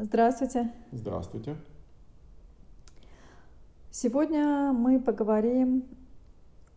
Здравствуйте. 0.00 0.72
Здравствуйте. 0.92 1.56
Сегодня 3.90 4.72
мы 4.72 5.00
поговорим 5.00 5.88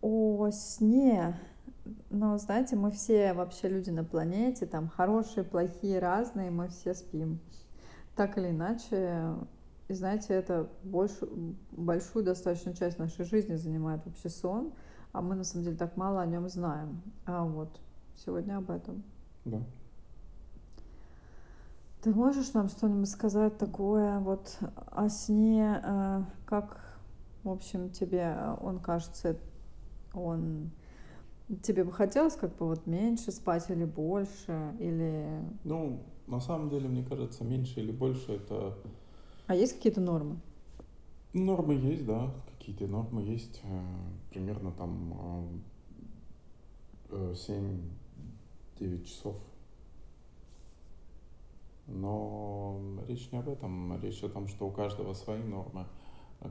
о 0.01 0.50
сне. 0.50 1.39
Но, 2.10 2.38
знаете, 2.39 2.76
мы 2.76 2.89
все 2.89 3.34
вообще 3.34 3.70
люди 3.70 3.92
на 3.92 4.04
планете, 4.04 4.65
там 4.65 4.88
хорошие, 4.88 5.44
плохие, 5.44 5.99
разные, 5.99 6.49
мы 6.49 6.70
все 6.70 6.96
спим. 6.96 7.39
Так 8.15 8.39
или 8.39 8.49
иначе, 8.49 9.35
и 9.88 9.94
знаете, 9.94 10.33
это 10.33 10.67
больше, 10.83 11.28
большую 11.72 12.26
достаточно 12.26 12.74
часть 12.74 12.97
нашей 12.97 13.26
жизни 13.26 13.56
занимает 13.56 14.03
вообще 14.06 14.29
сон, 14.29 14.74
а 15.12 15.22
мы 15.22 15.35
на 15.35 15.44
самом 15.44 15.65
деле 15.65 15.78
так 15.78 15.96
мало 15.96 16.22
о 16.22 16.26
нем 16.26 16.49
знаем. 16.49 17.02
А 17.26 17.44
вот 17.44 17.80
сегодня 18.16 18.58
об 18.58 18.72
этом. 18.72 19.03
Да. 19.45 19.62
Ты 22.02 22.16
можешь 22.16 22.54
нам 22.54 22.68
что-нибудь 22.68 23.09
сказать 23.09 23.59
такое 23.59 24.20
вот 24.20 24.58
о 24.88 25.07
сне, 25.07 25.80
э, 25.84 26.23
как, 26.48 26.98
в 27.44 27.49
общем, 27.49 27.91
тебе 27.91 28.35
он 28.59 28.80
кажется, 28.80 29.38
он 30.11 30.72
тебе 31.61 31.84
бы 31.84 31.91
хотелось 31.91 32.35
как 32.35 32.55
бы 32.58 32.67
вот 32.67 32.88
меньше 32.88 33.31
спать 33.31 33.70
или 33.70 33.85
больше, 33.85 34.75
или... 34.80 35.44
Ну, 35.63 36.02
на 36.25 36.39
самом 36.39 36.70
деле, 36.70 36.89
мне 36.89 37.03
кажется, 37.03 37.44
меньше 37.44 37.81
или 37.81 37.91
больше 37.91 38.31
это... 38.33 38.75
А 39.45 39.53
есть 39.53 39.75
какие-то 39.75 40.02
нормы? 40.02 40.39
Нормы 41.33 41.75
есть, 41.75 42.05
да, 42.08 42.31
какие-то 42.58 42.88
нормы 42.88 43.22
есть. 43.22 43.61
Э, 43.63 43.81
примерно 44.31 44.72
там 44.72 45.61
7-9 47.11 47.80
э, 48.80 49.03
часов 49.03 49.36
но 51.88 52.80
речь 53.08 53.31
не 53.31 53.40
об 53.40 53.49
этом. 53.49 53.99
Речь 54.02 54.23
о 54.23 54.30
том, 54.30 54.48
что 54.48 54.67
у 54.67 54.72
каждого 54.72 55.13
свои 55.13 55.44
нормы. 55.44 55.85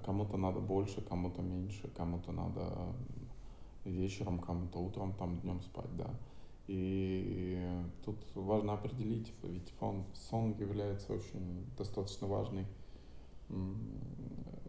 Кому-то 0.05 0.37
надо 0.37 0.61
больше, 0.61 1.03
кому-то 1.03 1.43
меньше, 1.43 1.89
кому-то 1.97 2.33
надо 2.33 2.95
вечером, 3.85 4.39
кому-то 4.39 4.79
утром, 4.79 5.13
там 5.15 5.41
днем 5.41 5.61
спать, 5.63 5.97
да. 5.97 6.11
И 6.69 7.59
тут 8.05 8.17
важно 8.37 8.75
определить, 8.75 9.33
ведь 9.43 9.73
сон, 9.81 10.05
сон 10.15 10.55
является 10.59 11.13
очень 11.13 11.67
достаточно 11.77 12.29
важной 12.29 12.67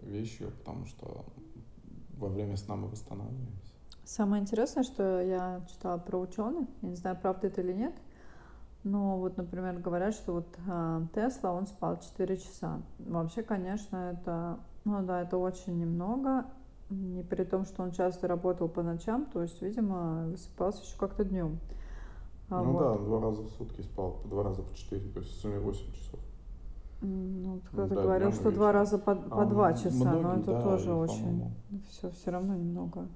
вещью, 0.01 0.51
потому 0.59 0.87
что 0.87 1.25
во 2.17 2.29
время 2.29 2.57
сна 2.57 2.75
мы 2.75 2.87
восстанавливаемся. 2.87 3.73
Самое 4.03 4.41
интересное, 4.41 4.83
что 4.83 5.21
я 5.21 5.63
читала 5.69 5.99
про 5.99 6.17
ученых, 6.19 6.67
я 6.81 6.89
не 6.89 6.95
знаю, 6.95 7.17
правда 7.21 7.47
это 7.47 7.61
или 7.61 7.73
нет, 7.73 7.93
ну, 8.83 9.17
вот, 9.17 9.37
например, 9.37 9.77
говорят, 9.79 10.15
что 10.15 10.33
вот 10.33 10.57
э, 10.67 11.01
Тесла, 11.13 11.51
он 11.51 11.67
спал 11.67 11.99
4 11.99 12.37
часа. 12.37 12.81
Вообще, 12.99 13.43
конечно, 13.43 14.11
это, 14.11 14.59
ну 14.85 15.03
да, 15.05 15.21
это 15.21 15.37
очень 15.37 15.77
немного. 15.77 16.45
Не 16.89 17.23
при 17.23 17.43
том, 17.43 17.65
что 17.65 17.83
он 17.83 17.91
часто 17.91 18.27
работал 18.27 18.67
по 18.67 18.81
ночам, 18.81 19.25
то 19.25 19.41
есть, 19.41 19.61
видимо, 19.61 20.25
высыпался 20.27 20.83
еще 20.83 20.97
как-то 20.97 21.23
днем. 21.23 21.59
А 22.49 22.61
ну 22.61 22.73
вот. 22.73 22.79
да, 22.79 22.97
два 22.97 23.21
раза 23.21 23.43
в 23.43 23.49
сутки 23.49 23.81
спал, 23.81 24.19
два 24.25 24.43
раза 24.43 24.61
по 24.63 24.75
4, 24.75 25.09
то 25.11 25.19
есть 25.19 25.31
в 25.31 25.39
сумме 25.39 25.59
8 25.59 25.93
часов. 25.93 26.19
Ну, 27.01 27.61
кто-то 27.67 27.95
да, 27.95 28.01
говорил, 28.01 28.31
что 28.31 28.51
два 28.51 28.71
раза 28.71 28.97
по, 28.97 29.15
по 29.15 29.43
а, 29.43 29.45
2 29.45 29.73
часа, 29.73 29.95
многие, 29.95 30.21
но 30.21 30.33
это 30.35 30.51
да, 30.51 30.61
тоже 30.61 30.93
очень, 30.93 31.51
все, 31.89 32.09
все 32.09 32.31
равно 32.31 32.55
немного. 32.55 33.07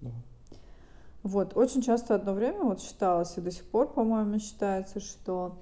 Да. 0.00 0.10
Вот, 1.22 1.56
очень 1.56 1.82
часто 1.82 2.14
одно 2.14 2.32
время 2.32 2.62
вот 2.62 2.80
считалось, 2.80 3.36
и 3.36 3.40
до 3.40 3.50
сих 3.50 3.64
пор, 3.64 3.92
по-моему, 3.92 4.38
считается, 4.38 5.00
что 5.00 5.58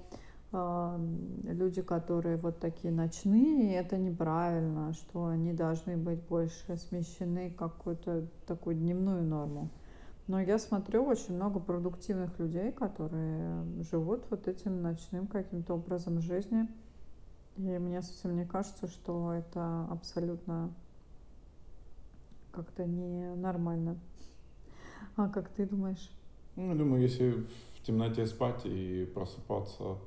э, 0.51 0.99
люди, 1.43 1.81
которые 1.81 2.37
вот 2.37 2.59
такие 2.59 2.93
ночные, 2.93 3.75
это 3.75 3.97
неправильно, 3.97 4.93
что 4.93 5.25
они 5.25 5.53
должны 5.53 5.97
быть 5.97 6.21
больше 6.21 6.77
смещены 6.77 7.49
какую-то 7.49 8.27
такую 8.45 8.75
дневную 8.75 9.23
норму. 9.23 9.69
Но 10.27 10.41
я 10.41 10.59
смотрю 10.59 11.05
очень 11.05 11.35
много 11.35 11.59
продуктивных 11.59 12.37
людей, 12.37 12.71
которые 12.71 13.63
живут 13.89 14.25
вот 14.29 14.47
этим 14.47 14.81
ночным 14.81 15.25
каким-то 15.25 15.75
образом 15.75 16.19
жизни. 16.19 16.67
И 17.55 17.61
мне 17.61 18.01
совсем 18.01 18.35
не 18.35 18.45
кажется, 18.45 18.87
что 18.87 19.33
это 19.33 19.87
абсолютно 19.89 20.73
как-то 22.51 22.85
не 22.85 23.35
нормально. 23.35 23.97
А 25.15 25.27
как 25.29 25.49
ты 25.49 25.65
думаешь? 25.65 26.11
Ну, 26.55 26.75
думаю, 26.75 27.01
если 27.01 27.45
в 27.75 27.81
темноте 27.85 28.25
спать 28.25 28.65
и 28.65 29.05
просыпаться, 29.13 29.97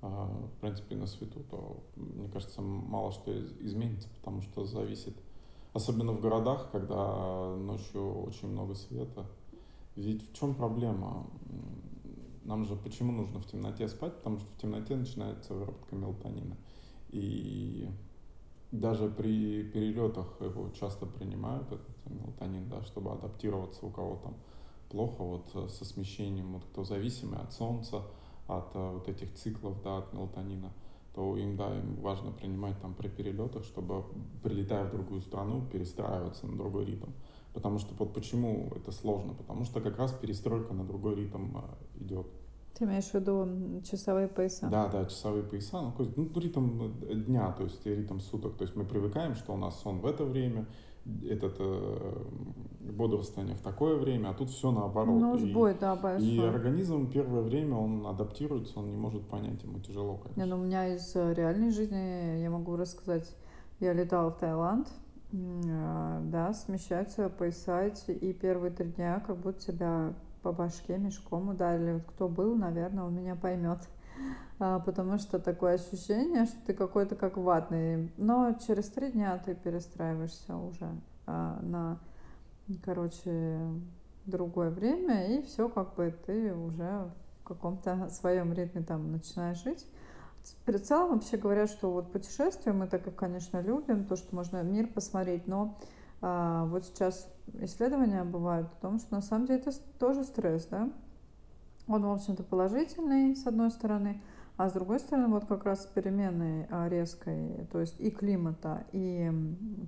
а, 0.00 0.26
в 0.26 0.60
принципе, 0.60 0.96
на 0.96 1.06
свету, 1.06 1.40
то, 1.50 1.82
мне 1.96 2.28
кажется, 2.28 2.60
мало 2.62 3.10
что 3.10 3.32
изменится, 3.60 4.08
потому 4.16 4.42
что 4.42 4.64
зависит, 4.64 5.16
особенно 5.72 6.12
в 6.12 6.20
городах, 6.20 6.70
когда 6.70 7.56
ночью 7.56 8.22
очень 8.22 8.48
много 8.48 8.74
света. 8.74 9.26
Ведь 9.96 10.30
в 10.30 10.32
чем 10.38 10.54
проблема? 10.54 11.26
Нам 12.44 12.64
же 12.64 12.76
почему 12.76 13.12
нужно 13.12 13.40
в 13.40 13.46
темноте 13.46 13.88
спать? 13.88 14.16
Потому 14.16 14.38
что 14.38 14.46
в 14.54 14.58
темноте 14.58 14.94
начинается 14.94 15.54
выработка 15.54 15.96
мелатонина. 15.96 16.56
И 17.10 17.88
даже 18.70 19.08
при 19.08 19.64
перелетах 19.64 20.40
его 20.40 20.70
часто 20.70 21.06
принимают, 21.06 21.72
этот 21.72 21.97
мелатонин, 22.14 22.68
да, 22.68 22.82
чтобы 22.82 23.12
адаптироваться 23.12 23.84
у 23.86 23.90
кого 23.90 24.16
там 24.16 24.34
плохо 24.88 25.22
вот 25.22 25.50
э, 25.54 25.68
со 25.68 25.84
смещением, 25.84 26.54
вот 26.54 26.64
кто 26.64 26.84
зависимый 26.84 27.38
от 27.38 27.52
солнца, 27.52 28.02
от 28.46 28.74
э, 28.74 28.92
вот 28.94 29.08
этих 29.08 29.34
циклов, 29.34 29.82
да, 29.82 29.98
от 29.98 30.12
мелатонина, 30.12 30.72
то 31.14 31.36
им, 31.36 31.56
да, 31.56 31.76
им 31.76 31.96
важно 31.96 32.32
принимать 32.32 32.80
там 32.80 32.94
при 32.94 33.08
перелетах, 33.08 33.64
чтобы, 33.64 34.04
прилетая 34.42 34.84
в 34.84 34.92
другую 34.92 35.20
страну, 35.20 35.62
перестраиваться 35.70 36.46
на 36.46 36.56
другой 36.56 36.84
ритм. 36.84 37.10
Потому 37.52 37.78
что 37.78 37.94
вот 37.94 38.14
почему 38.14 38.70
это 38.76 38.92
сложно? 38.92 39.34
Потому 39.34 39.64
что 39.64 39.80
как 39.80 39.98
раз 39.98 40.12
перестройка 40.12 40.74
на 40.74 40.84
другой 40.84 41.16
ритм 41.16 41.56
э, 41.56 41.60
идет. 42.00 42.26
Ты 42.74 42.84
имеешь 42.84 43.06
в 43.06 43.14
виду 43.14 43.82
часовые 43.82 44.28
пояса? 44.28 44.68
Да, 44.68 44.86
да, 44.88 45.04
часовые 45.06 45.42
пояса. 45.42 45.80
Ну, 45.82 46.12
ну, 46.14 46.40
ритм 46.40 46.92
дня, 47.24 47.50
то 47.52 47.64
есть 47.64 47.84
ритм 47.84 48.20
суток. 48.20 48.56
То 48.56 48.62
есть 48.62 48.76
мы 48.76 48.84
привыкаем, 48.84 49.34
что 49.34 49.52
у 49.54 49.56
нас 49.56 49.80
сон 49.80 49.98
в 49.98 50.06
это 50.06 50.24
время, 50.24 50.66
этот 51.28 51.56
э, 51.58 52.24
бодрствование 52.80 53.54
в 53.54 53.60
такое 53.60 53.96
время, 53.96 54.30
а 54.30 54.34
тут 54.34 54.50
все 54.50 54.70
наоборот. 54.70 55.20
Ну, 55.20 55.38
сбой, 55.38 55.72
и, 55.72 55.78
да, 55.78 55.96
большой. 55.96 56.28
И 56.28 56.40
организм 56.40 57.10
первое 57.10 57.42
время, 57.42 57.76
он 57.76 58.06
адаптируется, 58.06 58.78
он 58.78 58.90
не 58.90 58.96
может 58.96 59.22
понять, 59.28 59.62
ему 59.62 59.80
тяжело, 59.80 60.16
конечно. 60.16 60.40
Не, 60.40 60.46
ну, 60.46 60.56
у 60.56 60.64
меня 60.64 60.94
из 60.94 61.14
э, 61.14 61.34
реальной 61.34 61.70
жизни, 61.70 62.40
я 62.40 62.50
могу 62.50 62.76
рассказать, 62.76 63.34
я 63.80 63.92
летала 63.92 64.30
в 64.30 64.38
Таиланд, 64.38 64.88
э, 65.32 66.20
да, 66.24 66.52
смещаются 66.52 67.28
пояса 67.28 67.82
эти, 67.82 68.10
и 68.10 68.32
первые 68.32 68.72
три 68.72 68.90
дня 68.90 69.22
как 69.26 69.38
будто 69.38 69.60
тебя 69.60 70.14
по 70.42 70.52
башке 70.52 70.98
мешком 70.98 71.48
ударили. 71.48 71.94
Вот 71.94 72.04
кто 72.06 72.28
был, 72.28 72.56
наверное, 72.56 73.04
он 73.04 73.14
меня 73.14 73.34
поймет. 73.34 73.80
А, 74.60 74.80
потому 74.80 75.18
что 75.18 75.38
такое 75.38 75.74
ощущение, 75.74 76.46
что 76.46 76.56
ты 76.66 76.74
какой-то 76.74 77.14
как 77.14 77.36
ватный. 77.36 78.12
Но 78.16 78.56
через 78.66 78.88
три 78.88 79.12
дня 79.12 79.40
ты 79.44 79.54
перестраиваешься 79.54 80.56
уже 80.56 80.88
а, 81.26 81.60
на, 81.62 81.98
короче, 82.84 83.58
другое 84.26 84.70
время, 84.70 85.38
и 85.38 85.42
все 85.42 85.68
как 85.68 85.94
бы 85.94 86.14
ты 86.26 86.54
уже 86.54 87.10
в 87.42 87.44
каком-то 87.44 88.08
своем 88.10 88.52
ритме 88.52 88.82
там 88.82 89.12
начинаешь 89.12 89.62
жить. 89.62 89.86
Перед 90.64 90.86
целом 90.86 91.14
вообще 91.14 91.36
говорят, 91.36 91.70
что 91.70 91.90
вот 91.90 92.10
путешествия 92.10 92.72
мы 92.72 92.86
так, 92.86 93.14
конечно, 93.14 93.60
любим, 93.60 94.06
то, 94.06 94.16
что 94.16 94.34
можно 94.34 94.62
мир 94.62 94.86
посмотреть, 94.88 95.46
но 95.46 95.78
а, 96.20 96.64
вот 96.66 96.84
сейчас 96.84 97.30
исследования 97.60 98.24
бывают 98.24 98.68
о 98.68 98.80
том, 98.80 98.98
что 98.98 99.14
на 99.14 99.22
самом 99.22 99.46
деле 99.46 99.60
это 99.60 99.72
тоже 99.98 100.24
стресс, 100.24 100.66
да? 100.66 100.90
Он, 101.86 102.04
в 102.04 102.10
общем-то, 102.10 102.42
положительный, 102.42 103.34
с 103.34 103.46
одной 103.46 103.70
стороны, 103.70 104.20
а 104.58 104.68
с 104.68 104.72
другой 104.72 104.98
стороны, 104.98 105.28
вот 105.28 105.46
как 105.46 105.64
раз 105.64 105.86
переменной 105.86 106.66
а, 106.68 106.88
резкой, 106.88 107.68
то 107.70 107.78
есть 107.78 108.00
и 108.00 108.10
климата, 108.10 108.84
и 108.90 109.30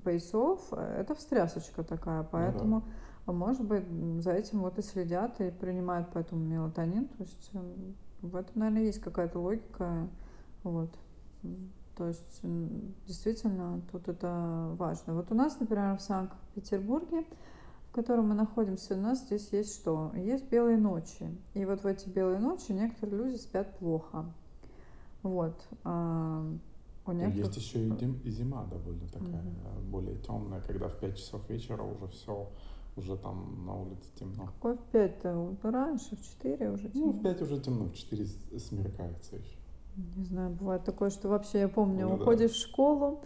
поясов, 0.05 0.73
это 0.73 1.17
встрясочка 1.17 1.83
такая, 1.83 2.23
поэтому, 2.23 2.77
ну, 2.77 2.83
да. 3.27 3.33
может 3.33 3.65
быть, 3.65 3.85
за 4.23 4.31
этим 4.31 4.61
вот 4.61 4.79
и 4.79 4.83
следят, 4.83 5.41
и 5.41 5.51
принимают 5.51 6.11
поэтому 6.15 6.45
мелатонин, 6.45 7.09
то 7.09 7.25
есть 7.25 7.51
в 8.23 8.37
этом, 8.37 8.53
наверное, 8.55 8.85
есть 8.85 9.01
какая-то 9.01 9.41
логика, 9.41 10.09
вот. 10.63 10.91
То 11.97 12.07
есть 12.07 12.41
действительно 13.09 13.83
тут 13.91 14.09
это 14.09 14.71
важно. 14.79 15.15
Вот 15.15 15.33
у 15.33 15.35
нас, 15.35 15.59
например, 15.59 15.97
в 15.97 16.01
Санкт-Петербурге, 16.01 17.25
в 17.89 17.93
котором 17.93 18.29
мы 18.29 18.35
находимся, 18.37 18.95
у 18.95 19.01
нас 19.01 19.25
здесь 19.25 19.49
есть 19.51 19.75
что? 19.75 20.13
Есть 20.15 20.49
белые 20.49 20.79
ночи. 20.79 21.29
И 21.55 21.65
вот 21.65 21.83
в 21.83 21.87
эти 21.87 22.09
белые 22.09 22.39
ночи 22.39 22.71
некоторые 22.71 23.25
люди 23.25 23.37
спят 23.37 23.77
плохо. 23.79 24.33
Вот. 25.23 25.69
А 25.85 26.45
у 27.07 27.13
некоторых... 27.13 27.47
Есть 27.47 27.57
еще 27.57 27.87
и, 27.87 27.91
дим, 27.91 28.21
и 28.25 28.31
зима 28.31 28.65
довольно 28.65 29.07
такая, 29.09 29.43
mm-hmm. 29.43 29.91
более 29.91 30.17
темная, 30.19 30.61
когда 30.61 30.89
в 30.89 30.99
5 30.99 31.17
часов 31.17 31.49
вечера 31.49 31.83
уже 31.83 32.09
все, 32.09 32.49
уже 32.97 33.17
там 33.17 33.65
на 33.67 33.75
улице 33.75 34.09
темно. 34.19 34.47
Какой 34.47 34.77
в 34.77 34.81
5-то? 34.93 35.57
Раньше, 35.63 36.17
в 36.17 36.23
4 36.23 36.71
уже 36.71 36.89
темно. 36.89 37.07
Ну, 37.07 37.13
в 37.13 37.23
5 37.23 37.43
уже 37.43 37.61
темно, 37.61 37.85
в 37.87 37.95
4 37.95 38.27
смеркается 38.59 39.37
еще. 39.37 39.57
Не 40.17 40.25
знаю, 40.25 40.51
бывает 40.51 40.85
такое, 40.85 41.11
что 41.11 41.29
вообще, 41.29 41.61
я 41.61 41.69
помню, 41.69 42.09
Ну 42.09 42.17
да. 42.17 42.23
уходишь 42.23 42.53
в 42.53 42.59
школу, 42.59 43.21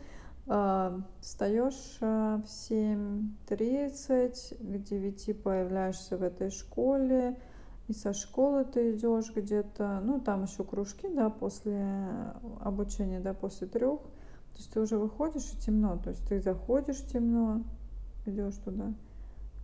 а, 0.46 1.00
встаешь 1.20 1.98
а, 2.00 2.38
в 2.38 2.46
7.30, 2.46 4.56
к 4.58 4.82
9 4.82 5.42
появляешься 5.42 6.16
в 6.16 6.22
этой 6.22 6.50
школе, 6.50 7.36
и 7.86 7.92
со 7.92 8.12
школы 8.12 8.64
ты 8.64 8.92
идешь 8.92 9.32
где-то, 9.34 10.00
ну 10.02 10.20
там 10.20 10.44
еще 10.44 10.64
кружки, 10.64 11.08
да, 11.08 11.28
после 11.28 12.32
обучения, 12.60 13.20
да, 13.20 13.34
после 13.34 13.66
трех. 13.66 14.00
То 14.00 14.58
есть 14.58 14.72
ты 14.72 14.80
уже 14.80 14.96
выходишь 14.96 15.52
и 15.52 15.58
темно. 15.58 15.98
То 15.98 16.10
есть 16.10 16.26
ты 16.26 16.40
заходишь 16.40 17.04
темно, 17.06 17.62
идешь 18.24 18.56
туда 18.56 18.94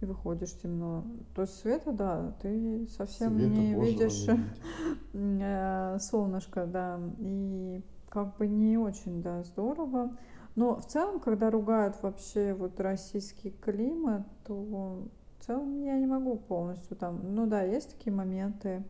и 0.01 0.07
выходишь 0.07 0.55
темно. 0.59 1.05
То 1.35 1.43
есть 1.43 1.59
света, 1.59 1.93
да, 1.93 2.35
ты 2.43 2.87
совсем 2.89 3.37
Света 3.37 3.51
не 3.51 3.75
Божьего 3.75 3.85
видишь. 3.85 4.27
э, 5.15 5.99
солнышко, 6.01 6.67
да. 6.67 7.01
И 7.19 7.83
как 8.09 8.37
бы 8.37 8.47
не 8.47 8.77
очень, 8.77 9.23
да, 9.23 9.43
здорово. 9.45 10.17
Но 10.57 10.77
в 10.77 10.87
целом, 10.87 11.21
когда 11.21 11.51
ругают 11.51 12.03
вообще 12.03 12.55
вот 12.55 12.81
российский 12.81 13.51
климат, 13.51 14.27
то 14.45 15.09
в 15.41 15.47
целом 15.47 15.83
я 15.83 15.99
не 15.99 16.07
могу 16.07 16.37
полностью 16.37 16.97
там, 16.97 17.35
ну 17.35 17.47
да, 17.47 17.63
есть 17.63 17.97
такие 17.97 18.13
моменты, 18.13 18.85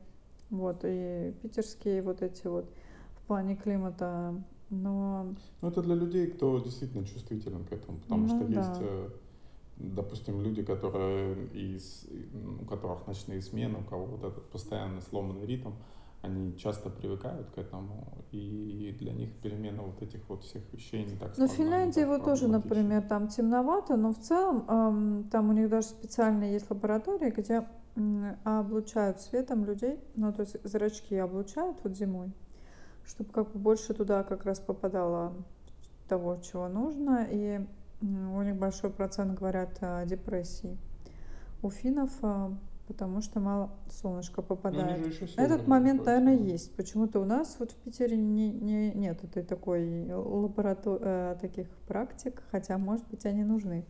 вот, 0.51 0.81
и 0.85 1.33
питерские 1.43 2.03
вот 2.03 2.23
эти 2.23 2.47
вот 2.49 2.69
в 3.17 3.27
плане 3.27 3.55
климата, 3.57 4.35
но, 4.69 5.35
Ну, 5.63 5.69
это 5.69 5.83
для 5.83 5.95
людей, 5.95 6.27
кто 6.27 6.59
действительно 6.59 7.07
чувствителен 7.07 7.65
к 7.65 7.73
этому, 7.73 7.99
потому 7.99 8.27
что 8.27 8.39
ну 8.39 8.49
есть, 8.49 8.55
да, 8.55 8.79
э, 8.81 9.09
допустим, 9.77 10.43
люди, 10.43 10.63
которые 10.63 11.47
из, 11.55 12.07
у 12.61 12.65
которых 12.65 13.07
ночные 13.07 13.43
смены, 13.43 13.79
у 13.79 13.85
кого 13.85 14.07
вот 14.07 14.25
этот 14.25 14.51
постоянный 14.51 15.03
сломанный 15.03 15.47
ритм, 15.47 15.71
они 16.23 16.57
часто 16.59 16.91
привыкают 16.91 17.51
к 17.51 17.59
этому, 17.59 18.25
и 18.31 18.95
для 18.99 19.13
них 19.13 19.41
перемена 19.41 19.83
вот 19.83 20.03
этих 20.03 20.29
вот 20.29 20.45
всех 20.45 20.63
вещей 20.73 21.05
не 21.05 21.17
так 21.17 21.37
Ну, 21.39 21.47
в 21.47 21.51
Финляндии 21.51 22.05
вот 22.05 22.25
тоже, 22.25 22.47
например, 22.49 23.03
там 23.03 23.29
темновато, 23.29 23.97
но 23.97 24.13
в 24.13 24.19
целом 24.19 24.65
эм, 24.69 25.29
там 25.31 25.49
у 25.49 25.53
них 25.53 25.71
даже 25.71 25.89
специальные 25.89 26.53
есть 26.53 26.71
лаборатории, 26.71 27.31
где 27.31 27.67
м, 27.97 28.37
облучают 28.45 29.21
светом 29.21 29.65
людей, 29.65 29.99
ну, 30.15 30.33
то 30.33 30.43
есть 30.43 30.57
зрачки 30.63 31.17
облучают 31.17 31.79
вот 31.83 31.97
зимой, 31.97 32.33
чтобы 33.05 33.33
как 33.33 33.53
бы 33.53 33.59
больше 33.59 33.95
туда 33.95 34.23
как 34.23 34.45
раз 34.45 34.61
попадало 34.61 35.33
того, 36.07 36.37
чего 36.37 36.69
нужно, 36.69 37.27
и 37.31 37.67
м, 38.03 38.35
у 38.35 38.43
них 38.43 38.57
большой 38.57 38.91
процент, 38.91 39.39
говорят, 39.39 39.79
о 39.81 40.05
депрессии. 40.05 40.77
У 41.63 41.71
финнов, 41.71 42.11
а, 42.23 42.53
потому 42.91 43.21
что 43.21 43.39
мало 43.39 43.71
они 44.03 44.21
же 44.21 44.33
попадает. 44.33 45.01
Этот 45.37 45.69
момент, 45.69 46.05
наверное, 46.05 46.37
есть. 46.37 46.75
Почему-то 46.75 47.21
у 47.21 47.25
нас 47.25 47.55
вот 47.61 47.71
в 47.71 47.77
Питере 47.77 48.17
не, 48.17 48.51
не, 48.51 48.91
нет 48.91 49.23
этой 49.23 49.45
такой 49.45 50.13
лаборатор 50.13 50.99
э, 51.01 51.37
таких 51.41 51.69
практик, 51.87 52.43
хотя, 52.51 52.79
может 52.79 53.07
быть, 53.07 53.25
они 53.27 53.45
нужны, 53.45 53.85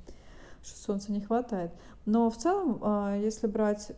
что 0.63 0.79
солнца 0.79 1.13
не 1.13 1.23
хватает. 1.23 1.73
Но 2.05 2.29
в 2.29 2.37
целом, 2.37 2.79
а, 2.83 3.17
если 3.17 3.47
брать 3.47 3.93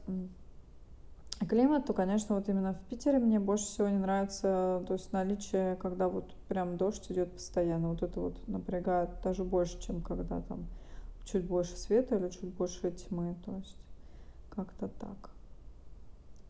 климат, 1.49 1.87
то, 1.87 1.95
конечно, 1.95 2.37
вот 2.37 2.49
именно 2.49 2.75
в 2.75 2.81
Питере 2.89 3.19
мне 3.19 3.41
больше 3.41 3.65
всего 3.65 3.89
не 3.89 3.99
нравится, 3.99 4.85
то 4.87 4.93
есть 4.93 5.13
наличие, 5.13 5.75
когда 5.77 6.09
вот 6.09 6.33
прям 6.47 6.77
дождь 6.77 7.11
идет 7.11 7.33
постоянно, 7.33 7.89
вот 7.89 8.05
это 8.05 8.21
вот 8.21 8.49
напрягает 8.49 9.11
даже 9.25 9.43
больше, 9.43 9.81
чем 9.81 10.01
когда 10.01 10.43
там 10.43 10.69
чуть 11.25 11.45
больше 11.45 11.77
света 11.77 12.19
или 12.19 12.29
чуть 12.29 12.55
больше 12.55 12.93
тьмы, 12.93 13.35
то 13.45 13.57
есть 13.57 13.77
как-то 14.55 14.89
так. 14.89 15.31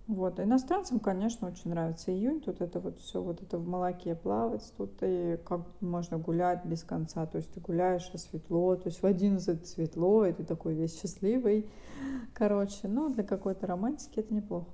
Вот. 0.08 0.40
Иностранцам, 0.40 0.98
конечно, 0.98 1.48
очень 1.48 1.70
нравится 1.70 2.12
июнь. 2.12 2.40
Тут 2.40 2.60
это 2.60 2.80
вот 2.80 2.98
все 3.00 3.22
вот 3.22 3.40
это 3.40 3.56
в 3.58 3.66
молоке 3.66 4.14
плавать. 4.14 4.72
Тут 4.76 4.90
и 5.00 5.38
как 5.44 5.60
можно 5.80 6.18
гулять 6.18 6.64
без 6.64 6.82
конца. 6.82 7.24
То 7.26 7.38
есть 7.38 7.50
ты 7.52 7.60
гуляешь, 7.60 8.10
а 8.12 8.18
светло. 8.18 8.74
То 8.76 8.88
есть 8.88 9.00
в 9.02 9.06
11 9.06 9.66
светло, 9.66 10.26
и 10.26 10.32
ты 10.32 10.44
такой 10.44 10.74
весь 10.74 11.00
счастливый. 11.00 11.66
Короче, 12.34 12.88
ну, 12.88 13.10
для 13.10 13.22
какой-то 13.22 13.66
романтики 13.66 14.18
это 14.18 14.34
неплохо. 14.34 14.66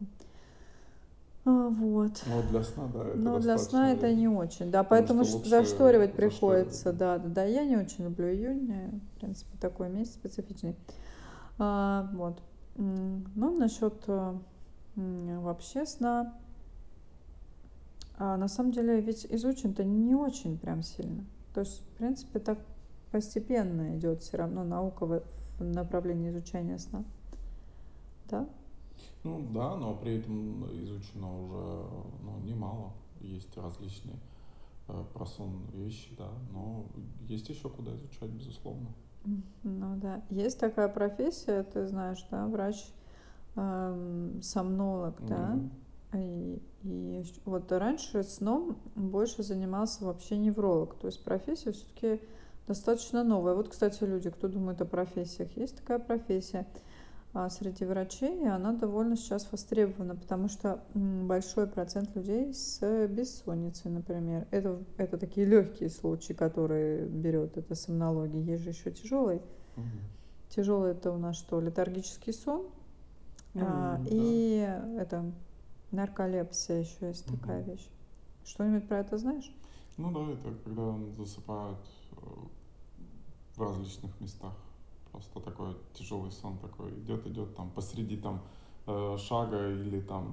А, 1.45 1.69
вот. 1.69 2.23
Ну, 2.27 2.37
вот 2.37 2.49
для 2.49 2.63
сна, 2.63 2.89
да, 2.93 3.05
это 3.05 3.17
Но 3.19 3.39
для 3.39 3.53
достаточно 3.55 3.79
сна 3.79 3.93
это 3.93 4.15
не 4.15 4.29
очень. 4.29 4.71
Да, 4.71 4.83
поэтому 4.83 5.25
что 5.25 5.37
лучше 5.37 5.51
зашторивать 5.51 6.15
приходится. 6.15 6.93
да. 6.93 7.19
Да, 7.19 7.25
да, 7.25 7.29
да. 7.29 7.45
Я 7.45 7.65
не 7.65 7.77
очень 7.77 8.05
люблю 8.05 8.29
июнь. 8.29 8.71
э, 8.73 8.91
В 9.17 9.21
принципе, 9.21 9.57
такой 9.61 9.89
месяц 9.91 10.15
специфичный. 10.15 10.75
А, 11.59 12.09
вот. 12.15 12.41
Ну, 12.79 13.59
насчет 13.59 14.05
э, 14.07 14.39
вообще 14.95 15.85
сна. 15.85 16.33
А 18.17 18.37
на 18.37 18.47
самом 18.47 18.71
деле 18.71 19.01
ведь 19.01 19.27
изучен-то 19.29 19.83
не 19.85 20.15
очень 20.15 20.57
прям 20.57 20.83
сильно. 20.83 21.25
То 21.55 21.61
есть, 21.61 21.81
в 21.81 21.97
принципе, 21.97 22.39
так 22.39 22.59
постепенно 23.11 23.97
идет 23.97 24.23
все 24.23 24.37
равно 24.37 24.63
наука 24.63 25.07
в 25.07 25.23
направлении 25.65 26.31
изучения 26.31 26.79
сна. 26.79 27.05
Да? 28.29 28.49
Ну 29.25 29.45
да, 29.53 29.77
но 29.77 29.97
при 29.97 30.19
этом 30.19 30.65
изучено 30.85 31.45
уже 31.45 31.89
ну, 32.23 32.39
немало. 32.45 32.93
Есть 33.21 33.57
различные 33.57 34.21
э, 34.87 35.05
про 35.15 35.27
сон 35.27 35.67
вещи, 35.75 36.11
да. 36.17 36.31
Но 36.53 36.87
есть 37.27 37.49
еще 37.49 37.69
куда 37.69 37.93
изучать, 37.97 38.31
безусловно. 38.31 38.89
Ну 39.63 39.97
да. 39.97 40.23
Есть 40.31 40.59
такая 40.59 40.89
профессия, 40.89 41.63
ты 41.63 41.87
знаешь, 41.87 42.25
да, 42.31 42.47
врач, 42.47 42.93
эм, 43.57 44.41
сомнолог, 44.43 45.17
да. 45.27 45.61
И, 46.15 46.63
и 46.83 47.23
щ- 47.25 47.41
вот 47.45 47.71
раньше 47.73 48.23
сном 48.23 48.79
больше 48.95 49.43
занимался 49.43 50.05
вообще 50.05 50.39
невролог. 50.39 50.95
То 50.99 51.07
есть 51.09 51.23
профессия 51.25 51.73
все-таки 51.73 52.21
достаточно 52.67 53.25
новая. 53.25 53.55
Вот, 53.55 53.69
кстати, 53.69 54.05
люди, 54.05 54.31
кто 54.31 54.49
думает 54.49 54.81
о 54.81 54.87
профессиях, 54.87 55.55
есть 55.57 55.77
такая 55.77 55.99
профессия 55.99 56.67
среди 57.51 57.85
врачей, 57.85 58.43
и 58.43 58.47
она 58.47 58.73
довольно 58.73 59.17
сейчас 59.17 59.51
востребована, 59.53 60.17
потому 60.17 60.49
что 60.49 60.83
большой 60.95 61.67
процент 61.67 62.15
людей 62.17 62.53
с 62.53 63.07
бессонницей, 63.09 63.91
например. 63.91 64.47
Это, 64.51 64.83
это 64.97 65.19
такие 65.19 65.47
легкие 65.47 65.91
случаи, 65.91 66.33
которые 66.33 67.07
берет 67.07 67.57
эта 67.57 67.75
сомнология. 67.75 68.41
Есть 68.41 68.65
же 68.65 68.71
еще 68.71 68.91
тяжелый. 68.91 69.43
мгм. 69.77 70.01
Тяжелый 70.49 70.93
это 70.93 71.13
у 71.13 71.19
нас 71.19 71.37
что, 71.37 71.61
летаргический 71.61 72.33
сон 72.33 72.67
ну 73.55 73.65
а, 73.67 74.01
и 74.07 74.17
да. 74.17 74.97
и 74.97 75.01
это 75.01 75.33
нарколепсия 75.91 76.81
еще 76.81 77.09
есть 77.09 77.27
такая 77.27 77.63
Мгм. 77.63 77.71
вещь. 77.73 77.89
Что-нибудь 78.45 78.89
про 78.89 78.99
это 79.01 79.19
знаешь? 79.19 79.51
Ну 79.97 80.13
да, 80.13 80.33
это 80.33 80.55
когда 80.65 80.97
засыпают 81.17 81.79
э, 82.13 82.17
в 83.57 83.63
различных 83.63 84.19
местах. 84.21 84.55
Просто 85.13 85.41
такой 85.41 85.77
тяжелый 85.95 86.31
сон 86.33 86.59
такой 86.59 86.91
идет, 87.01 87.27
идет 87.27 87.55
там 87.57 87.71
посреди 87.71 88.17
там 88.17 88.43
э, 88.87 89.17
шага 89.19 89.71
или 89.71 90.01
там 90.01 90.33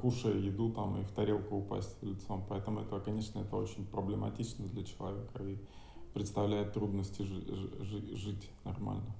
кушая 0.00 0.34
еду 0.38 0.70
там 0.72 1.00
и 1.00 1.04
в 1.04 1.12
тарелку 1.12 1.56
упасть 1.56 2.02
лицом. 2.02 2.44
Поэтому 2.48 2.80
это, 2.80 3.00
конечно, 3.00 3.40
это 3.40 3.56
очень 3.56 3.86
проблематично 3.86 4.66
для 4.66 4.84
человека 4.84 5.42
и 5.42 5.58
представляет 6.14 6.72
трудности 6.72 7.22
жи- 7.22 7.54
жи- 7.54 7.84
жи- 7.84 8.16
жить 8.16 8.50
нормально. 8.64 9.14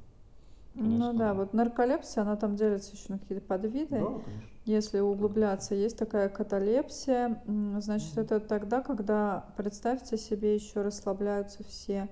Ну 0.75 0.83
Конечно, 0.85 1.19
да, 1.19 1.35
да. 1.35 1.35
вот 1.35 1.53
нарколепсия, 1.53 2.23
она 2.23 2.37
там 2.37 2.57
делится 2.57 2.93
еще 2.97 3.05
на 3.13 3.19
какие-то 3.19 3.45
подвиды. 3.47 3.99
Да, 3.99 4.07
конечно. 4.25 4.49
Если 4.65 4.99
Конечно. 4.99 5.05
углубляться, 5.13 5.75
есть 5.75 5.99
такая 5.99 6.29
каталепсия. 6.29 7.43
Значит, 7.79 8.17
Мгм. 8.17 8.19
это 8.19 8.41
тогда, 8.41 8.81
когда, 8.81 9.53
представьте 9.57 10.17
себе, 10.17 10.55
еще 10.55 10.83
расслабляются 10.83 11.65
все 11.65 12.09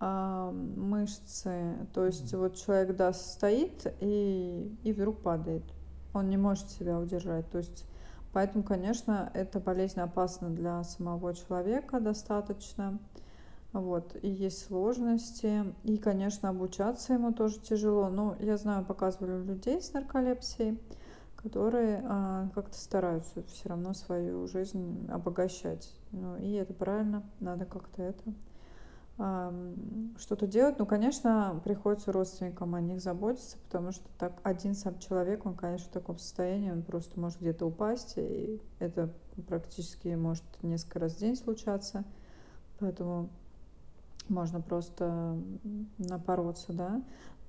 мышцы. 0.00 1.76
То 1.92 2.06
есть 2.06 2.32
вот 2.34 2.56
человек, 2.56 2.96
да, 2.96 3.12
стоит 3.12 3.86
и, 4.00 4.76
и 4.82 4.92
вдруг 4.92 5.20
падает. 5.20 5.62
Он 6.14 6.28
не 6.28 6.36
может 6.36 6.70
себя 6.70 6.98
удержать. 6.98 7.48
То 7.50 7.58
есть 7.58 7.84
поэтому, 8.32 8.64
конечно, 8.64 9.30
эта 9.34 9.60
болезнь 9.60 10.00
опасна 10.00 10.48
для 10.50 10.82
самого 10.84 11.34
человека 11.34 12.00
достаточно. 12.00 12.98
Вот, 13.72 14.16
и 14.22 14.28
есть 14.28 14.66
сложности. 14.66 15.64
И, 15.84 15.96
конечно, 15.98 16.48
обучаться 16.48 17.12
ему 17.12 17.32
тоже 17.32 17.60
тяжело. 17.60 18.08
Но 18.08 18.36
я 18.40 18.56
знаю, 18.56 18.84
показывали 18.84 19.44
людей 19.44 19.80
с 19.80 19.92
нарколепсией, 19.92 20.80
которые 21.36 22.02
а, 22.04 22.48
как-то 22.54 22.76
стараются 22.76 23.42
все 23.44 23.68
равно 23.68 23.94
свою 23.94 24.48
жизнь 24.48 25.06
обогащать. 25.08 25.94
Ну, 26.10 26.36
и 26.36 26.52
это 26.54 26.74
правильно, 26.74 27.22
надо 27.38 27.64
как-то 27.64 28.02
это 28.02 28.34
что-то 30.18 30.46
делать. 30.46 30.78
Ну, 30.78 30.86
конечно, 30.86 31.60
приходится 31.62 32.10
родственникам 32.10 32.74
о 32.74 32.80
них 32.80 33.00
заботиться, 33.00 33.58
потому 33.58 33.92
что 33.92 34.08
так 34.18 34.40
один 34.44 34.74
сам 34.74 34.98
человек, 34.98 35.44
он, 35.44 35.54
конечно, 35.54 35.88
в 35.88 35.92
таком 35.92 36.18
состоянии, 36.18 36.70
он 36.70 36.82
просто 36.82 37.20
может 37.20 37.38
где-то 37.38 37.66
упасть, 37.66 38.14
и 38.16 38.60
это 38.78 39.10
практически 39.46 40.08
может 40.08 40.44
несколько 40.62 41.00
раз 41.00 41.14
в 41.14 41.18
день 41.18 41.36
случаться. 41.36 42.04
Поэтому 42.78 43.28
можно 44.28 44.62
просто 44.62 45.36
напороться, 45.98 46.72
да. 46.72 47.02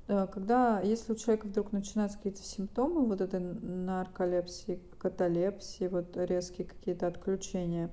э, 0.08 0.28
когда, 0.28 0.82
если 0.82 1.13
у 1.13 1.16
человека 1.16 1.48
вдруг 1.48 1.72
начинаются 1.72 2.18
какие-то 2.18 2.44
симптомы 2.44 3.06
вот 3.06 3.22
этой 3.22 3.40
нарколепсии, 3.40 4.82
каталепсии, 4.98 5.88
вот 5.88 6.18
резкие 6.18 6.68
какие-то 6.68 7.08
отключения, 7.08 7.92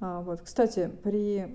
вот. 0.00 0.42
Кстати, 0.42 0.90
при 1.02 1.48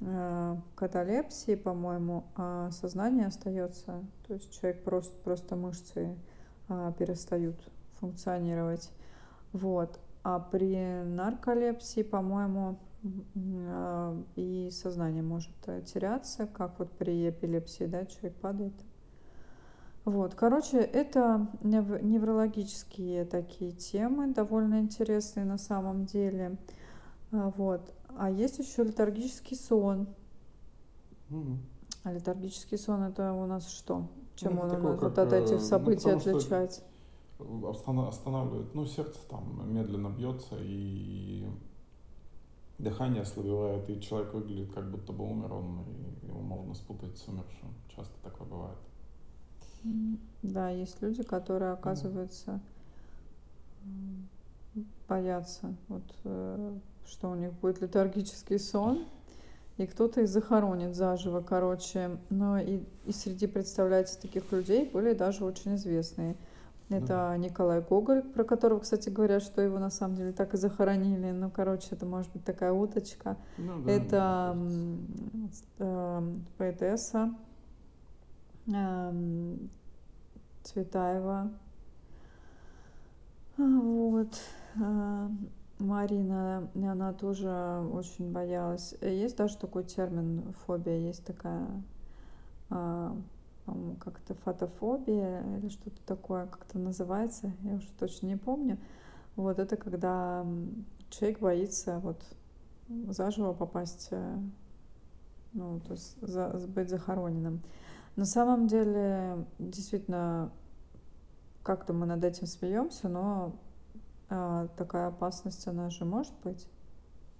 э, 0.00 0.56
каталепсии, 0.74 1.54
по-моему, 1.54 2.24
э, 2.36 2.68
сознание 2.70 3.26
остается, 3.26 4.04
то 4.26 4.34
есть 4.34 4.52
человек 4.52 4.84
просто, 4.84 5.14
просто 5.24 5.56
мышцы 5.56 6.14
э, 6.68 6.92
перестают 6.98 7.56
функционировать. 7.94 8.90
Вот. 9.52 9.98
А 10.22 10.40
при 10.40 11.04
нарколепсии, 11.04 12.02
по-моему, 12.02 12.78
э, 13.34 14.22
и 14.36 14.68
сознание 14.70 15.22
может 15.22 15.54
теряться, 15.86 16.46
как 16.46 16.78
вот 16.78 16.90
при 16.92 17.30
эпилепсии, 17.30 17.84
да, 17.84 18.04
человек 18.04 18.34
падает. 18.40 18.74
Вот, 20.04 20.34
короче, 20.34 20.78
это 20.78 21.48
неврологические 21.62 23.24
такие 23.24 23.72
темы, 23.72 24.28
довольно 24.34 24.80
интересные 24.80 25.46
на 25.46 25.58
самом 25.58 26.04
деле. 26.04 26.58
А, 27.36 27.52
вот. 27.56 27.92
А 28.18 28.30
есть 28.30 28.58
еще 28.58 28.84
летаргический 28.84 29.56
сон. 29.56 30.06
Угу. 31.30 31.58
А 32.04 32.12
летаргический 32.12 32.78
сон 32.78 33.02
это 33.02 33.32
у 33.32 33.46
нас 33.46 33.68
что? 33.68 34.08
Чем 34.36 34.54
ну, 34.54 34.62
он 34.62 34.70
такое, 34.70 34.90
у 34.90 34.92
нас 34.92 35.00
как, 35.00 35.10
вот 35.10 35.18
от 35.18 35.32
этих 35.32 35.52
ну, 35.52 35.60
событий 35.60 36.10
ну, 36.10 36.16
отличается? 36.16 36.82
Останавливает, 37.68 38.74
ну, 38.74 38.86
сердце 38.86 39.18
там 39.28 39.74
медленно 39.74 40.08
бьется, 40.08 40.56
и 40.60 41.46
дыхание 42.78 43.22
ослабевает, 43.22 43.88
и 43.90 44.00
человек 44.00 44.32
выглядит 44.32 44.72
как 44.72 44.90
будто 44.90 45.12
бы 45.12 45.24
умер, 45.24 45.52
он, 45.52 45.80
и 46.22 46.26
его 46.26 46.40
можно 46.40 46.74
спутать 46.74 47.18
с 47.18 47.28
умершим. 47.28 47.74
Часто 47.94 48.14
такое 48.22 48.48
бывает. 48.48 48.78
Да, 50.42 50.70
есть 50.70 51.02
люди, 51.02 51.22
которые, 51.22 51.72
оказывается, 51.72 52.60
боятся, 55.08 55.74
вот, 55.88 56.02
э, 56.24 56.78
что 57.06 57.30
у 57.30 57.34
них 57.34 57.52
будет 57.52 57.80
летаргический 57.80 58.58
сон, 58.58 59.06
и 59.76 59.86
кто-то 59.86 60.22
их 60.22 60.28
захоронит 60.28 60.94
заживо, 60.94 61.40
короче. 61.40 62.18
Но 62.30 62.58
и, 62.58 62.80
и 63.04 63.12
среди, 63.12 63.46
представляете, 63.46 64.18
таких 64.20 64.50
людей 64.52 64.88
были 64.90 65.12
даже 65.12 65.44
очень 65.44 65.74
известные. 65.74 66.36
Это 66.88 67.06
да. 67.06 67.36
Николай 67.36 67.80
Гоголь, 67.80 68.22
про 68.22 68.44
которого, 68.44 68.78
кстати, 68.78 69.08
говорят, 69.08 69.42
что 69.42 69.60
его 69.60 69.78
на 69.78 69.90
самом 69.90 70.14
деле 70.14 70.32
так 70.32 70.54
и 70.54 70.56
захоронили. 70.56 71.32
Ну, 71.32 71.50
короче, 71.50 71.88
это 71.90 72.06
может 72.06 72.32
быть 72.32 72.44
такая 72.44 72.72
уточка. 72.72 73.36
Ну, 73.58 73.82
да, 73.82 73.90
это 73.90 74.58
э, 75.78 76.34
поэтесса 76.58 77.34
э, 78.72 79.56
Цветаева. 80.62 81.50
Вот. 83.56 84.40
Э, 85.78 85.82
Марина, 85.82 86.68
она 86.74 87.12
тоже 87.12 87.50
очень 87.92 88.32
боялась. 88.32 88.94
Есть 89.00 89.36
даже 89.36 89.56
такой 89.56 89.84
термин 89.84 90.52
фобия, 90.66 90.98
есть 90.98 91.24
такая, 91.24 91.68
э, 92.70 93.14
как-то 94.00 94.34
фотофобия 94.34 95.42
или 95.58 95.68
что-то 95.68 96.00
такое, 96.06 96.46
как-то 96.46 96.78
называется, 96.78 97.52
я 97.62 97.74
уже 97.74 97.90
точно 97.98 98.26
не 98.26 98.36
помню. 98.36 98.78
Вот 99.34 99.58
это 99.58 99.76
когда 99.76 100.46
человек 101.10 101.40
боится 101.40 101.98
вот 101.98 102.22
заживо 103.08 103.52
попасть, 103.52 104.08
э, 104.12 104.38
ну, 105.52 105.80
то 105.80 105.92
есть 105.92 106.16
за, 106.20 106.48
быть 106.68 106.88
захороненным. 106.88 107.62
На 108.14 108.24
самом 108.24 108.66
деле, 108.66 109.44
действительно, 109.58 110.50
как-то 111.62 111.92
мы 111.92 112.06
над 112.06 112.24
этим 112.24 112.46
смеемся, 112.46 113.08
но 113.08 113.52
а, 114.28 114.68
такая 114.76 115.08
опасность, 115.08 115.66
она 115.66 115.90
же 115.90 116.04
может 116.04 116.34
быть. 116.42 116.68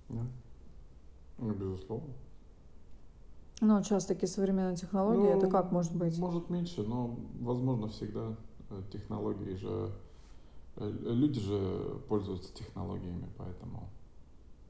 Да. 0.09 0.27
Ну, 1.39 1.53
безусловно. 1.53 2.15
Ну, 3.61 3.83
сейчас 3.83 4.05
такие 4.05 4.29
современные 4.29 4.77
технологии, 4.77 5.33
ну, 5.33 5.39
это 5.39 5.49
как 5.49 5.73
может 5.73 5.95
быть? 5.95 6.19
Может 6.19 6.51
меньше, 6.51 6.83
но 6.83 7.17
возможно 7.41 7.89
всегда. 7.89 8.37
Э, 8.69 8.83
технологии 8.93 9.55
же, 9.55 9.93
э, 10.77 10.91
люди 10.91 11.41
же 11.41 12.01
пользуются 12.09 12.53
технологиями, 12.55 13.29
поэтому. 13.39 13.89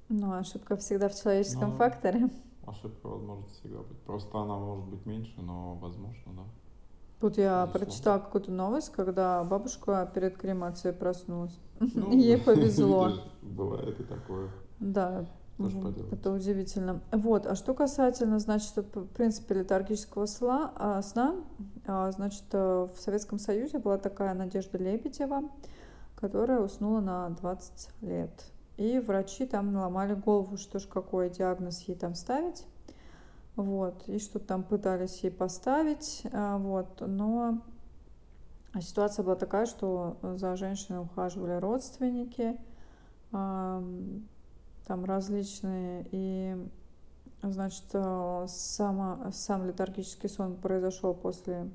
Ну, 0.09 0.33
ошибка 0.33 0.77
всегда 0.77 1.09
в 1.09 1.15
человеческом 1.15 1.71
но 1.71 1.77
факторе. 1.77 2.31
Ошибка 2.65 3.09
возможно 3.09 3.47
всегда 3.49 3.79
быть. 3.79 3.99
Просто 4.01 4.39
она 4.39 4.57
может 4.57 4.87
быть 4.87 5.05
меньше, 5.05 5.41
но 5.41 5.75
возможно, 5.77 6.33
да. 6.33 6.45
Тут 7.21 7.39
я 7.39 7.63
Безусловно. 7.65 7.73
прочитала 7.73 8.19
какую-то 8.19 8.51
новость, 8.53 8.93
когда 8.93 9.43
бабушка 9.45 10.11
перед 10.15 10.37
кремацией 10.37 10.95
проснулась. 10.95 11.59
Ну, 11.81 12.11
Ей 12.17 12.39
повезло. 12.39 13.13
Бывает 13.43 13.99
и 13.99 14.03
такое. 14.03 14.51
Да, 14.81 15.25
это 16.13 16.33
удивительно. 16.33 17.01
Вот, 17.13 17.47
а 17.47 17.55
что 17.55 17.73
касательно, 17.73 18.39
значит, 18.39 18.77
в 18.77 19.07
принципе, 19.07 19.55
летаргического 19.55 20.27
сна, 20.27 20.73
а, 20.77 21.01
сна 21.01 21.37
а, 21.87 22.11
значит, 22.13 22.45
э, 22.53 22.89
в 22.95 23.01
Советском 23.01 23.39
Союзе 23.39 23.79
была 23.79 23.97
такая 23.97 24.35
Надежда 24.35 24.77
Лебедева, 24.77 25.45
которая 26.15 26.61
уснула 26.61 27.01
на 27.01 27.31
20 27.31 27.89
лет. 28.03 28.53
И 28.77 28.99
врачи 28.99 29.47
там 29.47 29.73
наломали 29.73 30.13
голову, 30.13 30.59
что 30.59 30.79
ж 30.79 30.87
какой 30.87 31.31
диагноз 31.31 31.81
ей 31.83 31.95
там 31.97 32.15
ставить. 32.15 32.67
Вот, 33.57 34.07
и 34.07 34.19
что-то 34.19 34.47
там 34.47 34.63
пытались 34.63 35.21
ей 35.21 35.31
поставить, 35.31 36.23
а, 36.31 36.59
вот, 36.59 37.01
но 37.01 37.63
ситуация 38.79 39.25
была 39.25 39.35
такая, 39.35 39.65
что 39.65 40.19
за 40.23 40.57
женщиной 40.57 41.01
ухаживали 41.01 41.59
родственники, 41.59 42.61
там 43.31 45.05
различные, 45.05 46.07
и, 46.13 46.69
значит, 47.43 47.87
сама, 47.91 49.31
сам 49.33 49.67
летаргический 49.67 50.29
сон 50.29 50.57
произошел 50.57 51.15
после, 51.15 51.71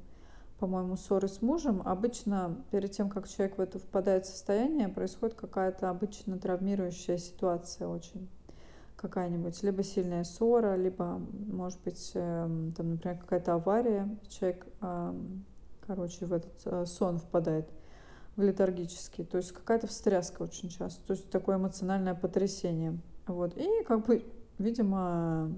по-моему, 0.60 0.96
ссоры 0.96 1.28
с 1.28 1.42
мужем. 1.42 1.82
Обычно 1.84 2.64
перед 2.70 2.92
тем, 2.92 3.10
как 3.10 3.28
человек 3.28 3.58
в 3.58 3.62
это 3.62 3.80
впадает 3.80 4.26
в 4.26 4.30
состояние, 4.30 4.88
происходит 4.88 5.36
какая-то 5.36 5.90
обычно 5.90 6.38
травмирующая 6.38 7.18
ситуация 7.18 7.88
очень 7.88 8.30
какая-нибудь, 9.02 9.62
либо 9.64 9.84
сильная 9.84 10.24
ссора, 10.24 10.76
либо, 10.76 11.22
может 11.52 11.82
быть, 11.84 12.12
эм, 12.14 12.72
там, 12.74 12.92
например, 12.92 13.18
какая-то 13.18 13.54
авария, 13.56 14.08
человек, 14.30 14.66
короче, 15.88 16.26
в 16.26 16.34
этот 16.34 16.54
э, 16.66 16.86
сон 16.86 17.18
впадает, 17.18 17.68
в 18.36 18.42
летаргический, 18.42 19.26
то 19.26 19.38
есть 19.38 19.52
какая-то 19.52 19.88
встряска 19.88 20.44
очень 20.44 20.70
часто, 20.70 21.06
то 21.06 21.14
есть 21.14 21.30
такое 21.30 21.58
эмоциональное 21.58 22.16
потрясение, 22.16 22.98
вот, 23.28 23.58
и 23.58 23.84
как 23.84 24.06
бы, 24.06 24.24
видимо, 24.58 25.52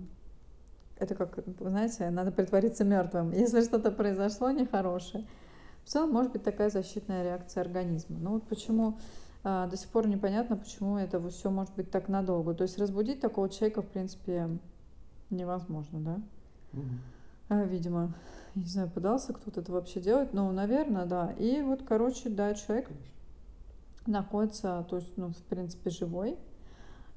это 0.98 1.16
как, 1.16 1.38
знаете, 1.60 2.10
надо 2.10 2.32
притвориться 2.32 2.84
мертвым, 2.84 3.32
если 3.32 3.62
что-то 3.62 3.92
произошло 3.92 4.50
нехорошее, 4.52 5.26
в 5.84 5.90
целом 5.90 6.12
может 6.12 6.32
быть 6.32 6.44
такая 6.44 6.70
защитная 6.70 7.24
реакция 7.24 7.62
организма. 7.62 8.18
Ну 8.20 8.32
вот 8.32 8.44
почему 8.48 8.98
до 9.44 9.76
сих 9.76 9.90
пор 9.90 10.08
непонятно, 10.08 10.56
почему 10.56 10.98
это 10.98 11.20
все 11.30 11.50
может 11.50 11.76
быть 11.76 11.92
так 11.92 12.08
надолго. 12.08 12.54
То 12.54 12.64
есть 12.64 12.78
разбудить 12.78 13.20
такого 13.20 13.50
человека, 13.50 13.82
в 13.82 13.88
принципе, 13.88 14.50
невозможно, 15.30 16.00
да? 16.00 16.22
Угу. 16.80 17.64
Видимо, 17.66 18.14
не 18.56 18.66
знаю, 18.66 18.90
пытался 18.90 19.34
кто-то 19.34 19.62
это 19.62 19.72
вообще 19.72 20.00
делать, 20.00 20.34
но, 20.34 20.52
наверное, 20.52 21.06
да. 21.06 21.34
И 21.34 21.62
вот, 21.62 21.84
короче, 21.84 22.30
да, 22.30 22.54
человек 22.54 22.88
Конечно. 22.88 23.06
находится, 24.08 24.86
то 24.90 24.96
есть, 24.98 25.18
ну, 25.18 25.30
в 25.30 25.44
принципе, 25.44 25.90
живой, 25.90 26.38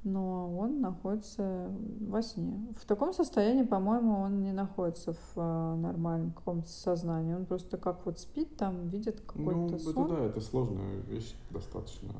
но 0.06 0.56
он 0.56 0.80
находится 0.80 1.68
во 2.00 2.22
сне. 2.22 2.64
В 2.80 2.86
таком 2.86 3.12
состоянии, 3.12 3.64
по-моему, 3.64 4.20
он 4.20 4.40
не 4.40 4.52
находится 4.52 5.12
в 5.12 5.32
э, 5.34 5.74
нормальном 5.74 6.30
каком-то 6.30 6.68
сознании. 6.68 7.34
Он 7.34 7.44
просто 7.44 7.76
как 7.76 8.06
вот 8.06 8.20
спит 8.20 8.56
там, 8.56 8.88
видит 8.88 9.20
какой-то 9.20 9.72
ну, 9.72 9.78
сон. 9.78 10.06
это 10.06 10.14
да, 10.14 10.24
это 10.26 10.40
сложная 10.40 11.00
вещь, 11.08 11.34
достаточно 11.50 12.10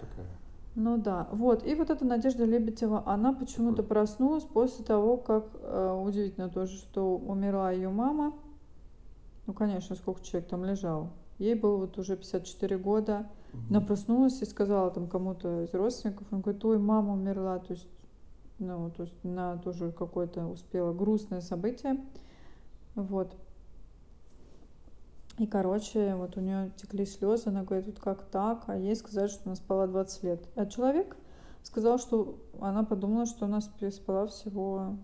такая. 0.00 0.28
Ну 0.76 0.96
да, 0.98 1.28
вот. 1.32 1.66
И 1.66 1.74
вот 1.74 1.90
эта 1.90 2.04
Надежда 2.04 2.44
Лебедева, 2.44 3.02
она 3.06 3.32
почему-то 3.32 3.82
проснулась 3.82 4.44
после 4.44 4.84
того, 4.84 5.16
как, 5.16 5.46
э, 5.54 6.00
удивительно 6.00 6.48
тоже, 6.48 6.76
что 6.76 7.16
умерла 7.16 7.72
ее 7.72 7.90
мама. 7.90 8.34
Ну, 9.48 9.52
конечно, 9.52 9.96
сколько 9.96 10.22
человек 10.22 10.48
там 10.48 10.64
лежал. 10.64 11.10
Ей 11.38 11.56
было 11.56 11.76
вот 11.76 11.98
уже 11.98 12.16
54 12.16 12.78
года. 12.78 13.26
Она 13.68 13.80
проснулась 13.80 14.40
и 14.40 14.46
сказала 14.46 14.90
там 14.90 15.08
кому-то 15.08 15.64
из 15.64 15.74
родственников, 15.74 16.26
он 16.30 16.40
говорит, 16.40 16.64
ой, 16.64 16.78
мама 16.78 17.12
умерла, 17.12 17.58
то 17.58 17.74
есть, 17.74 17.86
ну, 18.58 18.90
то 18.90 19.02
есть 19.04 19.14
она 19.24 19.58
тоже 19.58 19.92
какое-то 19.92 20.46
успела 20.46 20.92
грустное 20.92 21.40
событие, 21.40 22.00
вот. 22.94 23.36
И, 25.38 25.46
короче, 25.46 26.14
вот 26.14 26.36
у 26.36 26.40
нее 26.40 26.70
текли 26.76 27.06
слезы, 27.06 27.48
она 27.48 27.62
говорит, 27.62 27.86
вот 27.86 27.98
как 27.98 28.24
так, 28.24 28.64
а 28.66 28.76
ей 28.76 28.94
сказали, 28.94 29.28
что 29.28 29.42
она 29.46 29.56
спала 29.56 29.86
20 29.86 30.22
лет. 30.24 30.48
А 30.56 30.66
человек 30.66 31.16
сказал, 31.62 31.98
что 31.98 32.38
она 32.60 32.84
подумала, 32.84 33.24
что 33.24 33.46
она 33.46 33.60
спала 33.60 34.26
всего 34.26 34.98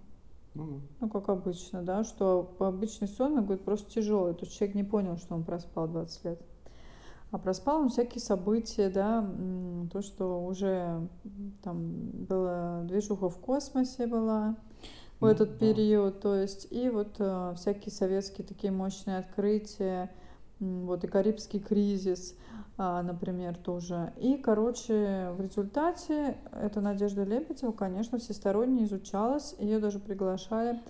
Ну, 0.54 0.80
Ну, 1.00 1.08
как 1.08 1.28
обычно, 1.28 1.82
да, 1.82 2.04
что 2.04 2.54
обычный 2.58 3.08
сон, 3.08 3.38
он 3.38 3.44
говорит, 3.44 3.64
просто 3.64 3.90
тяжелый. 3.90 4.34
То 4.34 4.44
есть 4.44 4.56
человек 4.56 4.76
не 4.76 4.84
понял, 4.84 5.16
что 5.16 5.34
он 5.34 5.44
проспал 5.44 5.88
20 5.88 6.24
лет. 6.24 6.40
А 7.30 7.38
проспал 7.38 7.82
он 7.82 7.90
всякие 7.90 8.22
события, 8.22 8.88
да, 8.88 9.28
то, 9.92 10.00
что 10.00 10.44
уже 10.44 11.06
там 11.62 12.10
была 12.26 12.82
движуха 12.84 13.28
в 13.28 13.38
космосе 13.38 14.06
была 14.06 14.56
в 15.20 15.22
ну, 15.22 15.28
этот 15.28 15.52
да. 15.52 15.58
период, 15.58 16.20
то 16.20 16.34
есть 16.34 16.68
и 16.70 16.88
вот 16.88 17.16
э, 17.18 17.54
всякие 17.56 17.92
советские 17.92 18.46
такие 18.46 18.72
мощные 18.72 19.18
открытия, 19.18 20.10
вот 20.60 21.04
и 21.04 21.06
Карибский 21.06 21.60
кризис, 21.60 22.34
а, 22.76 23.02
например, 23.02 23.56
тоже. 23.56 24.12
И, 24.16 24.36
короче, 24.36 25.30
в 25.36 25.40
результате 25.40 26.36
эта 26.52 26.80
Надежда 26.80 27.24
Лебедева, 27.24 27.72
конечно, 27.72 28.18
всесторонне 28.18 28.84
изучалась, 28.84 29.54
ее 29.58 29.80
даже 29.80 29.98
приглашали 29.98 30.80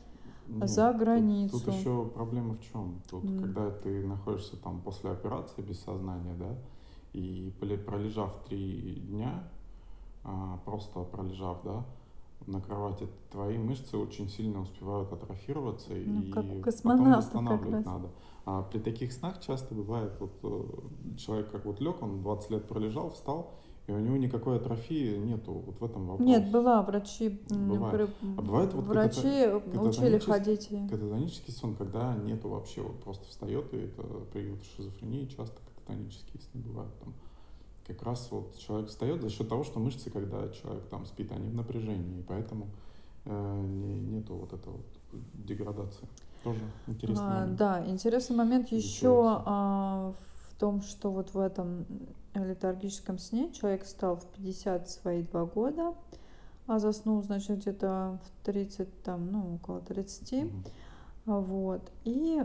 Нет, 0.49 0.69
за 0.69 0.91
тут, 0.93 1.01
границу. 1.01 1.65
тут 1.65 1.75
еще 1.75 2.05
проблема 2.07 2.55
в 2.55 2.61
чем? 2.61 3.01
Тут, 3.11 3.25
М. 3.25 3.39
когда 3.39 3.71
ты 3.71 4.07
находишься 4.07 4.57
там 4.57 4.81
после 4.81 5.11
операции 5.11 5.63
без 5.63 5.81
сознания, 5.81 6.35
да, 6.35 6.57
и 7.13 7.53
пролежав 7.87 8.45
три 8.49 9.03
дня, 9.09 9.49
а, 10.25 10.59
просто 10.65 11.05
пролежав, 11.05 11.63
да, 11.65 11.85
на 12.47 12.61
кровати, 12.61 13.09
твои 13.31 13.59
мышцы 13.59 13.97
очень 13.97 14.29
сильно 14.29 14.61
успевают 14.61 15.13
атрофироваться, 15.13 15.91
Ну, 15.91 16.23
и 16.23 16.33
потом 16.83 17.13
восстанавливать 17.13 17.85
надо. 17.85 18.11
А 18.47 18.63
при 18.63 18.79
таких 18.79 19.13
снах 19.13 19.41
часто 19.41 19.75
бывает, 19.75 20.13
вот 20.21 20.33
э, 20.43 21.17
человек 21.19 21.51
как 21.51 21.67
вот 21.67 21.81
лег, 21.81 22.03
он 22.03 22.23
20 22.23 22.51
лет 22.51 22.69
пролежал, 22.69 23.11
встал, 23.11 23.55
и 23.89 23.93
у 23.93 23.99
него 23.99 24.19
никакой 24.19 24.57
атрофии 24.57 25.17
нету. 25.17 25.63
Вот 25.67 25.81
в 25.81 25.85
этом 25.85 26.07
вопрос. 26.07 26.29
Нет, 26.29 26.51
была, 26.51 26.83
врачи, 26.83 27.41
Бывает. 27.49 28.11
А 28.37 28.43
бывает 28.43 28.75
вот 28.75 28.85
врачи 28.85 29.47
учили 29.49 30.19
кататонический- 30.19 30.21
ходить. 30.21 30.69
Кататонический 30.91 31.53
сон, 31.55 31.75
когда 31.75 32.15
нету 32.15 32.51
вообще, 32.51 32.83
вот 32.83 33.03
просто 33.03 33.27
встает, 33.29 33.73
и 33.73 33.79
это 33.79 34.03
период 34.35 34.59
шизофрении, 34.77 35.25
часто 35.25 35.57
кататонические 35.75 36.43
сны 36.43 36.61
бывают 36.61 36.93
там. 37.01 37.15
Как 37.87 38.03
раз 38.03 38.29
вот 38.31 38.59
человек 38.59 38.91
встает 38.91 39.23
за 39.23 39.31
счет 39.31 39.49
того, 39.49 39.65
что 39.65 39.81
мышцы, 39.81 40.11
когда 40.11 40.47
человек 40.51 40.85
там 40.91 41.07
спит, 41.07 41.33
они 41.33 41.49
в 41.49 41.55
напряжении, 41.55 42.19
и 42.21 42.23
поэтому 42.23 42.67
э, 43.25 43.63
не, 43.67 43.99
нету 44.01 44.35
вот 44.35 44.53
этого 44.53 44.75
вот 44.75 45.23
деградации. 45.47 46.07
Тоже 46.45 46.61
интересный 46.87 47.25
А, 47.25 47.41
момент. 47.41 47.57
да, 47.59 47.87
интересный 47.89 48.37
момент 48.37 48.67
Изучается. 48.67 48.87
еще 48.99 49.43
а, 49.47 50.13
в 50.51 50.61
том, 50.61 50.83
что 50.83 51.11
вот 51.11 51.33
в 51.33 51.39
этом 51.39 51.87
летаргическом 52.35 53.19
сне 53.19 53.53
человек 53.53 53.85
встал 53.85 54.17
в 54.17 54.27
50 54.27 54.89
свои 54.89 55.23
два 55.23 55.45
года, 55.45 55.95
а 56.67 56.79
заснул, 56.79 57.23
значит, 57.23 57.59
где-то 57.59 58.19
в 58.23 58.45
30, 58.45 59.03
там, 59.03 59.31
ну, 59.33 59.55
около 59.57 59.81
30. 59.81 60.45
Мгм. 60.45 60.65
А, 61.27 61.41
Вот. 61.41 61.91
И 62.05 62.43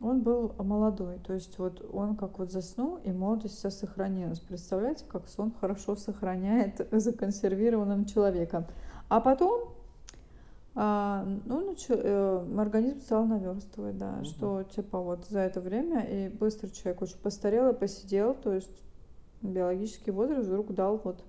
он 0.00 0.22
был 0.22 0.54
молодой. 0.58 1.18
То 1.18 1.32
есть 1.34 1.58
вот 1.58 1.84
он 1.92 2.16
как 2.16 2.38
вот 2.38 2.50
заснул, 2.50 2.96
и 2.98 3.12
молодость 3.12 3.56
вся 3.58 3.70
сохранилась. 3.70 4.40
Представляете, 4.40 5.04
как 5.08 5.28
сон 5.28 5.52
хорошо 5.60 5.96
сохраняет 5.96 6.86
законсервированным 6.92 8.04
человеком. 8.04 8.66
А 9.08 9.20
потом 9.20 9.70
а, 10.74 11.26
ну, 11.46 11.70
нач- 11.72 11.86
э, 11.88 12.60
организм 12.60 13.00
стал 13.00 13.24
наверстывать, 13.24 13.96
да, 13.96 14.12
Мгм. 14.16 14.24
что 14.26 14.62
типа 14.62 15.00
вот 15.00 15.26
за 15.26 15.40
это 15.40 15.60
время 15.62 16.02
и 16.02 16.28
быстро 16.28 16.68
человек 16.68 17.00
очень 17.00 17.16
постарел 17.18 17.70
и 17.70 17.74
посидел, 17.74 18.34
то 18.34 18.52
есть 18.52 18.82
биологический 19.52 20.10
возраст 20.10 20.48
вдруг 20.48 20.74
дал 20.74 21.00
вот 21.02 21.24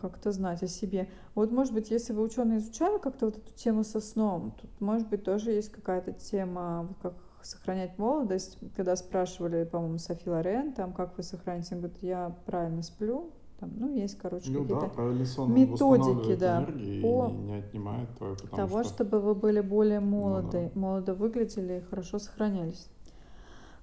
как-то 0.00 0.30
знать 0.30 0.62
о 0.62 0.68
себе. 0.68 1.08
Вот, 1.34 1.50
может 1.50 1.74
быть, 1.74 1.90
если 1.90 2.12
вы 2.12 2.22
ученые 2.22 2.58
изучали 2.58 2.98
как-то 2.98 3.26
вот 3.26 3.38
эту 3.38 3.52
тему 3.54 3.82
со 3.82 4.00
сном, 4.00 4.54
тут, 4.60 4.70
может 4.80 5.08
быть, 5.08 5.24
тоже 5.24 5.50
есть 5.50 5.70
какая-то 5.70 6.12
тема, 6.12 6.86
вот 6.88 6.96
как 7.02 7.14
сохранять 7.42 7.98
молодость. 7.98 8.58
Когда 8.76 8.94
спрашивали, 8.94 9.64
по-моему, 9.64 9.98
Софи 9.98 10.30
Лорен, 10.30 10.72
там, 10.72 10.92
как 10.92 11.16
вы 11.16 11.24
сохраните, 11.24 11.74
она 11.74 11.82
говорит, 11.82 12.02
я 12.02 12.36
правильно 12.46 12.82
сплю, 12.82 13.32
там, 13.58 13.70
ну, 13.76 13.94
есть, 13.94 14.18
короче, 14.18 14.50
Ну 14.50 14.64
да, 14.64 14.74
какие-то 14.74 14.94
правильный 14.94 15.26
сон 15.26 15.50
он 15.50 15.58
методики, 15.58 16.36
да, 16.36 16.64
по 17.02 17.28
и 17.28 17.32
не, 17.32 17.58
отнимает 17.58 18.08
твою, 18.16 18.36
того, 18.36 18.82
что... 18.82 18.94
чтобы 18.94 19.20
вы 19.20 19.34
были 19.34 19.60
более 19.60 20.00
Ну 20.00 20.06
молоды, 20.06 20.70
да, 20.74 20.80
молодо 20.80 21.14
выглядели 21.14 21.78
и 21.78 21.80
хорошо 21.80 22.18
сохранялись. 22.18 22.88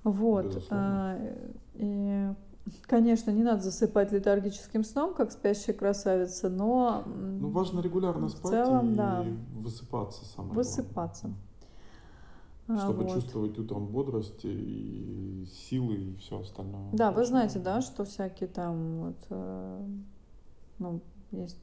Вот. 0.03 0.45
безусловно. 0.45 1.15
а, 1.15 1.35
И, 1.75 2.33
конечно, 2.83 3.31
не 3.31 3.43
надо 3.43 3.61
засыпать 3.61 4.11
летаргическим 4.11 4.83
сном, 4.83 5.13
как 5.13 5.31
спящая 5.31 5.75
красавица, 5.75 6.49
но 6.49 7.03
Ну, 7.05 7.49
важно 7.49 7.79
регулярно 7.79 8.27
в 8.27 8.31
спать 8.31 8.51
целом, 8.51 8.93
и 8.93 8.95
да, 8.95 9.25
высыпаться, 9.55 10.25
самое 10.25 10.53
высыпаться. 10.53 11.27
главное. 11.27 11.49
А, 12.67 12.77
Чтобы 12.77 13.03
вот. 13.03 13.13
чувствовать 13.13 13.57
утром 13.57 13.87
бодрость 13.87 14.41
и 14.43 15.47
силы 15.51 15.95
и 15.95 16.15
все 16.17 16.39
остальное. 16.39 16.89
Да, 16.93 17.11
вы 17.11 17.25
знаете, 17.25 17.57
да, 17.59 17.81
что 17.81 18.05
всякие 18.05 18.47
там 18.47 18.99
вот, 18.99 19.17
э, 19.31 19.87
ну, 20.77 21.01
есть 21.31 21.57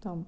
там 0.00 0.26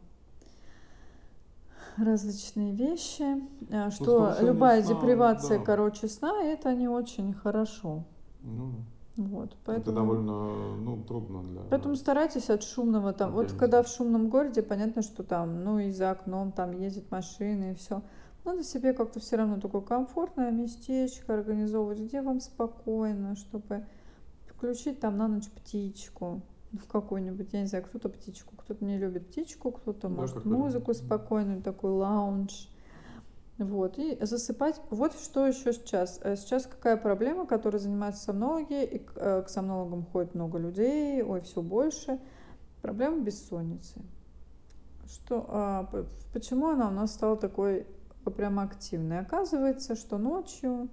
различные 1.97 2.73
вещи, 2.73 3.41
э, 3.71 3.91
что 3.91 4.35
любая 4.41 4.83
сна, 4.83 4.95
депривация, 4.95 5.59
да. 5.59 5.65
короче, 5.65 6.09
сна, 6.09 6.43
это 6.43 6.75
не 6.75 6.89
очень 6.89 7.33
хорошо. 7.33 8.05
Ну, 8.43 8.73
Вот, 9.17 9.51
это 9.51 9.57
поэтому... 9.67 9.97
довольно, 9.97 10.77
ну, 10.77 11.03
трудно 11.05 11.43
для... 11.43 11.61
Поэтому 11.71 11.97
старайтесь 11.97 12.49
от 12.49 12.63
шумного 12.63 13.13
там. 13.13 13.33
Вот 13.33 13.53
когда 13.53 13.83
в 13.83 13.89
шумном 13.89 14.31
городе, 14.31 14.63
понятно, 14.63 15.03
что 15.03 15.23
там, 15.23 15.63
ну 15.65 15.79
и 15.79 15.91
за 15.91 16.13
окном 16.13 16.53
там 16.53 16.73
ездят 16.73 17.11
машины 17.11 17.73
и 17.73 17.75
все. 17.75 18.03
Надо 18.45 18.65
себе 18.65 18.93
как-то 18.93 19.21
все 19.21 19.37
равно 19.37 19.61
такое 19.61 19.83
комфортное 19.83 20.51
местечко 20.51 21.35
организовывать, 21.35 22.01
где 22.01 22.23
вам 22.23 22.41
спокойно, 22.41 23.37
чтобы 23.37 23.85
включить 24.47 24.99
там 25.01 25.19
на 25.19 25.29
ночь 25.29 25.49
птичку 25.51 26.41
какую-нибудь, 26.91 27.53
я 27.53 27.61
не 27.61 27.67
знаю, 27.67 27.85
кто-то 27.85 28.09
птичку, 28.09 28.57
кто-то 28.57 28.85
не 28.85 28.97
любит 28.97 29.29
птичку, 29.29 29.73
кто-то 29.73 30.09
Да, 30.09 30.15
может 30.15 30.45
музыку 30.45 30.95
спокойную, 30.95 31.63
такой 31.63 31.91
лаунж. 31.91 32.69
Вот, 33.59 33.99
и 33.99 34.19
засыпать. 34.21 34.81
Вот 34.91 35.13
что 35.15 35.47
еще 35.47 35.73
сейчас. 35.73 36.21
Э, 36.23 36.37
Сейчас 36.37 36.67
какая 36.67 36.97
проблема, 36.97 37.47
которой 37.47 37.79
занимаются 37.79 38.25
сомнологи, 38.25 38.85
и 38.85 38.99
к 38.99 39.13
э, 39.17 39.43
к 39.43 39.49
сомнологам 39.49 40.05
ходит 40.05 40.35
много 40.35 40.59
людей, 40.59 41.23
ой, 41.23 41.43
все 41.43 41.61
больше. 41.63 42.19
Проблема 42.81 43.21
бессонницы. 43.21 44.01
Что, 45.07 45.45
а, 45.49 45.91
почему 46.33 46.69
она 46.69 46.89
у 46.89 46.91
нас 46.91 47.13
стала 47.13 47.37
такой 47.37 47.87
э, 48.25 48.31
прямо 48.31 48.63
активной? 48.63 49.21
Оказывается, 49.21 49.95
что 49.95 50.19
ночью 50.19 50.89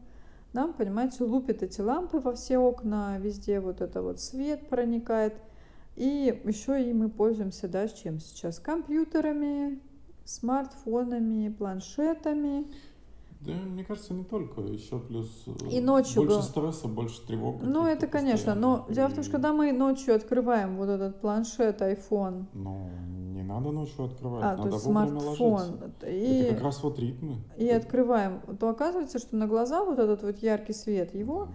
нам, 0.54 0.74
понимаете, 0.74 1.24
лупят 1.24 1.64
эти 1.64 1.80
лампы 1.80 2.20
во 2.20 2.34
все 2.34 2.58
окна, 2.58 3.18
везде 3.20 3.60
вот 3.60 3.82
это 3.82 4.02
вот 4.02 4.20
свет 4.20 4.68
проникает. 4.68 5.36
И 5.96 6.42
еще 6.44 6.84
и 6.84 6.94
мы 6.94 7.10
пользуемся, 7.10 7.68
да, 7.68 7.88
с 7.88 7.94
чем 7.94 8.20
сейчас? 8.20 8.60
Компьютерами, 8.60 9.80
смартфонами, 10.30 11.50
планшетами. 11.50 12.66
Да, 13.42 13.54
мне 13.54 13.86
кажется, 13.86 14.14
не 14.14 14.26
только. 14.26 14.60
Еще 14.62 15.00
плюс 15.00 15.30
э, 15.48 15.70
И 15.72 15.80
ночью 15.80 16.24
больше 16.24 16.38
го- 16.38 16.42
стресса, 16.42 16.88
больше 16.90 17.26
тревог. 17.26 17.62
Ну, 17.62 17.86
это, 17.86 18.06
конечно, 18.08 18.54
но 18.54 18.78
постоянных, 18.80 18.96
дело 18.96 19.08
в 19.08 19.12
том, 19.14 19.20
и- 19.22 19.24
что 19.24 19.32
когда 19.32 19.54
мы 19.54 19.72
ночью 19.72 20.14
открываем 20.16 20.76
вот 20.76 20.90
этот 20.90 21.22
планшет, 21.22 21.82
iPhone, 21.82 22.48
Ну, 22.54 22.90
не 23.34 23.42
надо 23.44 23.72
ночью 23.72 24.04
открывать, 24.04 24.44
а, 24.44 24.58
то 24.58 24.64
надо 24.64 24.76
есть 24.76 24.86
вовремя 24.86 25.14
ложиться. 25.14 25.36
смартфон, 25.38 25.84
Это 26.02 26.10
и, 26.10 26.50
как 26.50 26.62
раз 26.64 26.84
вот 26.84 27.00
ритмы. 27.00 27.38
и 27.58 27.64
Это- 27.66 27.78
открываем, 27.86 28.42
то 28.60 28.68
оказывается, 28.68 29.20
что 29.20 29.38
на 29.38 29.48
глаза 29.48 29.86
вот 29.86 30.00
этот 30.00 30.22
вот 30.22 30.38
яркий 30.40 30.74
свет, 30.74 31.16
его 31.16 31.46
Да. 31.46 31.52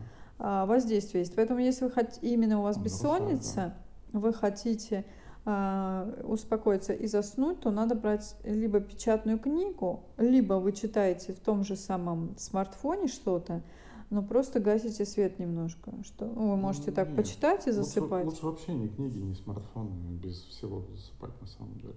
а, 0.62 0.66
воздействие 0.66 1.20
есть. 1.20 1.36
Поэтому 1.36 1.60
если 1.60 1.84
вы 1.84 1.90
хотите, 1.90 2.26
именно 2.26 2.60
у 2.60 2.62
вас 2.62 2.76
Он 2.78 2.82
нарушает, 2.82 3.22
бессонница, 3.24 3.74
вы 4.14 4.32
хотите 4.32 5.04
успокоиться 5.46 6.92
и 6.92 7.06
заснуть, 7.06 7.60
то 7.60 7.70
надо 7.70 7.94
брать 7.94 8.36
либо 8.44 8.80
печатную 8.80 9.38
книгу, 9.38 10.04
либо 10.16 10.54
вы 10.54 10.72
читаете 10.72 11.32
в 11.32 11.40
том 11.40 11.64
же 11.64 11.76
самом 11.76 12.34
смартфоне 12.38 13.08
что-то, 13.08 13.62
но 14.10 14.22
просто 14.22 14.60
гасите 14.60 15.04
свет 15.04 15.38
немножко. 15.38 15.92
Что, 16.04 16.26
ну, 16.26 16.50
вы 16.50 16.56
можете 16.56 16.92
так 16.92 17.08
Нет, 17.08 17.16
почитать 17.16 17.66
и 17.66 17.70
лучше- 17.70 17.82
засыпать. 17.82 18.24
Лучше, 18.26 18.46
вообще 18.46 18.72
ни 18.74 18.88
книги, 18.88 19.18
ни 19.18 19.34
смартфоны, 19.34 19.90
без 20.22 20.42
всего 20.44 20.82
засыпать 20.90 21.38
на 21.40 21.46
самом 21.46 21.74
деле. 21.78 21.94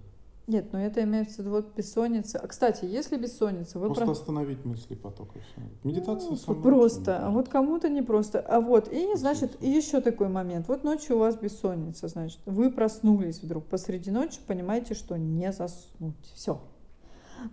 Нет, 0.48 0.72
но 0.72 0.80
это 0.80 1.02
имеется 1.04 1.36
в 1.36 1.38
виду 1.40 1.50
вот 1.50 1.76
бессонница. 1.76 2.38
А, 2.38 2.46
кстати, 2.46 2.86
если 2.86 3.18
бессонница, 3.18 3.78
вы 3.78 3.88
Просто 3.88 4.04
про- 4.06 4.12
остановить 4.12 4.64
мысли 4.64 4.94
поток 4.94 5.36
и 5.36 5.40
все. 5.40 5.60
Медитация 5.84 6.30
Ну, 6.30 6.36
самая 6.36 6.62
просто, 6.62 7.26
а 7.26 7.30
вот 7.30 7.50
кому-то 7.50 7.90
не 7.90 8.00
просто. 8.00 8.40
А 8.40 8.62
вот, 8.62 8.88
и, 8.90 9.14
значит, 9.14 9.62
и 9.62 9.68
еще 9.68 10.00
такой 10.00 10.28
момент. 10.28 10.66
Вот 10.66 10.84
ночью 10.84 11.16
у 11.16 11.18
вас 11.18 11.36
бессонница, 11.36 12.08
значит, 12.08 12.40
вы 12.46 12.70
проснулись 12.72 13.42
вдруг 13.42 13.66
посреди 13.66 14.10
ночи, 14.10 14.40
понимаете, 14.46 14.94
что 14.94 15.18
не 15.18 15.52
заснуть. 15.52 16.16
Все. 16.34 16.58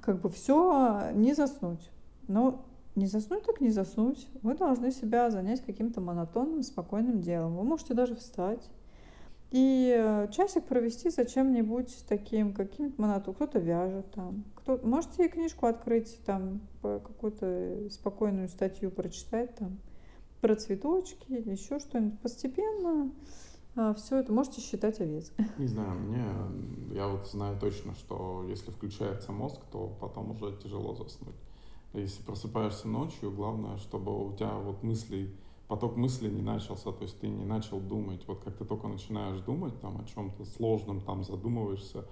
Как 0.02 0.22
бы 0.22 0.30
все, 0.30 1.12
не 1.14 1.34
заснуть. 1.34 1.92
Но 2.30 2.66
не 2.96 3.08
заснуть 3.08 3.44
так 3.44 3.60
не 3.60 3.72
заснуть. 3.72 4.26
Вы 4.42 4.56
должны 4.56 4.90
себя 4.94 5.30
занять 5.30 5.60
каким-то 5.66 6.00
монотонным, 6.00 6.64
спокойным 6.64 7.20
делом. 7.20 7.58
Вы 7.58 7.64
можете 7.66 7.94
даже 7.94 8.16
встать 8.16 8.70
И 9.56 9.96
э, 9.98 10.28
часик 10.34 10.66
провести 10.66 11.10
за 11.10 11.24
чем-нибудь 11.24 12.04
таким, 12.10 12.54
каким-то 12.54 13.02
моноту. 13.02 13.32
Кто-то 13.32 13.60
вяжет 13.60 14.12
там. 14.12 14.44
Кто... 14.54 14.78
Можете 14.84 15.30
книжку 15.30 15.68
открыть, 15.68 16.20
там 16.26 16.60
какую-то 16.82 17.88
спокойную 17.90 18.50
статью 18.50 18.92
прочитать 18.92 19.56
там 19.56 19.80
про 20.42 20.58
цветочки 20.58 21.32
еще 21.32 21.80
что-нибудь. 21.80 22.20
Постепенно 22.20 23.14
а, 23.78 23.94
все 23.94 24.18
это 24.18 24.34
можете 24.34 24.60
считать 24.60 25.00
овец. 25.00 25.32
Не 25.58 25.68
знаю, 25.68 26.02
мне, 26.02 26.26
я 26.94 27.08
вот 27.08 27.26
знаю 27.30 27.58
точно, 27.58 27.96
что 27.96 28.46
если 28.50 28.72
включается 28.72 29.32
мозг, 29.32 29.62
то 29.72 29.96
потом 30.02 30.32
уже 30.32 30.54
тяжело 30.58 30.96
заснуть. 30.96 31.38
Если 31.94 32.22
просыпаешься 32.24 32.90
ночью, 32.90 33.32
главное, 33.32 33.78
чтобы 33.78 34.28
у 34.28 34.36
тебя 34.36 34.52
вот 34.56 34.84
мысли 34.84 35.34
поток 35.68 35.96
мыслей 35.96 36.30
не 36.30 36.42
начался, 36.42 36.92
то 36.92 37.04
есть 37.04 37.20
ты 37.20 37.28
не 37.28 37.46
начал 37.46 37.80
думать. 37.80 38.22
Вот 38.28 38.42
как 38.44 38.56
ты 38.58 38.66
только 38.66 38.88
начинаешь 38.88 39.40
думать 39.42 39.80
там 39.80 40.00
о 40.00 40.06
чем-то 40.06 40.46
сложном, 40.46 41.02
там 41.02 41.24
задумываешься, 41.24 42.06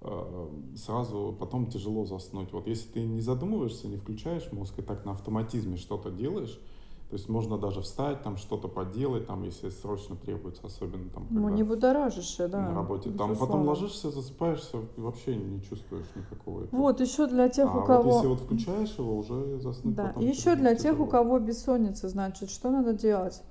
э, 0.00 0.48
сразу 0.76 1.36
потом 1.38 1.66
тяжело 1.66 2.04
заснуть. 2.04 2.52
Вот 2.52 2.66
если 2.66 2.88
ты 2.88 3.00
не 3.00 3.20
задумываешься, 3.20 3.88
не 3.88 3.96
включаешь 3.96 4.50
мозг 4.52 4.78
и 4.78 4.82
так 4.82 5.04
на 5.04 5.12
автоматизме 5.12 5.76
что-то 5.76 6.10
делаешь, 6.10 6.60
то 7.08 7.16
есть 7.16 7.28
можно 7.28 7.56
даже 7.56 7.80
встать, 7.80 8.22
там 8.22 8.36
что-то 8.36 8.68
поделать, 8.68 9.26
там, 9.26 9.42
если 9.42 9.70
срочно 9.70 10.14
требуется, 10.14 10.60
особенно 10.66 11.08
там, 11.08 11.26
ну, 11.30 11.36
когда 11.36 11.48
ну, 11.48 11.54
не 11.54 11.62
будоражишь, 11.62 12.36
да, 12.36 12.60
на 12.60 12.74
работе. 12.74 13.10
Там 13.10 13.34
потом 13.34 13.66
ложишься, 13.66 14.10
засыпаешься 14.10 14.76
и 14.96 15.00
вообще 15.00 15.34
не 15.34 15.62
чувствуешь 15.62 16.04
никакого 16.14 16.64
этого. 16.64 16.78
Вот 16.78 17.00
еще 17.00 17.26
для 17.26 17.48
тех, 17.48 17.74
а 17.74 17.78
у 17.78 17.84
кого... 17.84 18.02
вот 18.02 18.14
если 18.14 18.26
вот 18.26 18.40
включаешь 18.40 18.94
его, 18.98 19.16
уже 19.16 19.58
заснуть 19.58 19.94
Да, 19.94 20.08
потом 20.08 20.22
и 20.22 20.26
еще 20.26 20.54
для 20.54 20.74
тяжело. 20.74 20.96
тех, 20.96 21.00
у 21.00 21.06
кого 21.06 21.38
бессонница, 21.38 22.10
значит, 22.10 22.50
что 22.50 22.70
надо 22.70 22.92
делать? 22.92 23.42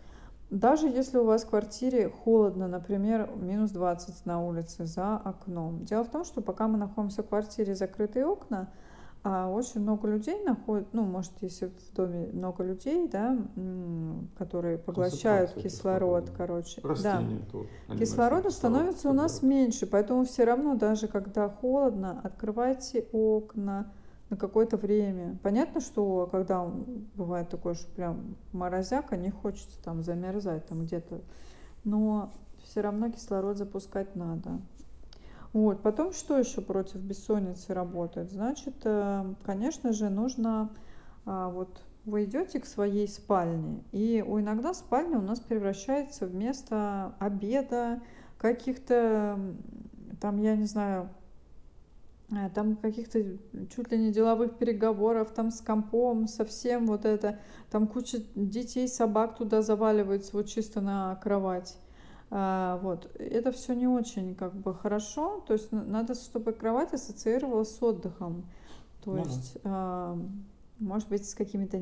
Даже 0.52 0.88
если 0.88 1.18
у 1.18 1.26
вас 1.26 1.44
в 1.44 1.50
квартире 1.50 2.10
холодно, 2.10 2.68
например, 2.68 3.30
минус 3.36 3.72
20 3.72 4.26
на 4.28 4.42
улице 4.42 4.86
за 4.86 5.18
окном. 5.18 5.84
Дело 5.84 6.04
в 6.04 6.10
том, 6.10 6.24
что 6.24 6.42
пока 6.42 6.68
мы 6.68 6.78
находимся 6.78 7.24
в 7.24 7.28
квартире, 7.28 7.74
закрытые 7.74 8.28
окна, 8.28 8.70
а 9.24 9.50
очень 9.50 9.82
много 9.82 10.08
людей 10.08 10.44
находят, 10.44 10.88
ну, 10.94 11.04
может, 11.04 11.32
если 11.42 11.68
в 11.68 11.94
доме 11.94 12.30
много 12.32 12.64
людей, 12.64 13.08
да, 13.08 13.38
которые 14.38 14.78
поглощают 14.78 15.54
кислород, 15.54 16.32
короче. 16.38 16.82
Растения 16.82 17.40
да. 17.40 17.52
тоже. 17.52 17.70
Кислорода 18.00 18.50
становится 18.52 19.10
у 19.10 19.14
нас 19.14 19.42
меньше, 19.42 19.86
поэтому 19.86 20.24
все 20.24 20.46
равно, 20.46 20.76
даже 20.76 21.08
когда 21.08 21.50
холодно, 21.50 22.22
открывайте 22.24 23.06
окна 23.12 23.92
на 24.30 24.38
какое-то 24.38 24.78
время. 24.78 25.38
Понятно, 25.42 25.82
что 25.82 26.28
когда 26.32 26.70
бывает 27.16 27.50
такое, 27.50 27.74
что 27.74 27.90
прям 27.92 28.36
морозяка, 28.52 29.18
не 29.18 29.32
хочется 29.32 29.82
там 29.84 30.04
замерзать 30.04 30.66
там 30.68 30.84
где-то, 30.84 31.22
но 31.84 32.34
все 32.64 32.82
равно 32.82 33.10
кислород 33.10 33.58
запускать 33.58 34.16
надо. 34.16 34.60
Вот. 35.54 35.82
Потом 35.82 36.14
что 36.14 36.38
еще 36.38 36.62
против 36.62 36.98
бессонницы 36.98 37.74
работает? 37.74 38.32
Значит, 38.32 38.76
э, 38.84 39.34
конечно 39.44 39.94
же, 39.94 40.10
нужно 40.10 40.70
а, 41.28 41.50
вот 41.50 41.82
вы 42.06 42.24
идете 42.24 42.62
к 42.62 42.66
своей 42.66 43.06
спальне, 43.06 43.84
и 43.92 44.20
иногда 44.20 44.74
спальня 44.74 45.18
у 45.18 45.22
нас 45.22 45.42
превращается 45.42 46.26
в 46.26 46.34
место 46.34 47.14
обеда, 47.20 48.02
каких-то 48.38 49.38
там, 50.22 50.38
я 50.38 50.56
не 50.56 50.64
знаю, 50.64 51.10
э, 52.32 52.50
там 52.56 52.78
каких-то 52.78 53.22
чуть 53.76 53.92
ли 53.92 53.98
не 53.98 54.14
деловых 54.14 54.58
переговоров, 54.58 55.32
там 55.32 55.52
с 55.52 55.60
компом, 55.60 56.28
совсем 56.28 56.88
вот 56.88 57.04
это, 57.04 57.40
там 57.70 57.88
куча 57.88 58.20
детей, 58.36 58.88
собак 58.88 59.36
туда 59.36 59.62
заваливается 59.62 60.32
вот 60.38 60.48
чисто 60.48 60.80
на 60.80 61.16
кровать. 61.18 61.78
А, 62.30 62.80
вот. 62.84 63.10
Это 63.20 63.52
все 63.52 63.74
не 63.74 63.88
очень 63.88 64.36
как 64.36 64.54
бы 64.54 64.74
хорошо. 64.74 65.44
То 65.48 65.54
есть 65.54 65.72
надо, 65.72 66.16
чтобы 66.16 66.54
кровать 66.54 66.94
ассоциировалась 66.94 67.76
с 67.76 67.82
отдыхом. 67.82 68.46
То 69.04 69.12
ну, 69.12 69.18
есть, 69.20 69.58
а, 69.64 70.18
может 70.80 71.10
быть, 71.10 71.28
с 71.30 71.34
какими-то 71.34 71.80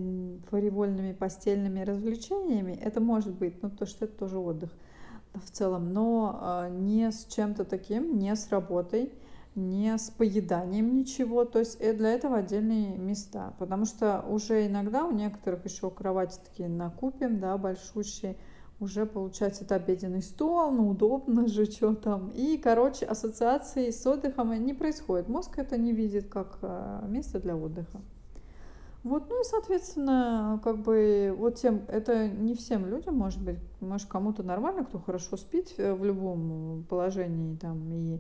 фаривольными 0.50 1.14
постельными 1.14 1.82
развлечениями. 1.82 2.74
Это 2.74 3.02
может 3.02 3.34
быть, 3.34 3.62
ну, 3.64 3.70
то 3.70 3.86
что 3.86 4.06
это 4.06 4.18
тоже 4.18 4.38
отдых 4.38 4.72
в 5.34 5.50
целом. 5.52 5.94
Но 5.94 6.40
а, 6.42 6.70
не 6.70 7.12
с 7.12 7.26
чем-то 7.26 7.66
таким, 7.66 8.18
не 8.18 8.36
с 8.36 8.50
работой 8.50 9.12
не 9.56 9.98
с 9.98 10.10
поеданием 10.10 10.96
ничего, 10.96 11.46
то 11.46 11.60
есть 11.60 11.80
для 11.80 12.12
этого 12.12 12.38
отдельные 12.38 12.98
места, 12.98 13.54
потому 13.58 13.86
что 13.86 14.22
уже 14.28 14.68
иногда 14.68 15.06
у 15.06 15.12
некоторых 15.12 15.64
еще 15.66 15.90
кровати 15.90 16.38
такие 16.44 16.68
накупим, 16.68 17.40
да, 17.40 17.58
большущие, 17.58 18.36
уже 18.80 19.06
получается 19.06 19.64
это 19.64 19.76
обеденный 19.76 20.22
стол, 20.22 20.72
ну 20.72 20.90
удобно 20.90 21.48
же, 21.48 21.66
что 21.72 21.96
там. 21.96 22.30
И, 22.30 22.58
короче, 22.58 23.06
ассоциации 23.06 23.90
с 23.90 24.06
отдыхом 24.06 24.54
не 24.66 24.74
происходит. 24.74 25.30
Мозг 25.30 25.58
это 25.58 25.78
не 25.78 25.94
видит 25.94 26.28
как 26.28 26.60
э, 26.62 27.06
место 27.08 27.40
для 27.40 27.56
отдыха. 27.56 28.02
Вот, 29.04 29.30
ну 29.30 29.40
и, 29.40 29.44
соответственно, 29.44 30.60
как 30.64 30.80
бы, 30.80 31.32
вот 31.38 31.58
тем, 31.58 31.84
это 31.90 32.28
не 32.28 32.56
всем 32.56 32.88
людям, 32.88 33.16
может 33.16 33.40
быть, 33.40 33.60
может, 33.80 34.10
кому-то 34.10 34.42
нормально, 34.42 34.84
кто 34.84 34.98
хорошо 34.98 35.38
спит 35.38 35.76
э, 35.78 35.94
в 35.94 36.04
любом 36.04 36.86
положении, 36.90 37.56
там, 37.56 37.94
и, 37.94 38.20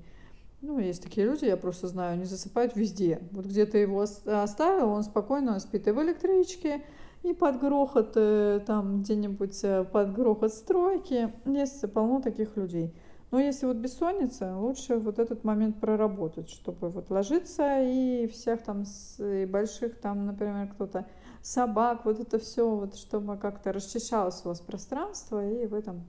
ну, 0.61 0.77
есть 0.77 1.01
такие 1.01 1.25
люди, 1.25 1.45
я 1.45 1.57
просто 1.57 1.87
знаю, 1.87 2.13
они 2.13 2.25
засыпают 2.25 2.75
везде. 2.75 3.19
Вот 3.31 3.45
где 3.45 3.65
то 3.65 3.79
его 3.79 4.05
оставил, 4.25 4.89
он 4.89 5.01
спокойно 5.01 5.59
спит 5.59 5.87
и 5.87 5.91
в 5.91 5.99
электричке, 6.03 6.83
и 7.25 7.33
под 7.33 7.59
грохот, 7.59 8.11
э, 8.15 8.59
там 8.67 9.01
где-нибудь 9.01 9.63
э, 9.63 9.83
под 9.83 10.13
грохот 10.13 10.53
стройки. 10.53 11.33
Есть 11.45 11.91
полно 11.91 12.21
таких 12.21 12.55
людей. 12.55 12.93
Но 13.31 13.39
если 13.39 13.65
вот 13.65 13.77
бессонница, 13.77 14.55
лучше 14.55 14.97
вот 14.97 15.17
этот 15.17 15.43
момент 15.43 15.79
проработать, 15.79 16.49
чтобы 16.49 16.89
вот 16.89 17.09
ложиться 17.09 17.81
и 17.81 18.27
всех 18.27 18.61
там, 18.61 18.83
и 19.17 19.45
больших 19.45 19.99
там, 19.99 20.27
например, 20.27 20.69
кто-то 20.73 21.07
собак, 21.41 22.05
вот 22.05 22.19
это 22.19 22.37
все, 22.37 22.69
вот 22.69 22.95
чтобы 22.95 23.37
как-то 23.37 23.73
расчищалось 23.73 24.41
у 24.45 24.49
вас 24.49 24.61
пространство, 24.61 25.43
и 25.43 25.65
в 25.65 25.73
этом, 25.73 26.05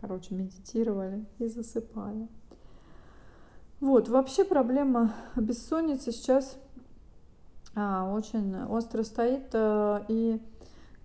короче, 0.00 0.34
медитировали 0.34 1.24
и 1.38 1.46
засыпали. 1.46 2.26
Вот, 3.78 4.08
вообще 4.08 4.44
проблема 4.44 5.14
бессонницы 5.36 6.10
сейчас 6.10 6.58
очень 7.74 8.64
остро 8.64 9.02
стоит. 9.02 9.50
Э, 9.52 10.04
и, 10.08 10.40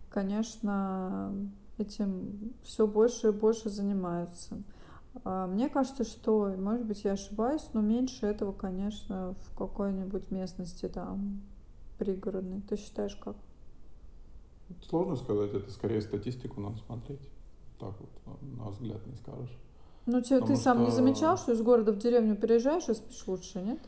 конечно, 0.10 1.34
этим 1.78 2.54
все 2.63 2.88
больше 2.88 3.30
и 3.30 3.32
больше 3.32 3.69
занимаются. 3.69 4.58
А, 5.23 5.47
мне 5.47 5.69
кажется, 5.69 6.04
что, 6.04 6.54
может 6.58 6.86
быть, 6.86 7.04
я 7.04 7.13
ошибаюсь, 7.13 7.67
но 7.73 7.82
меньше 7.82 8.25
этого, 8.25 8.51
конечно, 8.51 9.36
в 9.45 9.58
какой-нибудь 9.58 10.32
местности 10.32 10.88
там 10.88 11.41
пригородной. 11.97 12.62
Ты 12.62 12.78
считаешь 12.78 13.15
как? 13.15 13.36
Сложно 14.82 15.15
сказать, 15.15 15.54
это 15.54 15.71
скорее 15.71 16.01
статистику 16.01 16.60
надо 16.60 16.78
смотреть. 16.78 17.21
Так 17.80 17.93
вот, 17.99 18.41
на 18.41 18.69
взгляд 18.69 19.06
не 19.06 19.15
скажешь. 19.15 19.58
Ну, 20.06 20.21
ты 20.21 20.39
что... 20.39 20.56
сам 20.56 20.84
не 20.84 20.91
замечал, 20.91 21.38
что 21.38 21.51
из 21.54 21.62
города 21.62 21.91
в 21.91 21.97
деревню 21.97 22.36
переезжаешь 22.36 22.88
и 22.89 22.93
спишь 22.93 23.28
лучше, 23.28 23.62
нет? 23.62 23.80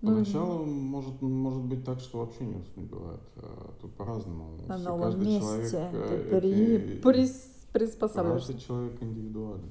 Поначалу 0.00 0.64
ну, 0.64 0.66
может, 0.66 1.20
может 1.22 1.62
быть 1.62 1.84
так, 1.84 1.98
что 1.98 2.18
вообще 2.18 2.44
не 2.44 2.84
бывает. 2.84 3.20
А 3.36 3.74
тут 3.80 3.94
по-разному. 3.94 4.56
На 4.68 4.78
новом 4.78 5.02
каждый 5.02 5.26
месте 5.26 5.70
человек, 5.70 5.70
ты 5.70 6.14
э, 6.14 6.40
при, 6.40 6.50
эти, 6.50 7.02
прис, 7.02 7.50
приспосабливаешься. 7.72 8.52
Каждый 8.52 8.66
человек 8.66 9.02
индивидуален. 9.02 9.70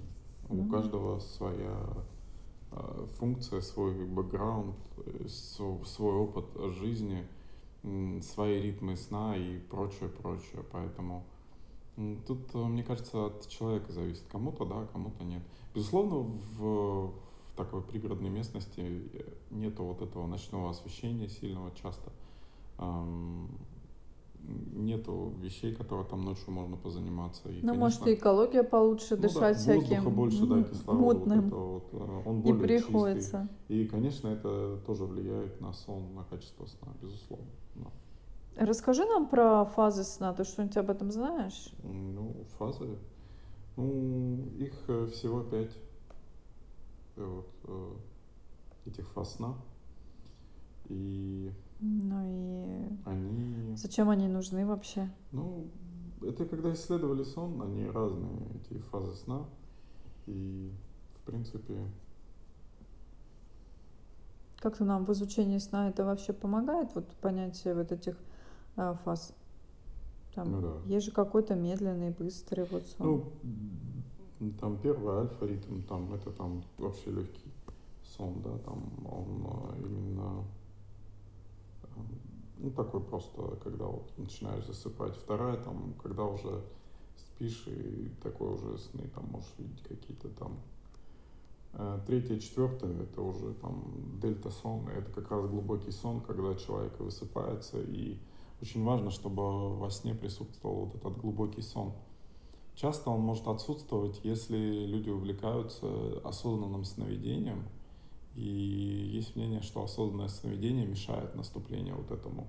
Mm-hmm. 0.50 0.68
У 0.68 0.70
каждого 0.70 1.20
своя 1.20 1.88
э, 2.72 3.06
функция, 3.18 3.62
свой 3.62 4.06
бэкграунд, 4.06 4.76
э, 4.98 5.28
свой 5.28 6.16
опыт 6.16 6.46
жизни, 6.74 7.26
свои 8.22 8.62
ритмы 8.62 8.98
сна 8.98 9.38
и 9.38 9.60
прочее, 9.60 10.10
прочее. 10.10 10.66
Поэтому 10.74 11.24
тут, 12.28 12.54
мне 12.54 12.84
кажется, 12.84 13.28
от 13.28 13.48
человека 13.48 13.94
зависит. 13.94 14.24
Кому-то 14.30 14.66
да, 14.66 14.88
кому-то 14.92 15.24
нет. 15.24 15.42
Безусловно, 15.74 16.38
в 16.58 17.14
такой 17.58 17.82
пригородной 17.82 18.30
местности 18.30 19.10
нету 19.50 19.84
вот 19.84 20.02
этого 20.02 20.28
ночного 20.28 20.70
освещения 20.70 21.28
сильного 21.28 21.72
часто. 21.72 22.12
Нету 24.74 25.34
вещей, 25.42 25.76
которые 25.76 26.08
там 26.08 26.24
ночью 26.24 26.52
можно 26.54 26.78
позаниматься. 26.78 27.50
И, 27.50 27.56
ну, 27.56 27.74
конечно, 27.74 27.76
может, 27.76 28.08
и 28.08 28.14
экология 28.14 28.64
получше 28.64 29.16
ну, 29.18 29.24
дышать 29.24 29.58
да, 29.66 29.80
всяким 29.82 30.10
больше, 30.16 30.46
да, 30.46 30.64
кислорода, 30.64 31.04
мутным. 31.04 31.50
Вот 31.50 31.78
вот, 31.92 32.02
э, 32.02 32.22
он 32.26 32.42
более 32.42 32.62
не 32.62 32.68
приходится. 32.68 33.50
чистый. 33.68 33.76
И, 33.76 33.88
конечно, 33.88 34.28
это 34.30 34.78
тоже 34.86 35.06
влияет 35.06 35.60
на 35.62 35.74
сон, 35.74 36.16
на 36.16 36.24
качество 36.24 36.66
сна, 36.66 36.94
безусловно. 37.02 37.48
Да. 37.76 38.66
Расскажи 38.66 39.06
нам 39.06 39.28
про 39.28 39.66
фазы 39.66 40.04
сна. 40.04 40.34
Ты 40.34 40.44
что-нибудь 40.44 40.78
об 40.78 40.90
этом 40.90 41.12
знаешь? 41.12 41.72
Ну, 41.84 42.36
фазы. 42.58 42.98
Ну, 43.76 44.40
их 44.58 44.74
э, 44.88 45.08
всего 45.14 45.42
пять 45.42 45.76
вот, 47.26 47.50
э, 47.66 47.94
этих 48.86 49.08
фаз 49.10 49.36
сна. 49.36 49.56
И 50.90 51.52
ну 51.80 52.22
и 52.26 52.88
они... 53.06 53.76
зачем 53.76 54.10
они 54.10 54.28
нужны 54.28 54.66
вообще? 54.66 55.10
Ну, 55.32 55.68
это 56.22 56.46
когда 56.46 56.74
исследовали 56.74 57.24
сон, 57.24 57.62
они 57.62 57.88
разные, 57.90 58.48
эти 58.56 58.80
фазы 58.80 59.16
сна. 59.16 59.46
И, 60.26 60.72
в 61.16 61.26
принципе... 61.26 61.78
Как-то 64.60 64.86
нам 64.86 65.06
в 65.06 65.12
изучении 65.12 65.60
сна 65.60 65.90
это 65.90 66.04
вообще 66.04 66.34
помогает, 66.34 66.90
вот 66.96 67.06
понятие 67.22 67.76
вот 67.76 67.92
этих 67.92 68.18
э, 68.76 68.96
фаз? 69.06 69.36
Там 70.34 70.52
ну, 70.52 70.62
да. 70.62 70.74
есть 70.88 71.06
же 71.06 71.12
какой-то 71.12 71.54
медленный, 71.54 72.10
быстрый 72.10 72.66
вот 72.66 72.84
сон. 72.88 73.08
Ну, 73.08 73.32
там 74.60 74.78
первый 74.78 75.22
альфа-ритм, 75.22 75.82
там 75.84 76.14
это 76.14 76.32
там 76.32 76.64
вообще 76.78 77.12
легкий 77.12 77.52
сон, 78.04 78.42
да, 78.44 78.58
там 78.60 78.84
он 79.06 79.46
э, 79.46 79.80
именно 79.80 80.44
ну, 82.60 82.72
такой 82.72 83.02
просто, 83.02 83.58
когда 83.64 83.86
вот 83.86 84.12
начинаешь 84.18 84.66
засыпать. 84.66 85.16
Вторая, 85.16 85.58
там, 85.58 85.94
когда 86.02 86.24
уже 86.24 86.64
спишь 87.16 87.68
и 87.68 88.12
такой 88.24 88.54
уже 88.54 88.78
сны, 88.78 89.10
там 89.14 89.26
можешь 89.32 89.54
видеть 89.58 89.84
какие-то 89.84 90.30
там. 90.30 90.58
Э, 91.74 92.00
третья, 92.08 92.40
четвертая, 92.40 92.92
это 93.02 93.22
уже 93.22 93.54
там 93.56 93.84
дельта-сон, 94.22 94.88
это 94.90 95.12
как 95.12 95.30
раз 95.30 95.46
глубокий 95.48 95.92
сон, 95.92 96.22
когда 96.22 96.56
человек 96.56 97.00
высыпается, 97.00 97.80
и 97.80 98.18
очень 98.62 98.84
важно, 98.84 99.12
чтобы 99.12 99.76
во 99.78 99.90
сне 99.92 100.16
присутствовал 100.16 100.86
вот 100.86 100.96
этот 100.96 101.18
глубокий 101.18 101.62
сон. 101.62 101.94
Часто 102.78 103.10
он 103.10 103.22
может 103.22 103.48
отсутствовать, 103.48 104.20
если 104.24 104.86
люди 104.86 105.10
увлекаются 105.10 105.88
осознанным 106.24 106.86
сновидением, 106.86 107.64
и 108.36 108.42
есть 108.42 109.36
мнение, 109.36 109.64
что 109.64 109.84
осознанное 109.84 110.28
сновидение 110.28 110.86
мешает 110.86 111.34
наступлению 111.34 111.96
вот 111.96 112.12
этому 112.12 112.46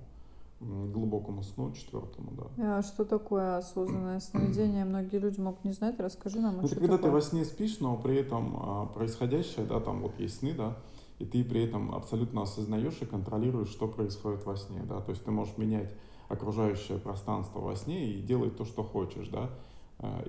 глубокому 0.59 1.41
сну, 1.41 1.71
четвертому, 1.71 2.31
да. 2.31 2.77
А 2.77 2.83
что 2.83 3.05
такое 3.05 3.57
осознанное 3.57 4.19
сновидение? 4.19 4.85
Многие 4.85 5.17
люди 5.17 5.39
могут 5.39 5.63
не 5.63 5.71
знать. 5.71 5.99
Расскажи 5.99 6.39
нам, 6.39 6.57
а 6.57 6.59
Это 6.59 6.67
что 6.67 6.75
когда 6.75 6.97
такое? 6.97 7.09
ты 7.09 7.15
во 7.15 7.21
сне 7.21 7.43
спишь, 7.43 7.79
но 7.79 7.97
при 7.97 8.17
этом 8.17 8.55
а, 8.61 8.85
происходящее, 8.85 9.65
да, 9.65 9.79
там 9.79 10.01
вот 10.03 10.19
есть 10.19 10.39
сны, 10.39 10.53
да, 10.53 10.77
и 11.17 11.25
ты 11.25 11.43
при 11.43 11.63
этом 11.63 11.95
абсолютно 11.95 12.43
осознаешь 12.43 13.01
и 13.01 13.05
контролируешь, 13.05 13.69
что 13.69 13.87
происходит 13.87 14.45
во 14.45 14.55
сне, 14.55 14.83
да, 14.87 15.01
то 15.01 15.09
есть 15.09 15.23
ты 15.23 15.31
можешь 15.31 15.57
менять 15.57 15.91
окружающее 16.27 16.99
пространство 16.99 17.61
во 17.61 17.75
сне 17.75 18.11
и 18.11 18.21
делать 18.21 18.55
то, 18.57 18.63
что 18.63 18.83
хочешь, 18.83 19.29
да, 19.29 19.49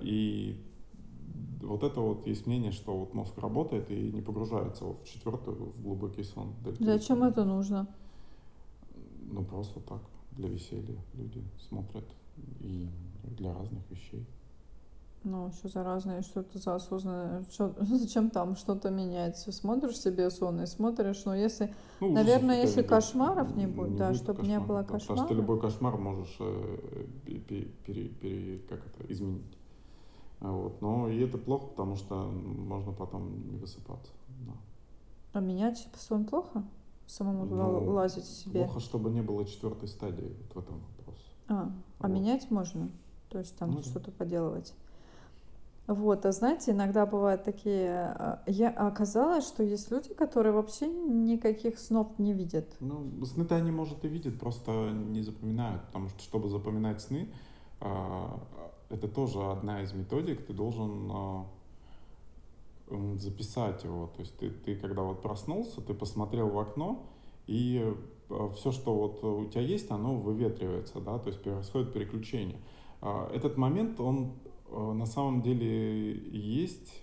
и 0.00 0.60
вот 1.62 1.82
это 1.82 2.00
вот 2.00 2.26
есть 2.26 2.46
мнение, 2.46 2.72
что 2.72 2.96
вот 2.96 3.14
мозг 3.14 3.36
работает 3.38 3.90
и 3.90 4.12
не 4.12 4.22
погружается 4.22 4.84
вот 4.84 5.02
в 5.02 5.08
четвертую, 5.08 5.56
в 5.56 5.82
глубокий 5.82 6.24
сон. 6.24 6.54
Зачем 6.78 7.22
это 7.22 7.44
нужно? 7.44 7.86
Ну, 9.22 9.44
просто 9.44 9.80
так, 9.80 10.00
для 10.32 10.48
веселья 10.48 10.98
люди 11.14 11.42
смотрят 11.68 12.04
и 12.60 12.88
для 13.22 13.52
разных 13.54 13.88
вещей. 13.90 14.26
Ну, 15.22 15.52
что 15.52 15.68
за 15.68 15.84
разные, 15.84 16.22
что 16.22 16.40
это 16.40 16.58
за 16.58 16.76
осознанное, 16.76 17.44
что, 17.50 17.74
зачем 17.80 18.30
там 18.30 18.56
что-то 18.56 18.88
менять? 18.90 19.36
Смотришь 19.36 19.98
себе 19.98 20.30
сон 20.30 20.62
и 20.62 20.66
смотришь, 20.66 21.24
но 21.26 21.34
если, 21.34 21.74
ну, 22.00 22.12
наверное, 22.12 22.62
если 22.62 22.82
кошмаров 22.82 23.54
не 23.54 23.66
будет, 23.66 23.90
не 23.90 23.98
да, 23.98 24.08
будет 24.08 24.22
чтобы 24.22 24.38
кошмар, 24.38 24.58
не 24.58 24.66
было 24.66 24.82
кошмаров. 24.82 25.06
Потому 25.06 25.26
что 25.26 25.34
любой 25.34 25.60
кошмар 25.60 25.96
можешь 25.98 26.36
э, 26.40 27.06
пере, 27.26 27.66
пере, 27.84 28.08
пере, 28.08 28.58
как 28.60 28.80
это, 28.86 29.12
изменить. 29.12 29.59
Вот. 30.40 30.80
Но 30.80 31.08
и 31.08 31.20
это 31.20 31.38
плохо, 31.38 31.66
потому 31.66 31.96
что 31.96 32.14
можно 32.24 32.92
потом 32.92 33.50
не 33.50 33.58
высыпаться. 33.58 34.12
Да. 34.46 34.52
А 35.32 35.40
менять 35.40 35.86
сон 35.96 36.24
плохо? 36.24 36.64
Самому 37.06 37.44
ну, 37.44 37.92
лазить 37.92 38.24
себе? 38.24 38.64
Плохо, 38.64 38.80
чтобы 38.80 39.10
не 39.10 39.20
было 39.20 39.44
четвертой 39.44 39.88
стадии 39.88 40.32
вот 40.38 40.54
в 40.54 40.66
этом 40.66 40.80
вопросе. 40.96 41.24
А, 41.48 41.64
вот. 41.64 41.72
а 41.98 42.08
менять 42.08 42.50
можно? 42.50 42.88
То 43.28 43.38
есть 43.38 43.56
там 43.56 43.72
ну, 43.72 43.82
что-то 43.82 44.10
да. 44.10 44.16
поделывать? 44.16 44.72
Вот, 45.86 46.24
а 46.24 46.30
знаете, 46.30 46.70
иногда 46.70 47.04
бывают 47.04 47.42
такие... 47.42 48.14
А, 48.16 48.42
я 48.46 48.70
оказалось, 48.70 49.44
что 49.46 49.64
есть 49.64 49.90
люди, 49.90 50.14
которые 50.14 50.52
вообще 50.52 50.86
никаких 50.86 51.80
снов 51.80 52.16
не 52.18 52.32
видят. 52.32 52.76
Ну, 52.78 53.10
сны-то 53.26 53.56
они, 53.56 53.72
может, 53.72 54.04
и 54.04 54.08
видят, 54.08 54.38
просто 54.38 54.70
не 54.92 55.22
запоминают, 55.22 55.82
потому 55.86 56.08
что, 56.10 56.22
чтобы 56.22 56.48
запоминать 56.48 57.00
сны, 57.00 57.28
а, 57.80 58.38
это 58.90 59.08
тоже 59.08 59.40
одна 59.42 59.82
из 59.82 59.92
методик, 59.92 60.44
ты 60.44 60.52
должен 60.52 61.10
а, 61.12 61.46
записать 63.16 63.84
его. 63.84 64.08
То 64.08 64.20
есть 64.20 64.36
ты, 64.36 64.50
ты 64.50 64.76
когда 64.76 65.02
вот 65.02 65.22
проснулся, 65.22 65.80
ты 65.80 65.94
посмотрел 65.94 66.48
в 66.48 66.58
окно, 66.58 67.06
и 67.46 67.94
все, 68.54 68.70
что 68.70 68.94
вот 68.94 69.24
у 69.24 69.46
тебя 69.46 69.62
есть, 69.62 69.90
оно 69.90 70.14
выветривается, 70.14 71.00
да, 71.00 71.18
то 71.18 71.28
есть 71.30 71.42
происходит 71.42 71.92
переключение. 71.92 72.60
Этот 73.32 73.56
момент, 73.56 73.98
он 73.98 74.34
на 74.70 75.06
самом 75.06 75.42
деле 75.42 76.12
есть 76.12 77.02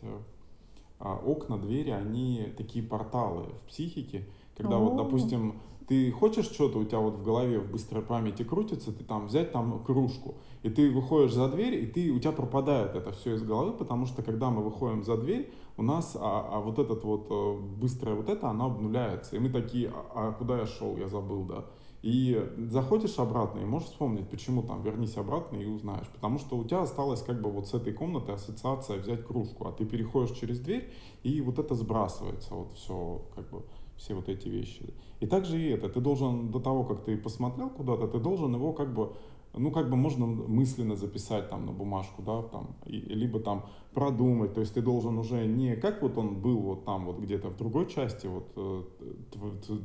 окна, 0.99 1.57
двери, 1.57 1.89
они 1.89 2.53
такие 2.55 2.83
порталы 2.83 3.43
в 3.43 3.67
психике, 3.67 4.25
когда 4.57 4.77
вот, 4.77 4.97
допустим, 4.97 5.53
ты 5.87 6.11
хочешь 6.11 6.45
что-то, 6.45 6.79
у 6.79 6.83
тебя 6.83 6.99
вот 6.99 7.15
в 7.15 7.23
голове 7.23 7.59
в 7.59 7.71
быстрой 7.71 8.03
памяти 8.03 8.43
крутится, 8.43 8.91
ты 8.91 9.03
там 9.03 9.27
взять 9.27 9.51
там 9.53 9.83
кружку, 9.83 10.35
и 10.63 10.69
ты 10.69 10.91
выходишь 10.91 11.33
за 11.33 11.47
дверь, 11.47 11.75
и 11.75 11.85
ты, 11.85 12.11
у 12.11 12.19
тебя 12.19 12.33
пропадает 12.33 12.95
это 12.95 13.11
все 13.11 13.35
из 13.35 13.43
головы, 13.43 13.71
потому 13.71 14.05
что 14.05 14.21
когда 14.21 14.49
мы 14.49 14.63
выходим 14.63 15.03
за 15.03 15.15
дверь, 15.15 15.49
у 15.77 15.83
нас, 15.83 16.17
а, 16.19 16.49
а 16.51 16.59
вот 16.59 16.79
этот 16.79 17.03
вот 17.03 17.27
э, 17.29 17.57
быстрое 17.79 18.15
вот 18.15 18.29
это, 18.29 18.49
оно 18.49 18.65
обнуляется, 18.65 19.35
и 19.35 19.39
мы 19.39 19.49
такие, 19.49 19.89
а, 19.89 20.29
а 20.29 20.31
куда 20.33 20.57
я 20.57 20.65
шел, 20.65 20.97
я 20.97 21.07
забыл, 21.07 21.45
да. 21.45 21.65
И 22.03 22.47
заходишь 22.69 23.17
обратно 23.17 23.59
и 23.59 23.65
можешь 23.65 23.89
вспомнить, 23.89 24.29
почему 24.29 24.61
там, 24.61 24.81
вернись 24.81 25.17
обратно 25.17 25.57
и 25.57 25.65
узнаешь. 25.65 26.07
Потому 26.13 26.37
что 26.37 26.55
у 26.55 26.63
тебя 26.63 26.83
осталось 26.83 27.21
как 27.21 27.41
бы 27.41 27.49
вот 27.49 27.67
с 27.67 27.73
этой 27.73 27.91
комнаты 27.91 28.31
ассоциация 28.31 28.99
взять 28.99 29.25
кружку, 29.25 29.67
а 29.67 29.71
ты 29.71 29.83
переходишь 29.83 30.37
через 30.37 30.59
дверь, 30.59 30.91
и 31.23 31.41
вот 31.41 31.59
это 31.59 31.75
сбрасывается, 31.75 32.53
вот 32.53 32.73
все, 32.73 33.21
как 33.35 33.49
бы, 33.49 33.63
все 33.97 34.13
вот 34.13 34.29
эти 34.29 34.47
вещи. 34.47 34.93
И 35.19 35.25
также 35.25 35.59
и 35.59 35.69
это, 35.69 35.89
ты 35.89 35.99
должен 35.99 36.51
до 36.51 36.59
того, 36.59 36.83
как 36.83 37.03
ты 37.03 37.17
посмотрел 37.17 37.69
куда-то, 37.69 38.07
ты 38.07 38.19
должен 38.19 38.53
его 38.53 38.73
как 38.73 38.93
бы 38.93 39.13
ну, 39.53 39.71
как 39.71 39.89
бы 39.89 39.95
можно 39.95 40.25
мысленно 40.25 40.95
записать 40.95 41.49
там 41.49 41.65
на 41.65 41.71
бумажку, 41.71 42.21
да, 42.21 42.43
там, 42.43 42.75
и, 42.85 42.99
либо 42.99 43.39
там 43.39 43.65
продумать, 43.93 44.53
то 44.53 44.61
есть 44.61 44.73
ты 44.73 44.81
должен 44.81 45.17
уже 45.17 45.45
не 45.45 45.75
как 45.75 46.01
вот 46.01 46.17
он 46.17 46.39
был 46.39 46.59
вот 46.59 46.85
там 46.85 47.05
вот 47.05 47.19
где-то 47.19 47.49
в 47.49 47.57
другой 47.57 47.87
части 47.87 48.27
вот 48.27 48.51
э, 48.55 48.83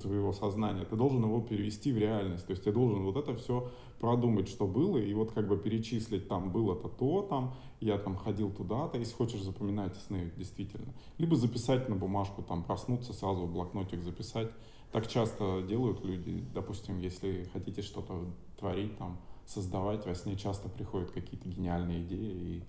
твоего 0.02 0.32
сознания, 0.32 0.84
ты 0.84 0.96
должен 0.96 1.22
его 1.22 1.40
перевести 1.40 1.92
в 1.92 1.98
реальность, 1.98 2.46
то 2.46 2.50
есть 2.50 2.64
ты 2.64 2.72
должен 2.72 3.04
вот 3.04 3.16
это 3.16 3.34
все 3.34 3.70
продумать, 4.02 4.48
что 4.48 4.66
было, 4.66 4.98
и 4.98 5.14
вот 5.14 5.32
как 5.32 5.46
бы 5.46 5.56
перечислить, 5.56 6.28
там 6.28 6.50
было-то 6.50 6.88
то, 6.88 7.22
там, 7.22 7.54
я 7.80 7.98
там 7.98 8.16
ходил 8.16 8.50
туда-то, 8.50 8.98
если 8.98 9.14
хочешь 9.14 9.40
запоминать 9.42 9.96
сны, 9.96 10.32
действительно. 10.36 10.92
Либо 11.18 11.36
записать 11.36 11.88
на 11.88 11.94
бумажку, 11.94 12.42
там, 12.42 12.64
проснуться, 12.64 13.12
сразу 13.12 13.42
в 13.46 13.52
блокнотик 13.52 14.02
записать. 14.02 14.50
Так 14.90 15.06
часто 15.06 15.62
делают 15.62 16.04
люди, 16.04 16.44
допустим, 16.52 16.98
если 16.98 17.48
хотите 17.52 17.80
что-то 17.80 18.26
творить, 18.58 18.98
там, 18.98 19.18
создавать. 19.46 20.06
Во 20.06 20.14
сне 20.14 20.36
часто 20.36 20.68
приходят 20.68 21.10
какие-то 21.10 21.48
гениальные 21.48 22.02
идеи. 22.02 22.34
И, 22.34 22.62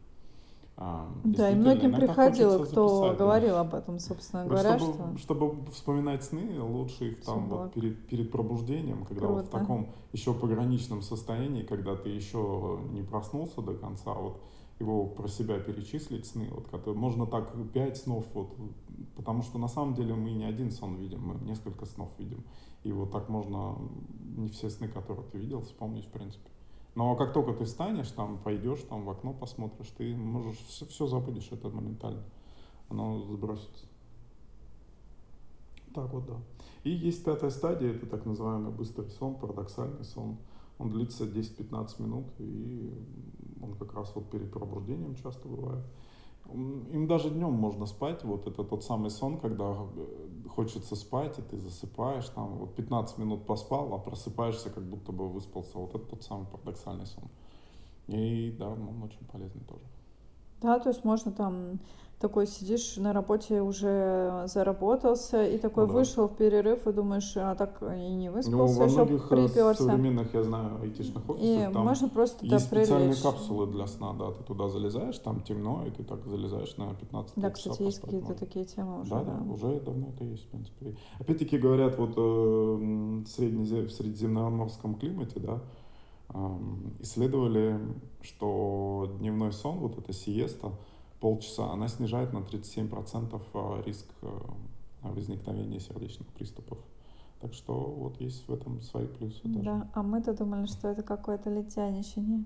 а, 0.76 1.08
да, 1.24 1.52
и 1.52 1.56
многим 1.56 1.94
приходило, 1.94 2.66
кто 2.66 2.88
записать, 2.88 3.18
говорил 3.20 3.54
да. 3.54 3.62
об 3.62 3.76
этом, 3.76 4.00
собственно 4.00 4.46
говоря. 4.46 4.80
Чтобы, 4.80 4.94
что... 4.94 5.18
чтобы 5.18 5.72
вспоминать 5.72 6.24
сны, 6.24 6.62
лучше 6.62 7.12
их 7.12 7.24
там 7.24 7.48
вот 7.48 7.74
перед, 7.74 8.08
перед 8.08 8.32
пробуждением, 8.32 9.06
когда 9.06 9.28
Круто. 9.28 9.34
вот 9.34 9.46
в 9.46 9.50
таком 9.50 9.90
еще 10.14 10.34
пограничном 10.34 11.02
состоянии, 11.02 11.64
когда 11.64 11.96
ты 11.96 12.10
еще 12.10 12.80
не 12.92 13.04
проснулся 13.04 13.62
до 13.62 13.76
конца, 13.76 14.14
вот 14.14 14.42
его 14.80 15.06
про 15.06 15.28
себя 15.28 15.60
перечислить 15.60 16.26
сны, 16.26 16.50
вот, 16.52 16.68
которые, 16.68 17.00
можно 17.00 17.26
так 17.26 17.54
пять 17.74 17.98
снов, 17.98 18.26
вот, 18.34 18.56
потому 19.16 19.44
что 19.44 19.60
на 19.60 19.68
самом 19.68 19.94
деле 19.94 20.14
мы 20.16 20.32
не 20.32 20.46
один 20.46 20.72
сон 20.72 20.96
видим, 20.96 21.22
мы 21.22 21.36
несколько 21.46 21.86
снов 21.86 22.10
видим. 22.18 22.44
И 22.84 22.92
вот 22.92 23.12
так 23.12 23.30
можно 23.30 23.78
не 24.36 24.50
все 24.50 24.70
сны, 24.70 24.88
которые 24.88 25.26
ты 25.32 25.38
видел, 25.38 25.62
вспомнить 25.62 26.06
в 26.06 26.10
принципе. 26.10 26.50
Но 26.96 27.16
как 27.16 27.34
только 27.34 27.54
ты 27.54 27.66
встанешь, 27.66 28.12
там 28.12 28.38
пойдешь, 28.38 28.82
там 28.88 29.06
в 29.06 29.10
окно 29.10 29.34
посмотришь, 29.34 29.90
ты 29.98 30.16
можешь 30.16 30.58
все, 30.68 30.86
все 30.86 31.08
забудешь 31.08 31.52
это 31.52 31.70
моментально. 31.70 32.24
Оно 32.90 33.20
сбросится. 33.22 33.86
Так 35.94 36.12
вот, 36.14 36.26
да. 36.26 36.36
И 36.84 36.92
есть 36.92 37.24
пятая 37.24 37.50
стадия, 37.50 37.94
это 37.94 38.06
так 38.06 38.26
называемый 38.26 38.72
быстрый 38.72 39.10
сон, 39.10 39.36
парадоксальный 39.36 40.04
сон. 40.04 40.38
Он 40.78 40.90
длится 40.90 41.26
10-15 41.26 42.02
минут, 42.02 42.26
и 42.40 42.92
он 43.62 43.76
как 43.76 43.94
раз 43.94 44.12
вот 44.16 44.30
перед 44.30 44.52
пробуждением 44.52 45.16
часто 45.16 45.48
бывает. 45.48 45.84
Им 46.52 47.08
даже 47.08 47.30
днем 47.30 47.54
можно 47.54 47.86
спать, 47.86 48.24
вот 48.24 48.48
это 48.48 48.64
тот 48.64 48.84
самый 48.84 49.10
сон, 49.10 49.40
когда 49.40 49.76
э, 49.96 50.48
хочется 50.50 50.96
спать, 50.96 51.40
и 51.40 51.42
ты 51.42 51.58
засыпаешь, 51.58 52.28
там 52.30 52.58
вот 52.58 52.76
15 52.76 53.18
минут 53.18 53.46
поспал, 53.46 53.94
а 53.94 53.98
просыпаешься, 53.98 54.70
как 54.70 54.84
будто 54.84 55.12
бы 55.12 55.30
выспался. 55.30 55.78
Вот 55.78 55.96
это 55.96 56.06
тот 56.06 56.24
самый 56.24 56.46
парадоксальный 56.48 57.06
сон. 57.06 57.30
И 58.08 58.56
да, 58.60 58.70
он 58.70 59.02
очень 59.04 59.26
полезный 59.32 59.64
тоже. 59.64 59.84
Да, 60.64 60.80
то 60.80 60.90
есть 60.90 61.04
можно 61.04 61.32
там 61.32 61.80
такой 62.20 62.48
сидишь 62.48 62.96
на 62.96 63.12
работе, 63.12 63.62
уже 63.62 64.44
заработался, 64.48 65.46
и 65.46 65.58
такой 65.58 65.86
Ну 65.86 65.90
да. 65.92 66.00
вышел 66.00 66.28
в 66.30 66.36
перерыв 66.38 66.88
и 66.88 66.94
думаешь, 66.94 67.34
а 67.36 67.54
так 67.56 67.82
и 67.82 68.16
не 68.16 68.30
Ну, 68.30 68.34
выспался, 68.34 68.80
во 68.80 68.86
еще 68.86 69.06
приперся. 69.30 69.74
современных, 69.76 70.34
я 70.34 70.44
знаю, 70.44 70.82
айтишных 70.82 71.30
И 71.30 71.30
офисах 71.30 71.74
там 71.74 71.86
можно 71.86 72.08
просто 72.08 72.48
да, 72.48 72.56
есть 72.56 72.68
специальные 72.68 73.10
прилечь. 73.10 73.22
капсулы 73.24 73.68
для 73.68 73.88
сна, 73.88 74.14
да, 74.14 74.32
ты 74.32 74.44
туда 74.46 74.70
залезаешь, 74.70 75.18
там 75.20 75.42
темно, 75.42 75.84
и 75.86 75.92
ты 75.92 76.04
так 76.04 76.26
залезаешь 76.26 76.78
на 76.78 76.94
15 76.94 77.34
Да, 77.36 77.50
кстати, 77.50 77.84
есть 77.84 78.00
какие-то 78.00 78.34
такие 78.36 78.64
темы 78.64 79.02
уже, 79.02 79.10
Да, 79.12 79.24
да. 79.24 79.40
да, 79.46 79.54
уже 79.54 79.80
давно 79.82 80.08
это 80.16 80.24
есть, 80.24 80.46
в 80.46 80.48
принципе. 80.48 80.96
Опять-таки 81.20 81.58
говорят, 81.58 81.98
вот 81.98 82.14
э, 82.16 82.22
в 82.22 83.28
средиземноморском 83.28 84.96
климате, 84.96 85.42
да, 85.42 85.60
исследовали, 87.00 87.80
что 88.22 89.16
дневной 89.20 89.52
сон, 89.52 89.80
вот 89.80 89.98
эта 89.98 90.14
сиеста, 90.14 90.74
полчаса, 91.20 91.72
она 91.72 91.88
снижает 91.88 92.34
на 92.34 92.40
37% 92.40 93.42
а, 93.54 93.82
риск 93.86 94.06
э, 94.22 94.28
возникновения 95.04 95.80
сердечных 95.80 96.28
приступов. 96.30 96.78
Так 97.40 97.54
что 97.54 97.74
вот 97.74 98.20
есть 98.20 98.48
в 98.48 98.54
этом 98.54 98.82
свои 98.82 99.08
плюсы 99.08 99.42
даже. 99.46 99.64
Да, 99.64 99.92
а 99.94 100.04
мы-то 100.04 100.34
думали, 100.34 100.66
что 100.66 100.90
это 100.90 101.04
какое-то 101.04 101.50
летяничание. 101.50 102.44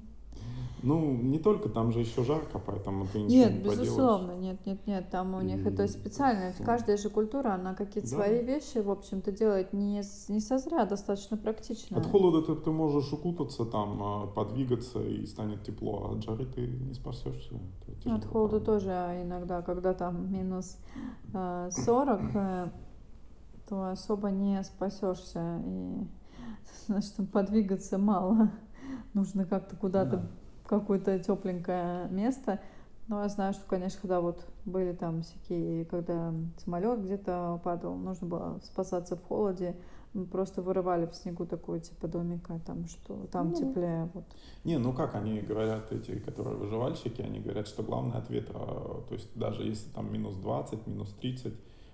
Ну, 0.84 1.12
не 1.16 1.40
только, 1.40 1.70
там 1.70 1.92
же 1.92 2.00
еще 2.00 2.24
жарко, 2.24 2.60
поэтому 2.60 3.06
ты 3.08 3.20
ничего 3.20 3.30
Нет, 3.40 3.52
не 3.54 3.60
поделаешь. 3.60 3.80
безусловно, 3.80 4.32
нет, 4.34 4.66
нет, 4.66 4.88
нет, 4.88 5.10
там 5.10 5.34
у 5.34 5.42
них 5.42 5.66
это 5.66 5.84
И 5.84 5.88
специально, 5.88 6.52
с- 6.54 6.64
каждая 6.66 6.98
же 6.98 7.10
культура, 7.10 7.54
она 7.56 7.74
какие-то 7.74 8.10
Да, 8.10 8.16
свои 8.16 8.38
да. 8.42 8.54
вещи, 8.54 8.78
в 8.78 8.92
общем-то, 8.92 9.32
делает 9.32 9.74
не, 9.74 10.02
не 10.30 10.40
созря, 10.40 10.86
достаточно 10.86 11.36
От 11.36 11.44
практично. 11.44 12.02
холода 12.06 12.42
ты, 12.42 12.56
ты 12.56 12.72
можешь 12.72 13.12
укутаться, 13.12 13.66
там, 13.66 14.02
а, 14.04 14.28
подвигаться 14.28 15.02
и 15.04 15.26
станет 15.26 15.64
тепло, 15.64 16.06
а 16.06 16.12
от 16.14 16.24
жары 16.24 16.46
ты 16.46 16.62
не 16.68 16.94
спасешься. 16.94 17.56
Это 17.88 18.00
тяжело, 18.00 18.18
От 18.18 18.26
холода 18.26 18.60
правда. 18.60 18.66
тоже 18.72 18.90
иногда, 19.24 19.62
когда 19.62 19.94
там 19.94 20.32
минус 20.32 20.78
э, 21.34 21.70
40, 21.72 22.22
э, 22.36 22.70
то 23.68 23.90
особо 23.92 24.30
не 24.32 24.64
спасешься. 24.64 25.62
И 25.66 26.08
значит, 26.88 27.16
подвигаться 27.32 27.98
мало. 27.98 28.52
Нужно 29.14 29.46
как-то 29.46 29.76
куда-то 29.76 30.18
Да. 30.18 30.28
в 30.64 30.68
какое-то 30.68 31.20
тепленькое 31.20 32.08
место. 32.10 32.60
Но 33.08 33.22
я 33.24 33.30
знаю, 33.30 33.54
что, 33.54 33.64
конечно, 33.68 34.00
когда 34.02 34.20
вот 34.20 34.46
были 34.66 34.92
там 34.94 35.22
всякие, 35.24 35.86
когда 35.86 36.34
самолет 36.58 37.02
где-то 37.04 37.62
падал, 37.64 37.96
нужно 37.96 38.28
было 38.28 38.60
спасаться 38.64 39.16
в 39.16 39.24
холоде. 39.24 39.78
Мы 40.14 40.26
просто 40.26 40.62
вырывали 40.62 41.06
в 41.06 41.16
снегу 41.16 41.46
такой 41.46 41.80
типа 41.80 42.08
домика, 42.08 42.60
там 42.66 42.86
что 42.88 43.28
там 43.32 43.50
Ну, 43.52 43.56
теплее. 43.56 44.10
Вот. 44.14 44.26
Не, 44.66 44.78
ну 44.78 44.92
как 44.92 45.16
они 45.16 45.40
говорят, 45.42 45.92
эти, 45.92 46.20
которые 46.20 46.58
выживальщики, 46.58 47.22
они 47.22 47.40
говорят, 47.40 47.68
что 47.68 47.84
главное 47.84 48.18
от 48.18 48.30
ветра, 48.30 48.58
то 48.58 49.08
есть 49.14 49.30
даже 49.36 49.64
если 49.64 49.90
там 49.92 50.12
минус 50.12 50.36
20, 50.36 50.88
минус 50.88 51.14
30, 51.22 51.54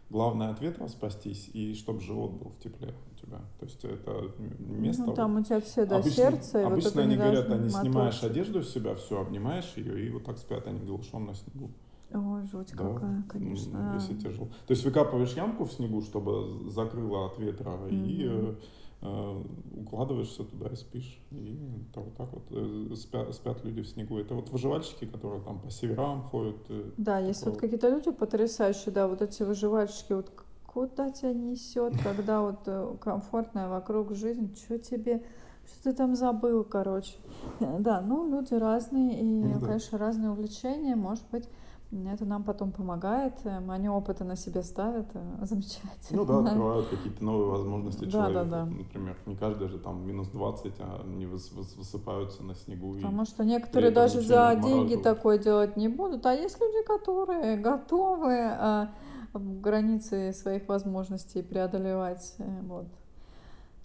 главное 0.09 0.49
от 0.49 0.61
ветра 0.61 0.87
спастись, 0.87 1.49
и 1.53 1.75
чтобы 1.75 1.99
живот 1.99 2.31
был 2.31 2.51
в 2.51 2.59
тепле 2.59 2.93
тебя. 3.23 3.37
То 3.59 3.65
есть 3.65 3.83
это 3.83 4.31
место... 4.59 5.03
Ну, 5.05 5.13
там 5.13 5.33
вот- 5.33 5.41
у 5.41 5.43
тебя 5.43 5.59
все 5.59 5.85
до 5.85 5.97
обычно, 5.97 6.11
сердца, 6.31 6.61
и 6.61 6.63
вот 6.63 6.71
обычно 6.73 6.89
это 6.89 7.01
они 7.01 7.15
говорят, 7.15 7.49
они 7.49 7.69
снимаешь 7.69 7.93
мотаться. 8.15 8.25
одежду 8.27 8.63
с 8.63 8.69
себя, 8.73 8.95
все, 8.95 9.19
обнимаешь 9.21 9.73
ее, 9.75 10.05
и 10.05 10.09
вот 10.09 10.23
так 10.25 10.37
спят 10.37 10.67
они 10.67 10.79
голышом 10.79 11.25
на 11.25 11.33
снегу. 11.35 11.71
Ой, 12.13 12.45
жуть 12.45 12.73
Да, 12.77 12.93
какая, 12.93 13.23
конечно. 13.27 13.91
если 13.95 14.15
тяжело. 14.15 14.47
То 14.67 14.71
есть 14.73 14.85
выкапываешь 14.85 15.33
ямку 15.33 15.65
в 15.65 15.71
снегу, 15.71 16.01
чтобы 16.01 16.69
закрыло 16.69 17.25
от 17.25 17.39
ветра, 17.39 17.79
и 17.89 18.25
Мгм. 18.27 18.55
э, 19.01 19.43
укладываешься 19.81 20.43
туда 20.43 20.67
и 20.67 20.75
спишь. 20.75 21.19
И 21.31 21.57
это 21.91 22.01
вот 22.01 22.15
так 22.15 22.31
вот 22.31 22.43
э, 22.51 22.95
спят, 22.95 23.33
спят 23.33 23.65
люди 23.65 23.81
в 23.81 23.87
снегу. 23.87 24.19
Это 24.19 24.35
вот 24.35 24.49
выживальщики, 24.49 25.05
которые 25.05 25.41
там 25.41 25.59
по 25.59 25.71
северам 25.71 26.21
ходят. 26.21 26.57
э, 26.69 26.91
Да, 26.97 27.17
есть 27.19 27.43
вот 27.45 27.57
какие-то 27.57 27.89
люди 27.89 28.11
потрясающие, 28.11 28.93
да, 28.93 29.07
вот 29.07 29.21
эти 29.23 29.41
выживальщики, 29.43 30.13
вот 30.13 30.31
куда 30.73 31.11
тебя 31.11 31.33
несет, 31.33 31.97
когда 32.01 32.41
вот 32.41 32.61
э, 32.65 32.95
комфортная 32.99 33.67
вокруг 33.69 34.15
жизнь, 34.15 34.55
что 34.55 34.79
тебе, 34.79 35.23
что 35.65 35.83
ты 35.83 35.93
там 35.93 36.15
забыл, 36.15 36.63
короче. 36.63 37.13
Да, 37.59 38.01
ну, 38.01 38.27
люди 38.29 38.53
разные, 38.55 39.21
и, 39.21 39.43
Ну 39.53 39.59
да. 39.59 39.65
конечно, 39.67 39.97
разные 39.97 40.31
увлечения, 40.31 40.95
может 40.95 41.25
быть, 41.31 41.47
это 41.91 42.25
нам 42.25 42.43
потом 42.43 42.71
помогает, 42.71 43.33
э, 43.43 43.61
они 43.69 43.87
опыты 43.87 44.23
на 44.23 44.35
себе 44.35 44.63
ставят, 44.63 45.05
э, 45.13 45.21
замечательно. 45.45 45.91
Ну 46.09 46.25
да, 46.25 46.39
открывают 46.39 46.87
какие-то 46.87 47.23
новые 47.23 47.51
возможности 47.51 48.05
Да, 48.05 48.11
человека. 48.11 48.43
да, 48.45 48.65
да. 48.65 48.65
Например, 48.65 49.15
не 49.27 49.35
каждый 49.35 49.67
же 49.67 49.77
там 49.77 50.07
минус 50.07 50.29
20, 50.29 50.73
а 50.79 51.01
они 51.03 51.25
выс- 51.25 51.53
выс- 51.55 51.77
высыпаются 51.77 52.41
на 52.43 52.55
снегу. 52.55 52.95
и 52.95 53.01
Потому 53.01 53.25
что 53.25 53.43
некоторые 53.45 53.91
даже 53.91 54.21
за 54.21 54.59
деньги 54.63 54.95
такое 54.95 55.37
делать 55.37 55.77
не 55.77 55.87
будут, 55.87 56.25
а 56.25 56.33
есть 56.33 56.59
люди, 56.59 56.83
которые 56.87 57.57
готовы 57.57 58.33
а, 58.39 58.89
границы 59.33 60.33
своих 60.33 60.67
возможностей 60.67 61.41
преодолевать. 61.41 62.35
э, 62.37 62.61
Вот. 62.63 62.87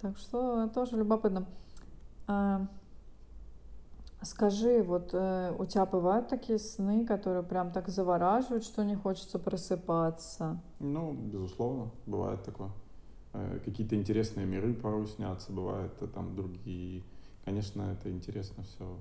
Так 0.00 0.16
что 0.18 0.68
тоже 0.68 0.96
любопытно. 0.96 1.46
А, 2.26 2.66
Скажи, 4.22 4.82
вот 4.82 5.10
э, 5.12 5.54
у 5.56 5.64
тебя 5.64 5.86
бывают 5.86 6.26
такие 6.28 6.58
сны, 6.58 7.06
которые 7.06 7.44
прям 7.44 7.70
так 7.70 7.88
завораживают, 7.88 8.64
что 8.64 8.84
не 8.84 8.96
хочется 8.96 9.38
просыпаться? 9.38 10.60
Ну, 10.80 11.12
безусловно, 11.12 11.92
бывает 12.04 12.42
такое. 12.42 12.70
Э, 13.32 13.60
Какие-то 13.64 13.94
интересные 13.94 14.44
миры 14.44 14.74
порой 14.74 15.06
снятся, 15.06 15.52
бывает, 15.52 15.92
э, 16.00 16.08
там 16.08 16.34
другие. 16.34 17.04
Конечно, 17.44 17.82
это 17.92 18.10
интересно 18.10 18.64
все. 18.64 18.96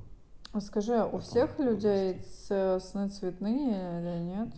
А 0.53 0.61
Скажи, 0.61 0.93
а 0.93 1.07
у 1.07 1.17
всех 1.17 1.57
людей 1.57 2.21
сны 2.45 3.09
цветные 3.09 3.99
или 3.99 4.23
нет? 4.23 4.49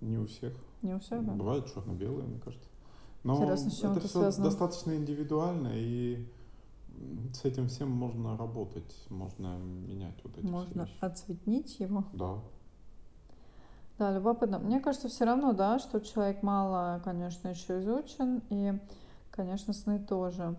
Не 0.00 0.16
у 0.18 0.26
всех. 0.26 0.54
Не 0.82 0.94
у 0.94 0.98
всех, 1.00 1.24
да? 1.24 1.32
Бывают 1.32 1.66
черно-белые, 1.72 2.26
мне 2.28 2.38
кажется. 2.38 2.68
Но 3.24 3.34
Интересно, 3.36 3.70
с 3.70 3.78
чем 3.78 3.90
это 3.90 4.00
это 4.00 4.08
все 4.08 4.20
связано? 4.20 4.44
достаточно 4.48 4.96
индивидуально, 4.96 5.70
и 5.74 6.26
с 7.32 7.44
этим 7.44 7.68
всем 7.68 7.90
можно 7.90 8.36
работать, 8.36 8.94
можно 9.08 9.56
менять 9.58 10.14
вот 10.24 10.32
эти 10.38 10.42
все 10.46 10.50
Можно 10.52 10.82
вещи. 10.82 10.96
оцветнить 11.00 11.80
его. 11.80 12.04
Да. 12.12 12.38
Да, 13.98 14.12
любопытно. 14.12 14.58
Мне 14.60 14.78
кажется, 14.80 15.08
все 15.08 15.24
равно, 15.24 15.52
да, 15.52 15.78
что 15.80 16.00
человек 16.00 16.42
мало, 16.42 17.00
конечно, 17.04 17.48
еще 17.48 17.80
изучен, 17.80 18.42
и, 18.50 18.78
конечно, 19.32 19.72
сны 19.72 19.98
тоже. 19.98 20.56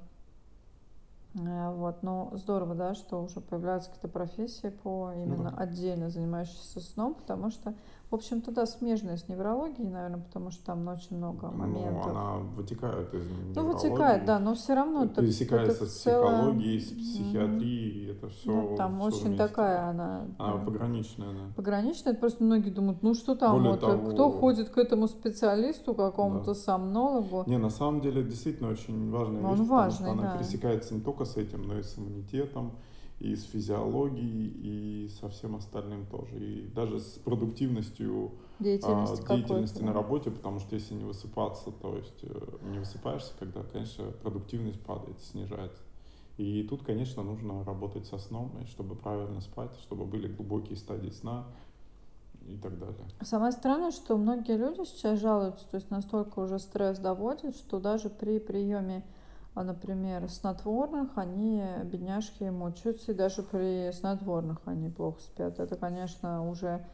Э, 1.35 1.73
Вот, 1.73 2.03
но 2.03 2.31
здорово, 2.35 2.75
да, 2.75 2.95
что 2.95 3.23
уже 3.23 3.39
появляются 3.39 3.89
какие-то 3.89 4.09
профессии 4.09 4.69
по 4.69 5.11
Ну 5.15 5.23
именно 5.23 5.51
да. 5.51 5.57
отдельно 5.57 6.09
занимающиеся 6.09 6.81
сном, 6.81 7.13
потому 7.13 7.49
что, 7.51 7.73
в 8.09 8.15
общем-то, 8.15 8.51
да, 8.51 8.65
смежная 8.65 9.17
с 9.17 9.27
неврологией, 9.27 9.87
наверное, 9.87 10.19
потому 10.21 10.49
что 10.49 10.65
там 10.65 10.87
очень 10.87 11.17
много 11.17 11.47
Ну, 11.51 11.57
моментов. 11.57 12.07
она 12.07 12.37
вытекает 12.55 13.13
из 13.13 13.23
Ну, 13.55 13.67
вытекает, 13.71 14.25
да, 14.25 14.39
неврологии, 14.39 14.45
но 14.45 14.55
все 14.55 14.73
равно 14.73 15.03
это, 15.03 15.11
это 15.13 15.21
пересекается 15.21 15.85
с 15.85 16.01
целое... 16.01 16.27
психологией, 16.27 16.79
с 16.79 16.91
Мгм. 16.91 16.99
психиатрией, 16.99 18.11
это 18.11 18.21
Да, 18.27 18.29
все, 18.29 18.75
там 18.77 18.97
все 18.97 19.07
очень 19.07 19.27
вместе. 19.27 19.37
такая 19.47 19.89
она 19.89 20.25
Она 20.39 20.57
да, 20.57 20.65
пограничная, 20.65 21.27
да. 21.33 21.53
пограничная. 21.55 22.13
Это 22.13 22.19
просто 22.19 22.43
многие 22.43 22.71
думают, 22.71 23.03
ну 23.03 23.13
что 23.13 23.35
там, 23.35 23.57
Более 23.57 23.71
вот, 23.73 23.83
э, 23.83 23.97
кто 24.07 24.15
того, 24.15 24.31
ходит 24.31 24.69
к 24.69 24.77
этому 24.79 25.07
специалисту, 25.07 25.93
да. 25.93 26.09
какому-то 26.09 26.55
сомнологу, 26.55 27.43
Не, 27.45 27.57
на 27.59 27.69
самом 27.69 28.01
деле, 28.01 28.23
действительно 28.23 28.69
очень 28.71 29.11
важная 29.11 29.35
вещь, 29.39 29.45
он 29.45 29.49
потому 29.51 29.65
что 29.65 29.73
важный, 29.75 30.11
она 30.11 30.21
да. 30.23 30.37
пересекается 30.37 30.95
не 30.95 31.01
только 31.01 31.25
с 31.25 31.37
этим, 31.37 31.61
но 31.61 31.77
и 31.77 31.83
с 31.83 31.95
иммунитетом, 31.97 32.71
и 33.19 33.35
с 33.35 33.43
физиологией, 33.43 35.05
и 35.05 35.09
со 35.09 35.29
всем 35.29 35.55
остальным 35.55 36.05
тоже. 36.05 36.39
И 36.39 36.67
даже 36.67 36.99
с 36.99 37.19
продуктивностью 37.19 38.31
а, 38.59 38.63
Деятельности 38.63 39.27
деятельности 39.27 39.73
какой-то, 39.73 39.85
на 39.85 39.93
работе, 39.93 40.31
потому 40.31 40.59
что 40.59 40.75
если 40.75 40.93
не 40.93 41.03
высыпаться, 41.03 41.71
то 41.71 41.97
есть 41.97 42.23
э, 42.23 42.57
не 42.71 42.79
высыпаешься, 42.79 43.33
когда, 43.37 43.63
конечно, 43.63 44.05
продуктивность 44.23 44.79
падает, 44.81 45.19
снижается. 45.21 45.81
И 46.37 46.63
тут, 46.63 46.83
конечно, 46.83 47.21
нужно 47.21 47.65
работать 47.65 48.05
со 48.05 48.17
сном, 48.17 48.51
и 48.61 48.65
чтобы 48.67 48.95
правильно 48.95 49.41
спать, 49.41 49.71
чтобы 49.81 50.05
были 50.05 50.27
глубокие 50.27 50.77
стадии 50.77 51.09
сна 51.09 51.45
и 52.47 52.55
так 52.55 52.79
далее. 52.79 52.95
Самое 53.21 53.51
странное, 53.51 53.91
что 53.91 54.15
многие 54.15 54.55
люди 54.55 54.85
сейчас 54.85 55.19
жалуются, 55.19 55.67
то 55.69 55.75
есть 55.75 55.91
настолько 55.91 56.39
уже 56.39 56.57
стресс 56.59 56.99
доводит, 56.99 57.57
что 57.57 57.81
даже 57.81 58.09
при 58.09 58.39
приеме, 58.39 59.03
а, 59.03 59.18
например, 59.63 60.29
снотворных, 60.29 61.17
они, 61.17 61.63
бедняжки, 61.85 62.43
мучаются, 62.45 63.11
и 63.11 63.15
даже 63.15 63.43
при 63.43 63.91
снотворных 63.91 64.59
они 64.65 64.89
плохо 64.89 65.19
спят. 65.21 65.59
Это, 65.59 65.75
конечно, 65.75 66.47
уже 66.49 66.85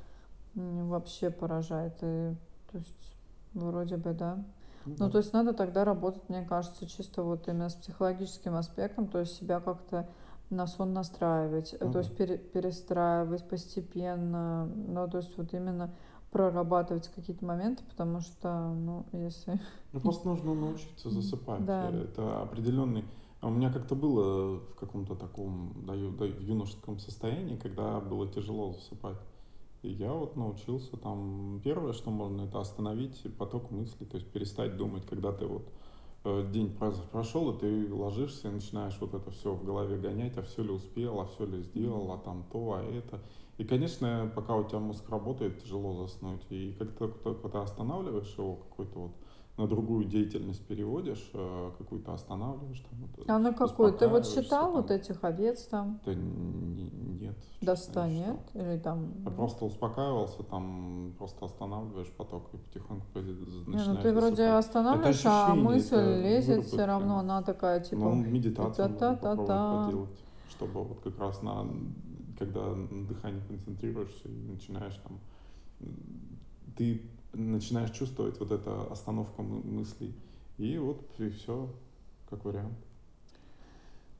вообще 0.55 1.29
поражает. 1.29 1.93
И, 2.01 2.35
то 2.71 2.77
есть, 2.77 3.15
вроде 3.53 3.97
бы, 3.97 4.13
да. 4.13 4.43
Ну 4.85 4.95
Ну, 4.99 5.05
да. 5.05 5.11
то 5.11 5.17
есть 5.17 5.33
надо 5.33 5.53
тогда 5.53 5.83
работать, 5.83 6.29
мне 6.29 6.43
кажется, 6.43 6.87
чисто 6.87 7.23
вот 7.23 7.47
именно 7.47 7.69
с 7.69 7.75
психологическим 7.75 8.55
аспектом, 8.55 9.07
то 9.07 9.19
есть 9.19 9.35
себя 9.35 9.59
как-то 9.59 10.07
на 10.49 10.67
сон 10.67 10.93
настраивать, 10.93 11.75
Ну 11.81 11.91
то 11.91 11.99
есть 11.99 12.15
пере- 12.15 12.37
перестраивать 12.37 13.47
постепенно, 13.49 14.65
ну, 14.65 15.07
то 15.09 15.17
есть 15.17 15.35
вот 15.37 15.53
именно 15.53 15.91
прорабатывать 16.35 17.07
какие-то 17.15 17.45
моменты, 17.45 17.81
потому 17.89 18.19
что, 18.19 18.73
ну, 18.73 19.05
если... 19.13 19.57
Ну, 19.93 20.01
просто 20.01 20.27
нужно 20.27 20.53
научиться 20.53 21.09
засыпать. 21.09 21.63
Да, 21.63 21.89
Это 21.89 22.41
определенный... 22.41 23.05
А 23.39 23.47
У 23.47 23.51
меня 23.51 23.71
как-то 23.71 23.95
было 23.95 24.57
в 24.57 24.75
каком-то 24.75 25.15
таком 25.15 25.71
да, 25.87 25.93
в 25.93 26.41
юношеском 26.41 26.99
состоянии, 26.99 27.55
когда 27.55 28.01
было 28.01 28.27
тяжело 28.27 28.73
засыпать. 28.73 29.15
И 29.81 29.89
я 29.91 30.11
вот 30.11 30.35
научился 30.35 30.97
там, 30.97 31.61
первое, 31.63 31.93
что 31.93 32.11
можно, 32.11 32.41
это 32.41 32.59
остановить 32.59 33.23
поток 33.37 33.71
мыслей, 33.71 34.05
то 34.05 34.17
есть 34.17 34.29
перестать 34.29 34.75
думать, 34.75 35.05
когда 35.05 35.31
ты 35.31 35.45
вот 35.45 35.69
э, 36.25 36.49
день 36.51 36.75
прошел, 37.13 37.51
и 37.51 37.59
ты 37.59 37.93
ложишься 37.93 38.49
и 38.49 38.51
начинаешь 38.51 38.97
вот 38.99 39.13
это 39.13 39.31
все 39.31 39.53
в 39.53 39.63
голове 39.63 39.97
гонять, 39.97 40.37
а 40.37 40.41
все 40.41 40.63
ли 40.63 40.71
успел, 40.71 41.21
а 41.21 41.27
все 41.27 41.45
ли 41.45 41.61
сделал, 41.61 42.11
а 42.11 42.17
там 42.17 42.43
то, 42.51 42.73
а 42.73 42.83
это. 42.83 43.21
И, 43.57 43.63
конечно, 43.63 44.31
пока 44.35 44.55
у 44.55 44.63
тебя 44.63 44.79
мозг 44.79 45.09
работает, 45.09 45.63
тяжело 45.63 46.05
заснуть. 46.05 46.45
И 46.49 46.75
как 46.77 46.91
только 46.93 47.49
ты 47.49 47.57
останавливаешь 47.57 48.33
его, 48.37 48.55
какой-то 48.55 48.99
вот 48.99 49.11
на 49.57 49.67
другую 49.67 50.03
деятельность 50.03 50.65
переводишь, 50.67 51.29
э, 51.33 51.71
какую-то 51.77 52.13
останавливаешь. 52.13 52.79
Там, 52.79 52.99
вот, 52.99 53.29
а 53.29 53.39
на 53.39 53.53
какую? 53.53 53.93
Ты 53.93 54.09
вот 54.09 54.27
считал 54.27 54.65
там. 54.65 54.73
вот 54.73 54.91
этих 54.91 55.23
овец 55.23 55.63
там? 55.67 56.01
Да 56.05 56.13
не, 56.13 56.89
нет. 57.21 57.37
До 57.61 57.77
100 57.77 58.05
не 58.05 58.19
нет? 58.19 58.39
Или 58.53 58.77
там... 58.77 59.13
Я 59.23 59.31
просто 59.31 59.63
успокаивался, 59.63 60.43
там 60.43 61.13
просто 61.17 61.45
останавливаешь 61.45 62.11
поток 62.11 62.49
и 62.53 62.57
потихоньку 62.57 63.05
начинаешь 63.15 63.87
Не, 63.87 63.93
ну 63.93 64.01
ты 64.01 64.13
вроде 64.13 64.43
останавливаешь, 64.47 65.25
а 65.25 65.55
мысль 65.55 66.21
лезет 66.21 66.65
все 66.65 66.85
равно, 66.85 67.19
она 67.19 67.41
такая 67.41 67.79
типа... 67.79 68.01
Ну, 68.01 68.15
медитацию 68.15 68.89
можно 68.89 69.15
попробовать 69.15 69.85
поделать, 69.85 70.19
чтобы 70.49 70.83
вот 70.83 70.99
как 70.99 71.17
раз 71.17 71.41
на 71.41 71.65
когда 72.37 72.73
на 72.75 73.07
дыхании 73.07 73.41
концентрируешься 73.47 74.27
и 74.27 74.51
начинаешь 74.51 74.95
там, 75.03 75.19
ты 76.77 77.01
начинаешь 77.33 77.91
чувствовать 77.91 78.39
вот 78.39 78.51
эту 78.51 78.91
остановку 78.91 79.41
мыслей. 79.43 80.13
И 80.57 80.77
вот 80.77 81.01
и 81.19 81.29
все, 81.29 81.69
как 82.29 82.45
вариант. 82.45 82.77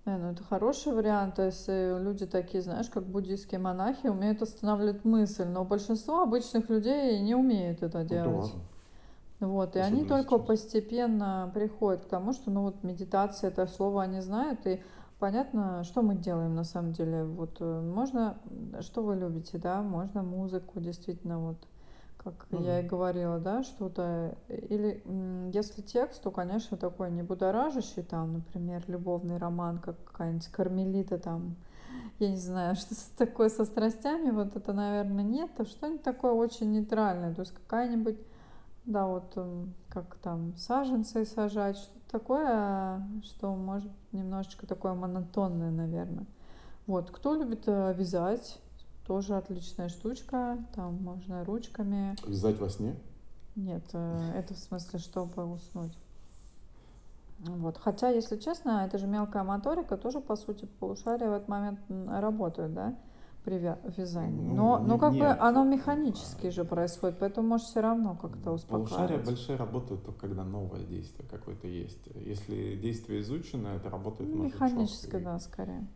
Не, 0.05 0.17
ну 0.17 0.31
это 0.31 0.43
хороший 0.43 0.93
вариант, 0.93 1.39
если 1.39 1.99
люди 1.99 2.27
такие, 2.27 2.61
знаешь, 2.61 2.89
как 2.89 3.07
буддийские 3.07 3.59
монахи, 3.59 4.05
умеют 4.05 4.41
останавливать 4.41 5.03
мысль, 5.03 5.45
но 5.45 5.65
большинство 5.65 6.21
обычных 6.21 6.69
людей 6.69 7.19
не 7.21 7.33
умеют 7.33 7.81
это 7.81 8.03
ну, 8.03 8.07
делать. 8.07 8.51
Да 9.39 9.47
вот, 9.47 9.75
и 9.75 9.79
Особенно 9.79 9.99
они 9.99 10.07
только 10.07 10.35
сейчас. 10.35 10.47
постепенно 10.47 11.51
приходят 11.53 12.05
к 12.05 12.07
тому, 12.07 12.33
что, 12.33 12.51
ну 12.51 12.61
вот, 12.61 12.83
медитация, 12.83 13.49
это 13.49 13.65
слово 13.65 14.03
они 14.03 14.21
знают, 14.21 14.65
и 14.67 14.81
понятно, 15.19 15.83
что 15.83 16.01
мы 16.01 16.15
делаем 16.15 16.55
на 16.55 16.63
самом 16.63 16.93
деле. 16.93 17.23
Вот 17.23 17.57
э, 17.59 17.81
можно, 17.81 18.37
что 18.81 19.03
вы 19.03 19.15
любите, 19.15 19.57
да, 19.57 19.81
можно 19.81 20.23
музыку, 20.23 20.79
действительно, 20.79 21.39
вот, 21.39 21.57
как 22.17 22.47
ну, 22.49 22.61
я 22.63 22.81
и 22.81 22.87
говорила, 22.87 23.39
да, 23.39 23.63
что-то. 23.63 24.37
Или 24.47 25.03
если 25.53 25.81
текст, 25.81 26.21
то, 26.23 26.31
конечно, 26.31 26.77
такой 26.77 27.11
не 27.11 27.23
будоражащий, 27.23 28.03
там, 28.03 28.33
например, 28.33 28.83
любовный 28.87 29.37
роман, 29.37 29.79
как 29.79 30.03
какая-нибудь 30.05 30.47
кармелита 30.47 31.17
там, 31.17 31.55
я 32.19 32.29
не 32.29 32.37
знаю, 32.37 32.75
что 32.75 32.95
такое 33.17 33.49
со 33.49 33.65
страстями, 33.65 34.31
вот 34.31 34.55
это, 34.55 34.73
наверное, 34.73 35.23
нет, 35.23 35.51
а 35.57 35.65
что-нибудь 35.65 36.03
такое 36.03 36.31
очень 36.31 36.71
нейтральное, 36.71 37.33
то 37.33 37.41
есть 37.41 37.53
какая-нибудь, 37.53 38.17
да, 38.85 39.07
вот 39.07 39.33
эм, 39.35 39.73
как 39.89 40.15
там 40.15 40.55
саженцы 40.57 41.25
сажать, 41.25 41.77
что 41.77 41.93
такое, 42.09 43.01
что 43.23 43.55
может 43.55 43.91
немножечко 44.11 44.67
такое 44.67 44.93
монотонное, 44.93 45.71
наверное. 45.71 46.25
Вот, 46.87 47.09
кто 47.09 47.35
любит 47.35 47.63
э, 47.67 47.93
вязать, 47.97 48.59
тоже 49.07 49.35
отличная 49.35 49.89
штучка, 49.89 50.57
там 50.75 50.95
можно 51.01 51.43
ручками. 51.43 52.15
Вязать 52.27 52.59
во 52.59 52.69
сне? 52.69 52.95
Нет, 53.55 53.83
э, 53.93 54.31
это 54.35 54.53
в 54.53 54.57
смысле, 54.57 54.99
чтобы 54.99 55.45
уснуть. 55.45 55.97
Вот. 57.39 57.77
Хотя, 57.77 58.09
если 58.09 58.37
честно, 58.37 58.85
это 58.85 58.97
же 58.97 59.07
мелкая 59.07 59.43
моторика, 59.43 59.97
тоже, 59.97 60.21
по 60.21 60.35
сути, 60.35 60.65
полушария 60.79 61.29
в 61.29 61.33
этот 61.33 61.47
момент 61.47 61.79
работают, 62.07 62.73
да? 62.73 62.95
Вязании. 63.45 64.49
Ну, 64.49 64.55
но, 64.55 64.79
не, 64.79 64.87
но 64.87 64.97
как 64.97 65.13
нет. 65.13 65.21
бы 65.21 65.27
оно 65.41 65.63
механически 65.63 66.49
же 66.49 66.63
происходит, 66.65 67.17
поэтому 67.19 67.47
может 67.49 67.67
все 67.67 67.81
равно 67.81 68.15
как-то 68.15 68.51
успокаивать. 68.53 68.89
Полушария 68.89 69.23
большие 69.23 69.57
работают 69.57 70.03
только 70.03 70.19
когда 70.21 70.43
новое 70.43 70.83
действие 70.83 71.27
какое-то 71.29 71.67
есть. 71.67 72.07
Если 72.15 72.75
действие 72.75 73.21
изучено, 73.21 73.69
это 73.69 73.89
работает 73.89 74.29
ну, 74.33 74.43
Механически, 74.43 75.17
да, 75.17 75.39
скорее. 75.39 75.87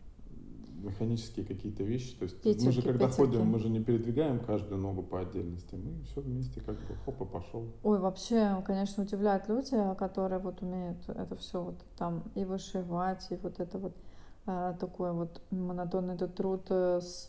Механические 0.82 1.46
какие-то 1.46 1.84
вещи. 1.84 2.16
То 2.16 2.24
есть 2.24 2.42
петельки, 2.42 2.66
мы 2.66 2.72
же 2.72 2.82
когда 2.82 3.08
петельки. 3.08 3.18
ходим, 3.18 3.46
мы 3.48 3.60
же 3.60 3.70
не 3.70 3.82
передвигаем 3.82 4.40
каждую 4.40 4.80
ногу 4.80 5.04
по 5.04 5.20
отдельности. 5.20 5.76
Мы 5.76 6.02
все 6.04 6.22
вместе 6.22 6.62
как 6.62 6.76
бы 6.76 6.96
хоп 7.04 7.22
и 7.22 7.26
пошел. 7.26 7.66
Ой, 7.84 8.00
вообще, 8.00 8.64
конечно, 8.66 9.04
удивляют 9.04 9.50
люди, 9.50 9.76
которые 9.98 10.40
вот 10.40 10.62
умеют 10.62 10.98
это 11.10 11.36
все 11.36 11.62
вот 11.62 11.76
там 11.98 12.24
и 12.36 12.46
вышивать, 12.46 13.28
и 13.30 13.36
вот 13.36 13.60
это 13.60 13.78
вот 13.78 13.94
а, 13.94 14.09
такой 14.46 15.12
вот 15.14 15.42
монотонный 15.52 16.16
этот 16.16 16.36
труд 16.36 16.66
э, 16.70 17.02
с 17.02 17.28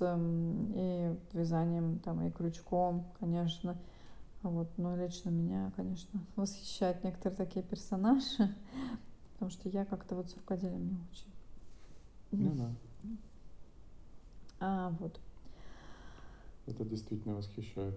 и 0.74 1.16
вязанием 1.32 1.98
там 1.98 2.22
и 2.22 2.30
крючком, 2.30 3.04
конечно. 3.18 3.76
Вот, 4.42 4.68
но 4.78 4.96
лично 4.96 5.28
меня, 5.28 5.70
конечно, 5.76 6.20
восхищают 6.36 7.04
некоторые 7.04 7.36
такие 7.36 7.62
персонажи, 7.62 8.54
потому 9.32 9.50
что 9.50 9.68
я 9.68 9.84
как-то 9.84 10.14
вот 10.14 10.30
с 10.30 10.36
рукоделием 10.36 10.88
не 10.88 10.98
очень. 11.10 11.30
Ну 12.32 12.54
да. 12.54 12.70
А, 14.60 14.94
вот. 15.00 15.20
Это 16.66 16.84
действительно 16.84 17.34
восхищает. 17.34 17.94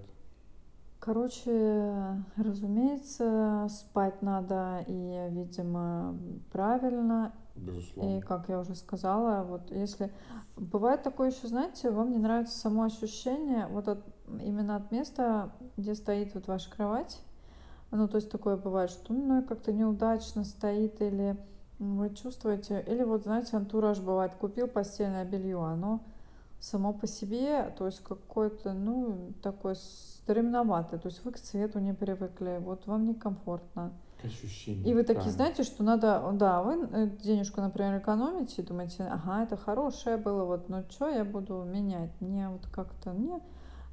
Короче, 0.99 2.23
разумеется, 2.37 3.67
спать 3.69 4.21
надо 4.21 4.85
и, 4.87 5.27
видимо, 5.31 6.17
правильно, 6.51 7.33
Безусловно. 7.55 8.17
И, 8.17 8.21
как 8.21 8.49
я 8.49 8.59
уже 8.59 8.75
сказала, 8.75 9.43
вот 9.43 9.71
если... 9.71 10.11
Бывает 10.55 11.03
такое 11.03 11.31
еще, 11.31 11.47
знаете, 11.47 11.91
вам 11.91 12.11
не 12.11 12.17
нравится 12.17 12.57
само 12.57 12.83
ощущение 12.83 13.67
вот 13.67 13.87
от, 13.87 13.99
именно 14.41 14.75
от 14.75 14.91
места, 14.91 15.51
где 15.77 15.95
стоит 15.95 16.33
вот 16.33 16.47
ваша 16.47 16.69
кровать. 16.69 17.21
Ну, 17.91 18.07
то 18.07 18.17
есть 18.17 18.31
такое 18.31 18.57
бывает, 18.57 18.89
что 18.89 19.13
ну, 19.13 19.43
как-то 19.43 19.71
неудачно 19.71 20.43
стоит 20.45 21.01
или 21.01 21.37
вы 21.79 22.09
чувствуете, 22.09 22.83
или 22.87 23.03
вот, 23.03 23.23
знаете, 23.23 23.57
антураж 23.57 23.99
бывает, 23.99 24.33
купил 24.35 24.67
постельное 24.67 25.25
белье, 25.25 25.63
оно 25.63 26.01
само 26.59 26.93
по 26.93 27.07
себе, 27.07 27.73
то 27.77 27.85
есть 27.85 28.01
какое-то, 28.03 28.73
ну, 28.73 29.33
такое 29.41 29.75
стремноватое, 29.75 30.99
то 30.99 31.07
есть 31.07 31.23
вы 31.25 31.31
к 31.31 31.39
цвету 31.39 31.79
не 31.79 31.93
привыкли, 31.93 32.59
вот 32.61 32.87
вам 32.87 33.05
некомфортно 33.05 33.91
ощущение. 34.23 34.89
И 34.89 34.93
вы 34.93 35.03
такие, 35.03 35.31
знаете, 35.31 35.63
что 35.63 35.83
надо, 35.83 36.31
да, 36.33 36.61
вы 36.61 36.87
э, 36.91 37.07
денежку, 37.23 37.61
например, 37.61 37.97
экономите, 37.99 38.61
и 38.61 38.65
думаете, 38.65 39.03
ага, 39.03 39.43
это 39.43 39.57
хорошее 39.57 40.17
было, 40.17 40.43
вот, 40.43 40.69
ну 40.69 40.83
что 40.89 41.09
я 41.09 41.23
буду 41.23 41.63
менять? 41.63 42.11
Мне 42.19 42.49
вот 42.49 42.65
как-то, 42.71 43.11
мне 43.11 43.39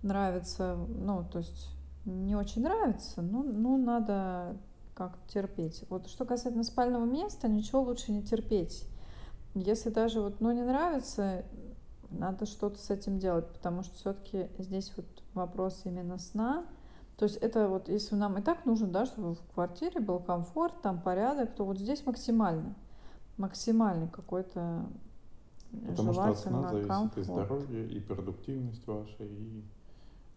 нравится, 0.02 0.76
ну, 0.88 1.24
то 1.30 1.38
есть 1.38 1.68
не 2.04 2.34
очень 2.34 2.62
нравится, 2.62 3.22
ну, 3.22 3.42
ну 3.42 3.76
надо 3.76 4.56
как 4.94 5.18
терпеть. 5.28 5.84
Вот 5.88 6.08
что 6.08 6.24
касательно 6.24 6.64
спального 6.64 7.04
места, 7.04 7.48
ничего 7.48 7.82
лучше 7.82 8.12
не 8.12 8.22
терпеть. 8.22 8.86
Если 9.54 9.90
даже 9.90 10.20
вот, 10.20 10.40
ну, 10.40 10.52
не 10.52 10.62
нравится, 10.62 11.44
надо 12.10 12.46
что-то 12.46 12.78
с 12.78 12.90
этим 12.90 13.18
делать, 13.18 13.46
потому 13.48 13.82
что 13.82 13.94
все-таки 13.96 14.48
здесь 14.58 14.92
вот 14.96 15.06
вопрос 15.34 15.82
именно 15.84 16.18
сна, 16.18 16.66
то 17.20 17.24
есть 17.24 17.36
это 17.36 17.68
вот, 17.68 17.90
если 17.90 18.14
нам 18.14 18.38
и 18.38 18.40
так 18.40 18.64
нужно, 18.64 18.86
да, 18.86 19.04
чтобы 19.04 19.34
в 19.34 19.42
квартире 19.52 20.00
был 20.00 20.20
комфорт, 20.20 20.80
там 20.80 20.98
порядок, 20.98 21.54
то 21.54 21.66
вот 21.66 21.78
здесь 21.78 22.06
максимально, 22.06 22.74
максимальный 23.36 24.08
какой-то 24.08 24.86
Потому 25.86 26.14
что 26.14 26.24
от 26.24 26.38
сна 26.38 26.70
зависит 26.70 26.88
комфорт. 26.88 27.18
и 27.18 27.22
здоровье, 27.22 27.88
и 27.88 28.00
продуктивность 28.00 28.86
ваша, 28.86 29.22
и 29.22 29.62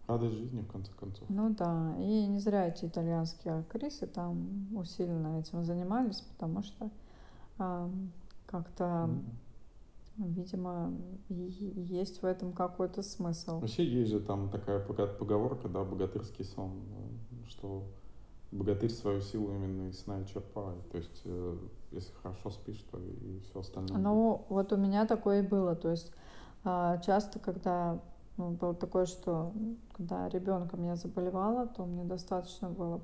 радость 0.07 0.35
жизни, 0.35 0.59
в 0.59 0.67
конце 0.67 0.91
концов. 0.99 1.23
Ну 1.29 1.51
да, 1.51 1.95
и 1.99 2.27
не 2.27 2.39
зря 2.39 2.67
эти 2.67 2.83
итальянские 2.83 3.59
актрисы 3.59 4.05
там 4.05 4.67
усиленно 4.75 5.39
этим 5.39 5.63
занимались, 5.63 6.19
потому 6.19 6.63
что 6.63 6.89
а, 7.59 7.89
как-то 8.45 8.83
mm 9.07 9.23
видимо, 10.17 10.93
есть 11.29 12.21
в 12.21 12.25
этом 12.25 12.53
какой-то 12.53 13.01
смысл. 13.01 13.59
Вообще 13.59 13.85
есть 13.85 14.11
же 14.11 14.19
там 14.19 14.49
такая 14.49 14.79
поговорка, 14.79 15.67
да, 15.67 15.83
богатырский 15.83 16.45
сон, 16.45 16.83
что 17.47 17.83
богатырь 18.51 18.91
свою 18.91 19.21
силу 19.21 19.51
именно 19.51 19.89
из 19.89 19.99
сна 19.99 20.23
черпает. 20.25 20.89
То 20.91 20.97
есть, 20.97 21.21
э, 21.25 21.57
если 21.91 22.13
хорошо 22.21 22.51
спишь, 22.51 22.85
то 22.91 22.99
и 22.99 23.39
все 23.39 23.59
остальное. 23.59 23.97
Ну, 23.97 24.37
будет. 24.37 24.49
вот 24.49 24.73
у 24.73 24.77
меня 24.77 25.07
такое 25.07 25.41
и 25.41 25.47
было. 25.47 25.75
То 25.75 25.89
есть, 25.89 26.11
а, 26.63 26.99
часто, 26.99 27.39
когда 27.39 27.99
ну, 28.37 28.51
было 28.51 28.75
такое, 28.75 29.05
что 29.05 29.51
когда 29.93 30.29
ребенком 30.29 30.83
я 30.83 30.95
заболевала, 30.95 31.67
то 31.67 31.85
мне 31.85 32.03
достаточно 32.03 32.69
было 32.69 33.01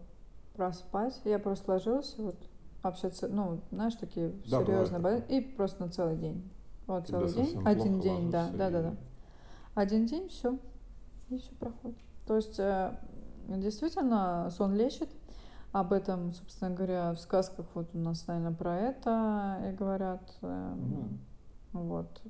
проспать. 0.53 1.19
Я 1.25 1.39
просто 1.39 1.71
ложилась, 1.71 2.15
вот, 2.17 2.35
вообще, 2.83 3.11
ну, 3.27 3.61
знаешь, 3.71 3.95
такие 3.95 4.33
да, 4.49 4.63
серьезные 4.63 4.99
болезни, 4.99 5.37
и 5.37 5.41
просто 5.41 5.83
на 5.83 5.91
целый 5.91 6.17
день 6.17 6.49
вот 6.95 7.07
целый 7.07 7.31
день, 7.33 7.61
один 7.65 7.99
день, 7.99 8.31
да, 8.31 8.49
да, 8.53 8.69
да, 8.69 8.81
да. 8.81 8.95
Один 9.75 10.05
день, 10.05 10.29
все, 10.29 10.57
и 11.29 11.37
все 11.37 11.51
проходит. 11.55 11.97
То 12.25 12.35
есть 12.35 12.59
э, 12.59 12.95
действительно 13.47 14.49
сон 14.51 14.75
лечит. 14.75 15.09
Об 15.71 15.93
этом, 15.93 16.33
собственно 16.33 16.71
говоря, 16.71 17.13
в 17.13 17.19
сказках 17.19 17.67
вот 17.75 17.89
у 17.93 17.99
нас, 17.99 18.25
наверное, 18.25 18.53
про 18.53 18.75
это 18.75 19.61
и 19.69 19.75
говорят. 19.75 20.35
Угу. 20.41 21.83
Вот. 21.83 22.21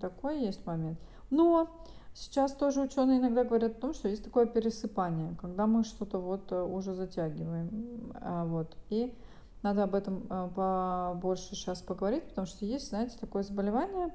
Такой 0.00 0.40
есть 0.40 0.66
момент. 0.66 0.98
Но 1.30 1.68
Сейчас 2.14 2.52
тоже 2.52 2.82
ученые 2.82 3.20
иногда 3.20 3.42
говорят 3.42 3.78
о 3.78 3.80
том, 3.80 3.94
что 3.94 4.08
есть 4.08 4.22
такое 4.22 4.44
пересыпание, 4.46 5.34
когда 5.40 5.66
мы 5.66 5.82
что-то 5.82 6.18
вот 6.18 6.52
э, 6.52 6.62
уже 6.62 6.94
затягиваем. 6.94 8.12
А, 8.20 8.44
вот. 8.44 8.76
И 8.90 9.14
надо 9.62 9.84
об 9.84 9.94
этом 9.94 10.26
э, 10.28 10.50
побольше 10.54 11.54
сейчас 11.54 11.82
поговорить, 11.82 12.24
потому 12.28 12.46
что 12.46 12.64
есть, 12.64 12.88
знаете, 12.88 13.16
такое 13.18 13.42
заболевание 13.42 14.12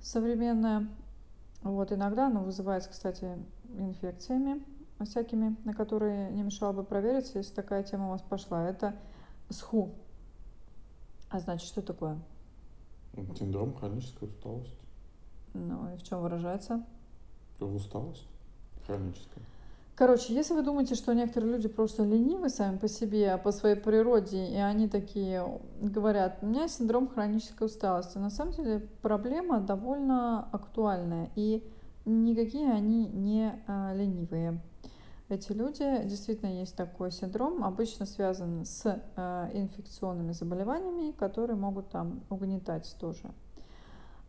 современное. 0.00 0.88
Вот, 1.62 1.92
иногда 1.92 2.26
оно 2.26 2.42
вызывается, 2.42 2.90
кстати, 2.90 3.38
инфекциями 3.78 4.62
всякими, 5.04 5.56
на 5.64 5.74
которые 5.74 6.30
не 6.30 6.42
мешало 6.42 6.72
бы 6.72 6.84
провериться, 6.84 7.38
если 7.38 7.54
такая 7.54 7.82
тема 7.82 8.06
у 8.06 8.10
вас 8.10 8.22
пошла. 8.22 8.68
Это 8.68 8.96
СХУ. 9.50 9.90
А 11.30 11.40
значит, 11.40 11.66
что 11.66 11.82
такое? 11.82 12.18
Синдром 13.38 13.74
хронической 13.74 14.28
усталости. 14.28 14.76
Ну 15.52 15.92
и 15.92 15.96
в 15.96 16.02
чем 16.02 16.20
выражается? 16.20 16.84
В 17.58 17.74
усталость 17.74 18.26
хроническая. 18.86 19.44
Короче, 19.96 20.34
если 20.34 20.54
вы 20.54 20.62
думаете, 20.62 20.96
что 20.96 21.14
некоторые 21.14 21.52
люди 21.52 21.68
просто 21.68 22.02
ленивы 22.02 22.48
сами 22.48 22.78
по 22.78 22.88
себе, 22.88 23.30
а 23.30 23.38
по 23.38 23.52
своей 23.52 23.76
природе, 23.76 24.44
и 24.44 24.56
они 24.56 24.88
такие 24.88 25.46
говорят, 25.80 26.38
у 26.42 26.46
меня 26.46 26.66
синдром 26.66 27.06
хронической 27.06 27.68
усталости, 27.68 28.18
на 28.18 28.30
самом 28.30 28.54
деле 28.54 28.88
проблема 29.02 29.60
довольно 29.60 30.48
актуальная, 30.50 31.30
и 31.36 31.62
никакие 32.04 32.72
они 32.72 33.06
не 33.06 33.52
а, 33.68 33.94
ленивые. 33.94 34.60
Эти 35.28 35.52
люди, 35.52 36.02
действительно 36.04 36.50
есть 36.50 36.74
такой 36.74 37.12
синдром, 37.12 37.62
обычно 37.62 38.04
связан 38.04 38.64
с 38.64 39.00
а, 39.14 39.48
инфекционными 39.54 40.32
заболеваниями, 40.32 41.12
которые 41.12 41.56
могут 41.56 41.90
там 41.90 42.24
угнетать 42.30 42.96
тоже. 42.98 43.32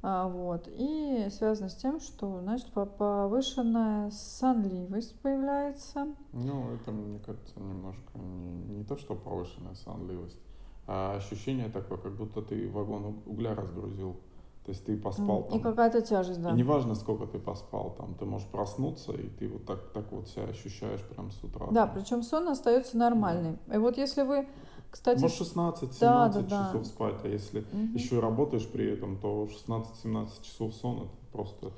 А, 0.07 0.27
вот. 0.27 0.67
И 0.71 1.29
связано 1.31 1.67
с 1.67 1.75
тем, 1.75 1.99
что 1.99 2.39
значит, 2.39 2.67
повышенная 2.71 4.11
сонливость 4.11 5.19
появляется. 5.21 6.09
Ну, 6.31 6.75
это, 6.75 6.91
мне 6.91 7.17
кажется, 7.17 7.59
немножко 7.59 8.19
не, 8.19 8.77
не 8.77 8.83
то, 8.83 8.97
что 8.97 9.15
повышенная 9.15 9.73
сонливость, 9.73 10.37
а 10.85 11.15
ощущение 11.15 11.69
такое, 11.69 11.97
как 11.97 12.15
будто 12.15 12.43
ты 12.43 12.69
вагон 12.69 13.23
угля 13.25 13.55
разгрузил. 13.55 14.17
То 14.63 14.71
есть 14.71 14.85
ты 14.85 14.95
поспал 14.95 15.43
там. 15.43 15.57
И 15.57 15.61
какая-то 15.61 16.01
тяжесть, 16.01 16.41
да. 16.41 16.51
И 16.51 16.53
неважно, 16.53 16.93
сколько 16.93 17.25
ты 17.25 17.39
поспал, 17.39 17.95
там 17.97 18.13
ты 18.13 18.25
можешь 18.25 18.47
проснуться, 18.47 19.11
и 19.11 19.27
ты 19.27 19.47
вот 19.47 19.65
так, 19.65 19.91
так 19.91 20.11
вот 20.11 20.27
себя 20.27 20.43
ощущаешь 20.45 21.01
прям 21.01 21.31
с 21.31 21.43
утра. 21.43 21.65
Да, 21.71 21.87
причем 21.87 22.21
сон 22.21 22.47
остается 22.47 22.95
нормальный. 22.95 23.57
Да. 23.65 23.75
И 23.75 23.77
вот 23.79 23.97
если 23.97 24.21
вы 24.21 24.47
кстати, 24.95 25.19
Можешь 25.19 25.41
16-17 25.41 25.99
да, 25.99 26.29
да, 26.29 26.43
часов 26.43 26.83
да. 26.83 26.83
спать, 26.85 27.15
а 27.25 27.27
если 27.27 27.59
угу. 27.59 27.93
еще 27.95 28.21
работаешь 28.21 28.65
при 28.65 28.93
этом, 28.93 29.17
то 29.17 29.49
16-17 29.67 30.41
часов 30.41 30.73
сон 30.73 30.97
это 30.99 31.09
просто 31.33 31.71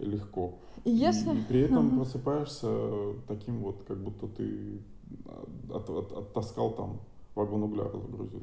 легко. 0.00 0.54
И, 0.84 0.90
если... 0.90 1.36
и 1.36 1.42
при 1.42 1.60
этом 1.60 1.88
угу. 1.88 1.96
просыпаешься 1.96 3.14
таким 3.28 3.62
вот, 3.62 3.84
как 3.86 3.98
будто 3.98 4.26
ты 4.26 4.80
от, 5.70 5.90
от, 5.90 6.12
оттаскал 6.12 6.70
там 6.70 7.00
вагон 7.34 7.64
угля 7.64 7.84
разгрузил. 7.84 8.42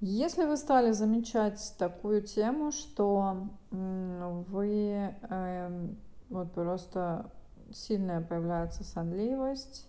Если 0.00 0.46
вы 0.46 0.56
стали 0.56 0.90
замечать 0.90 1.76
такую 1.78 2.22
тему, 2.22 2.72
что 2.72 3.36
вы 3.70 5.14
э, 5.30 5.88
вот 6.28 6.50
просто 6.50 7.30
сильная 7.72 8.20
появляется 8.20 8.82
сонливость, 8.82 9.86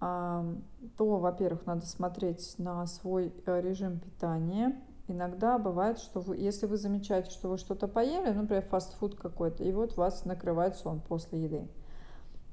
то, 0.00 0.54
во-первых, 0.96 1.66
надо 1.66 1.84
смотреть 1.84 2.54
на 2.58 2.86
свой 2.86 3.32
э, 3.46 3.60
режим 3.60 3.98
питания. 3.98 4.80
Иногда 5.08 5.58
бывает, 5.58 5.98
что 5.98 6.20
вы, 6.20 6.36
если 6.36 6.66
вы 6.66 6.76
замечаете, 6.76 7.30
что 7.30 7.48
вы 7.48 7.58
что-то 7.58 7.88
поели, 7.88 8.32
например, 8.32 8.62
фастфуд 8.62 9.16
какой-то, 9.16 9.64
и 9.64 9.72
вот 9.72 9.96
вас 9.96 10.24
накрывает 10.24 10.76
сон 10.76 11.00
после 11.00 11.42
еды, 11.42 11.68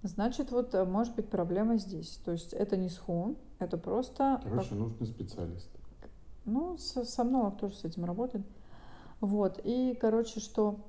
значит, 0.02 0.52
вот 0.52 0.74
э, 0.74 0.86
может 0.86 1.16
быть 1.16 1.30
проблема 1.30 1.78
здесь. 1.78 2.20
То 2.26 2.32
есть 2.32 2.54
это 2.54 2.78
не 2.78 2.89
сху, 2.89 3.36
это 3.60 3.78
просто... 3.78 4.39
Короче, 4.43 4.70
как... 4.70 4.78
нужны 4.80 5.06
специалисты. 5.06 5.80
Ну, 6.46 6.78
сомнолог 6.78 7.58
тоже 7.58 7.76
с 7.76 7.84
этим 7.84 8.06
работает. 8.06 8.46
Вот, 9.20 9.60
и, 9.64 9.96
короче, 10.00 10.39
что 10.39 10.80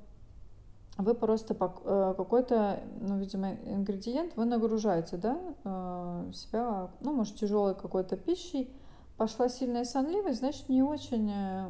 вы 0.98 1.14
просто 1.14 1.54
э, 1.54 2.14
какой-то, 2.16 2.80
ну, 3.00 3.18
видимо, 3.18 3.54
ингредиент 3.64 4.36
вы 4.36 4.46
нагружаете, 4.46 5.16
да, 5.16 5.38
э, 5.64 6.32
себя, 6.32 6.90
ну, 7.00 7.12
может, 7.12 7.36
тяжелой 7.36 7.74
какой-то 7.74 8.16
пищей, 8.16 8.70
пошла 9.16 9.48
сильная 9.48 9.84
сонливость, 9.84 10.38
значит, 10.38 10.68
не 10.68 10.82
очень 10.82 11.30
э, 11.30 11.68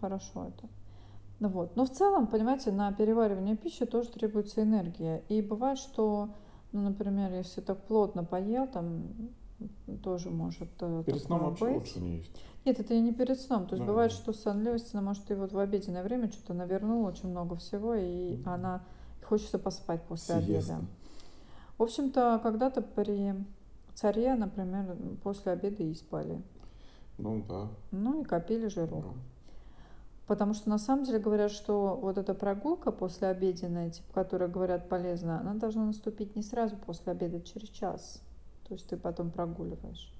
хорошо 0.00 0.48
это. 0.48 0.68
Ну, 1.40 1.48
вот. 1.48 1.74
Но 1.74 1.84
в 1.84 1.90
целом, 1.90 2.26
понимаете, 2.26 2.70
на 2.70 2.92
переваривание 2.92 3.56
пищи 3.56 3.86
тоже 3.86 4.10
требуется 4.10 4.62
энергия. 4.62 5.24
И 5.28 5.40
бывает, 5.40 5.78
что, 5.78 6.28
ну, 6.72 6.82
например, 6.82 7.32
если 7.32 7.62
так 7.62 7.86
плотно 7.86 8.24
поел, 8.24 8.66
там 8.66 9.04
тоже 10.02 10.30
может 10.30 10.68
Перед 10.78 11.22
сном 11.22 11.40
вообще 11.40 11.64
быть. 11.64 11.74
лучше 11.76 12.00
не 12.00 12.18
есть. 12.18 12.44
Нет, 12.64 12.78
это 12.78 12.94
и 12.94 13.00
не 13.00 13.12
перед 13.12 13.40
сном. 13.40 13.66
То 13.66 13.74
есть 13.74 13.86
да, 13.86 13.90
бывает, 13.90 14.12
что 14.12 14.32
сонливость, 14.32 14.94
она 14.94 15.02
может 15.02 15.30
и 15.30 15.34
вот 15.34 15.52
в 15.52 15.58
обеденное 15.58 16.02
время 16.02 16.30
что-то 16.30 16.52
навернул 16.52 17.04
очень 17.04 17.30
много 17.30 17.56
всего, 17.56 17.94
и 17.94 18.34
mm-hmm. 18.34 18.48
она 18.48 18.82
хочется 19.24 19.58
поспать 19.58 20.02
после 20.02 20.42
Сиеста. 20.42 20.74
обеда. 20.74 20.86
В 21.78 21.82
общем-то, 21.82 22.40
когда-то 22.42 22.82
при 22.82 23.34
царе, 23.94 24.34
например, 24.34 24.96
после 25.22 25.52
обеда 25.52 25.82
и 25.82 25.94
спали. 25.94 26.42
Ну 27.16 27.42
да. 27.48 27.68
Ну 27.90 28.22
и 28.22 28.24
копили 28.24 28.68
жирок. 28.68 29.04
Да. 29.04 29.12
Потому 30.26 30.54
что 30.54 30.68
на 30.70 30.78
самом 30.78 31.04
деле 31.04 31.18
говорят, 31.18 31.50
что 31.50 31.98
вот 32.00 32.16
эта 32.16 32.34
прогулка 32.34 32.92
после 32.92 33.28
обеденная, 33.28 33.90
типа, 33.90 34.12
которая 34.12 34.48
говорят 34.48 34.88
полезна, 34.88 35.40
она 35.40 35.54
должна 35.54 35.86
наступить 35.86 36.36
не 36.36 36.42
сразу 36.42 36.76
после 36.76 37.12
обеда, 37.12 37.38
а 37.38 37.40
через 37.40 37.68
час. 37.68 38.22
То 38.68 38.74
есть 38.74 38.86
ты 38.86 38.96
потом 38.96 39.32
прогуливаешь. 39.32 40.12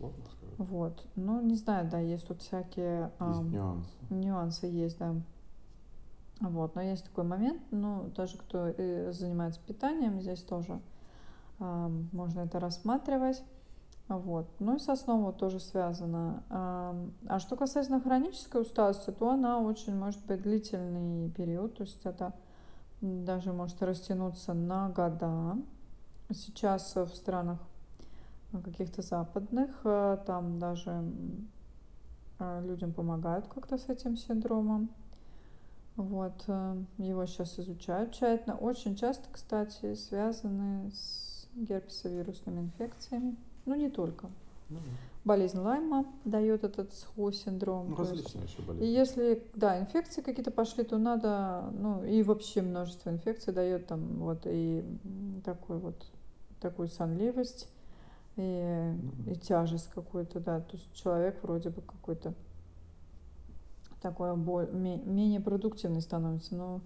Сложно 0.00 0.24
сказать. 0.24 0.58
Вот. 0.58 1.06
Ну, 1.14 1.40
не 1.42 1.56
знаю, 1.56 1.88
да, 1.90 1.98
есть 1.98 2.26
тут 2.26 2.40
всякие... 2.40 3.12
Есть 3.20 3.40
эм, 3.40 3.50
нюансы. 3.52 3.90
Нюансы 4.08 4.66
есть, 4.66 4.98
да. 4.98 5.14
Вот, 6.40 6.74
но 6.74 6.80
есть 6.80 7.04
такой 7.04 7.24
момент, 7.24 7.60
ну, 7.70 8.10
даже 8.16 8.38
кто 8.38 8.68
э, 8.68 9.12
занимается 9.12 9.60
питанием, 9.66 10.22
здесь 10.22 10.42
тоже 10.42 10.80
э, 11.58 11.88
можно 12.12 12.40
это 12.40 12.58
рассматривать. 12.58 13.42
Вот. 14.08 14.48
Ну 14.58 14.76
и 14.76 14.78
со 14.80 14.96
сном 14.96 15.22
вот 15.22 15.36
тоже 15.36 15.60
связано. 15.60 16.42
А 16.48 17.38
что 17.38 17.54
касается 17.54 18.00
хронической 18.00 18.62
усталости, 18.62 19.10
то 19.10 19.30
она 19.30 19.60
очень 19.60 19.94
может 19.94 20.24
быть 20.26 20.42
длительный 20.42 21.30
период, 21.30 21.76
то 21.76 21.84
есть 21.84 22.04
это 22.04 22.32
даже 23.00 23.52
может 23.52 23.80
растянуться 23.82 24.52
на 24.52 24.88
года. 24.88 25.56
Сейчас 26.32 26.96
в 26.96 27.08
странах 27.14 27.60
каких-то 28.58 29.02
западных, 29.02 29.70
э, 29.84 30.18
там 30.26 30.58
даже 30.58 31.04
э, 32.38 32.62
людям 32.66 32.92
помогают 32.92 33.46
как-то 33.46 33.78
с 33.78 33.88
этим 33.88 34.16
синдромом. 34.16 34.90
Вот, 35.96 36.44
э, 36.48 36.82
его 36.98 37.26
сейчас 37.26 37.58
изучают 37.58 38.12
тщательно. 38.12 38.56
Очень 38.56 38.96
часто, 38.96 39.28
кстати, 39.30 39.94
связаны 39.94 40.90
с 40.90 41.46
герпесовирусными 41.54 42.60
инфекциями. 42.60 43.36
Ну, 43.66 43.74
не 43.74 43.90
только. 43.90 44.28
Ну, 44.68 44.78
Болезнь 45.24 45.58
Лайма 45.58 46.06
дает 46.24 46.64
этот 46.64 46.94
СХО-синдром. 46.94 47.90
Ну, 47.90 47.96
различные 47.96 48.44
еще 48.44 48.62
болезни. 48.62 48.86
И 48.86 48.92
если, 48.92 49.42
да, 49.54 49.78
инфекции 49.78 50.22
какие-то 50.22 50.50
пошли, 50.50 50.82
то 50.82 50.96
надо, 50.96 51.70
ну, 51.72 52.04
и 52.04 52.22
вообще 52.22 52.62
множество 52.62 53.10
инфекций 53.10 53.52
дает 53.52 53.86
там 53.86 54.00
вот 54.18 54.42
и 54.46 54.82
такой 55.44 55.78
вот, 55.78 56.06
такую 56.60 56.88
сонливость 56.88 57.68
и, 58.40 59.32
и 59.32 59.34
тяжесть 59.36 59.90
какую-то, 59.94 60.40
да, 60.40 60.60
то 60.60 60.76
есть 60.76 60.92
человек 60.94 61.42
вроде 61.42 61.70
бы 61.70 61.82
какой-то 61.82 62.34
такой 64.00 64.34
менее 64.36 65.40
продуктивный 65.40 66.00
становится, 66.00 66.54
но 66.54 66.80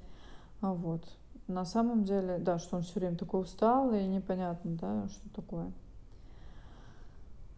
а 0.61 0.73
вот. 0.73 1.05
На 1.47 1.67
самом 1.67 2.05
деле, 2.05 2.39
да, 2.39 2.59
что 2.59 2.77
он 2.77 2.83
все 2.83 2.99
время 2.99 3.19
такой 3.19 3.43
усталый 3.43 4.05
и 4.05 4.09
непонятно, 4.09 4.79
да, 4.81 5.09
что 5.09 5.29
такое. 5.35 5.71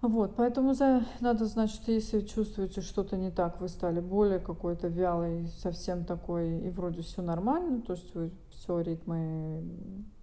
Вот, 0.02 0.34
поэтому 0.36 0.74
за, 0.74 1.04
надо, 1.20 1.46
значит, 1.46 1.86
если 1.86 2.20
чувствуете 2.20 2.80
что-то 2.80 3.16
не 3.16 3.30
так, 3.30 3.60
вы 3.60 3.68
стали 3.68 4.00
более 4.00 4.40
какой-то 4.40 4.88
вялый, 4.88 5.46
совсем 5.58 6.04
такой, 6.04 6.58
и 6.58 6.68
вроде 6.70 7.02
все 7.02 7.22
нормально, 7.22 7.80
то 7.80 7.94
есть 7.94 8.14
вы 8.14 8.30
все 8.50 8.80
ритмы, 8.80 9.64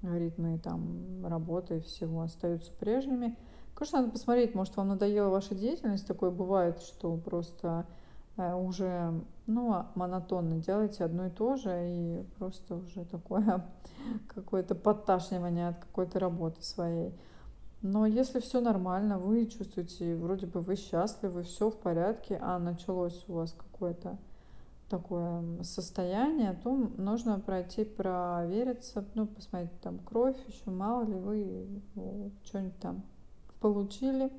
ритмы 0.01 0.59
там 0.59 1.25
работы 1.25 1.79
всего 1.81 2.21
остаются 2.21 2.71
прежними, 2.73 3.35
Конечно, 3.75 4.01
надо 4.01 4.11
посмотреть, 4.11 4.53
может, 4.53 4.75
вам 4.77 4.89
надоела 4.89 5.29
ваша 5.29 5.55
деятельность, 5.55 6.05
такое 6.05 6.29
бывает, 6.29 6.79
что 6.81 7.17
просто 7.17 7.85
э, 8.37 8.53
уже, 8.53 9.13
ну, 9.47 9.85
монотонно 9.95 10.57
делаете 10.57 11.03
одно 11.03 11.25
и 11.25 11.29
то 11.31 11.55
же, 11.55 11.71
и 11.89 12.23
просто 12.37 12.75
уже 12.75 13.03
такое 13.05 13.65
какое-то 14.35 14.75
подташнивание 14.75 15.69
от 15.69 15.79
какой-то 15.79 16.19
работы 16.19 16.61
своей. 16.61 17.13
Но 17.81 18.05
если 18.05 18.39
все 18.39 18.61
нормально, 18.61 19.17
вы 19.17 19.47
чувствуете, 19.47 20.15
вроде 20.15 20.45
бы 20.45 20.61
вы 20.61 20.75
счастливы, 20.75 21.43
все 21.43 21.69
в 21.69 21.77
порядке, 21.77 22.39
а 22.41 22.59
началось 22.59 23.25
у 23.27 23.33
вас 23.33 23.53
какое-то 23.53 24.17
такое 24.87 25.63
состояние, 25.63 26.57
то 26.63 26.71
нужно 26.97 27.39
пройти, 27.39 27.83
провериться, 27.83 29.03
ну, 29.15 29.25
посмотреть 29.25 29.81
там 29.81 29.97
кровь, 29.97 30.37
еще 30.47 30.69
мало 30.69 31.03
ли 31.03 31.15
вы 31.15 31.81
ну, 31.95 32.31
что-нибудь 32.43 32.79
там 32.79 33.03
получили. 33.63 34.29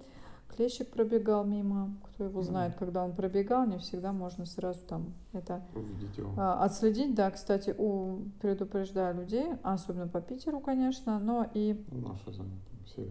Клещик 0.54 0.90
пробегал 0.90 1.44
мимо, 1.44 1.96
кто 2.04 2.24
его 2.24 2.42
знает, 2.42 2.74
когда 2.78 3.02
он 3.02 3.12
пробегал, 3.12 3.66
не 3.66 3.78
всегда 3.78 4.12
можно 4.12 4.46
сразу 4.46 4.78
там 4.86 5.14
это 5.32 5.62
а, 6.36 6.62
отследить. 6.64 7.14
Да, 7.14 7.30
кстати, 7.32 7.74
у, 7.76 8.18
предупреждаю 8.40 9.16
людей, 9.16 9.46
особенно 9.64 10.06
по 10.06 10.20
Питеру, 10.20 10.60
конечно, 10.60 11.18
но 11.18 11.50
и 11.54 11.82
Наши 11.90 12.30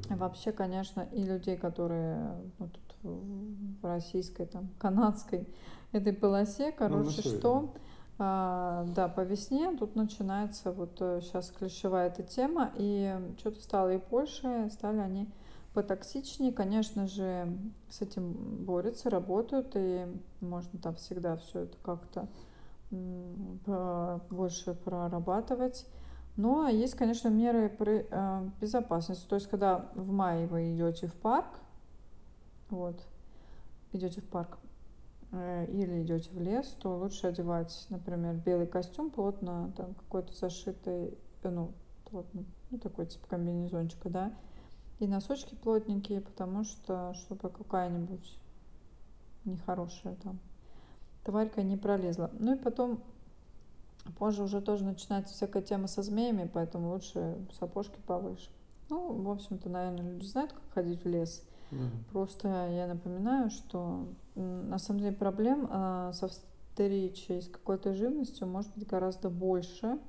вообще, 0.09 0.53
конечно, 0.53 1.01
и 1.11 1.23
людей, 1.23 1.57
которые 1.57 2.37
ну, 2.59 2.69
тут 2.69 2.95
в 3.03 3.85
российской, 3.85 4.45
там, 4.45 4.69
канадской 4.77 5.45
этой 5.91 6.13
полосе, 6.13 6.67
ну, 6.67 6.73
короче, 6.77 7.21
ну, 7.25 7.37
что? 7.37 7.73
а, 8.19 8.85
да, 8.95 9.09
по 9.09 9.21
весне 9.21 9.75
тут 9.77 9.97
начинается 9.97 10.71
вот 10.71 10.95
сейчас 11.21 11.49
э, 11.49 11.53
клещевая 11.59 12.07
эта 12.07 12.23
тема, 12.23 12.71
и 12.77 13.13
что-то 13.39 13.61
стало 13.61 13.93
и 13.95 13.97
больше, 13.97 14.69
стали 14.71 14.99
они 14.99 15.27
потоксичнее, 15.73 16.51
конечно 16.51 17.07
же, 17.07 17.57
с 17.89 18.01
этим 18.01 18.33
борются, 18.65 19.09
работают, 19.09 19.71
и 19.75 20.05
можно 20.39 20.79
там 20.79 20.95
всегда 20.95 21.37
все 21.37 21.61
это 21.61 21.77
как-то 21.83 22.27
больше 24.29 24.75
прорабатывать. 24.75 25.87
Но 26.35 26.67
есть, 26.67 26.95
конечно, 26.95 27.29
меры 27.29 27.75
э, 27.79 28.49
безопасности. 28.59 29.27
То 29.27 29.35
есть, 29.35 29.47
когда 29.47 29.89
в 29.93 30.11
мае 30.11 30.47
вы 30.47 30.73
идете 30.73 31.07
в 31.07 31.13
парк, 31.13 31.59
вот, 32.69 32.99
идете 33.91 34.21
в 34.21 34.25
парк 34.25 34.57
э, 35.31 35.67
или 35.67 36.01
идете 36.01 36.31
в 36.31 36.39
лес, 36.39 36.75
то 36.79 36.97
лучше 36.97 37.27
одевать, 37.27 37.85
например, 37.89 38.35
белый 38.35 38.65
костюм 38.65 39.11
плотно, 39.11 39.71
там 39.77 39.93
какой-то 39.93 40.33
зашитый, 40.33 41.17
э, 41.43 41.49
ну, 41.49 41.71
плотно, 42.05 42.45
ну, 42.71 42.79
такой 42.79 43.05
типа 43.05 43.27
комбинезончика, 43.27 44.09
да, 44.09 44.33
и 44.99 45.07
носочки 45.07 45.55
плотненькие, 45.55 46.21
потому 46.21 46.63
что, 46.63 47.13
чтобы 47.13 47.49
какая-нибудь 47.49 48.37
нехорошая 49.45 50.15
там 50.23 50.39
тварька 51.23 51.63
не 51.63 51.77
пролезла. 51.77 52.29
Ну 52.39 52.55
и 52.55 52.57
потом 52.57 52.99
позже 54.17 54.43
уже 54.43 54.61
тоже 54.61 54.83
начинается 54.83 55.33
всякая 55.33 55.63
тема 55.63 55.87
со 55.87 56.01
змеями, 56.01 56.49
поэтому 56.51 56.91
лучше 56.91 57.37
сапожки 57.59 57.99
повыше. 58.05 58.49
Ну, 58.89 59.13
в 59.13 59.29
общем-то, 59.29 59.69
наверное, 59.69 60.13
люди 60.13 60.25
знают, 60.25 60.51
как 60.51 60.61
ходить 60.73 61.03
в 61.03 61.07
лес. 61.07 61.43
Mm. 61.71 61.89
Просто 62.11 62.47
я 62.47 62.87
напоминаю, 62.87 63.49
что 63.49 64.07
на 64.35 64.77
самом 64.77 64.99
деле 64.99 65.15
проблем 65.15 65.67
э, 65.71 66.11
со 66.13 66.27
встречей 66.27 67.41
с 67.41 67.47
какой-то 67.47 67.93
живностью 67.93 68.47
может 68.47 68.71
быть 68.75 68.87
гораздо 68.87 69.29
больше. 69.29 69.99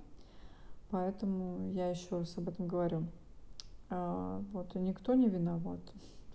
Поэтому 0.91 1.71
я 1.73 1.91
еще 1.91 2.19
раз 2.19 2.37
об 2.37 2.49
этом 2.49 2.67
говорю. 2.67 3.05
А, 3.91 4.43
вот, 4.53 4.75
и 4.77 4.79
никто 4.79 5.15
не 5.15 5.29
виноват. 5.29 5.81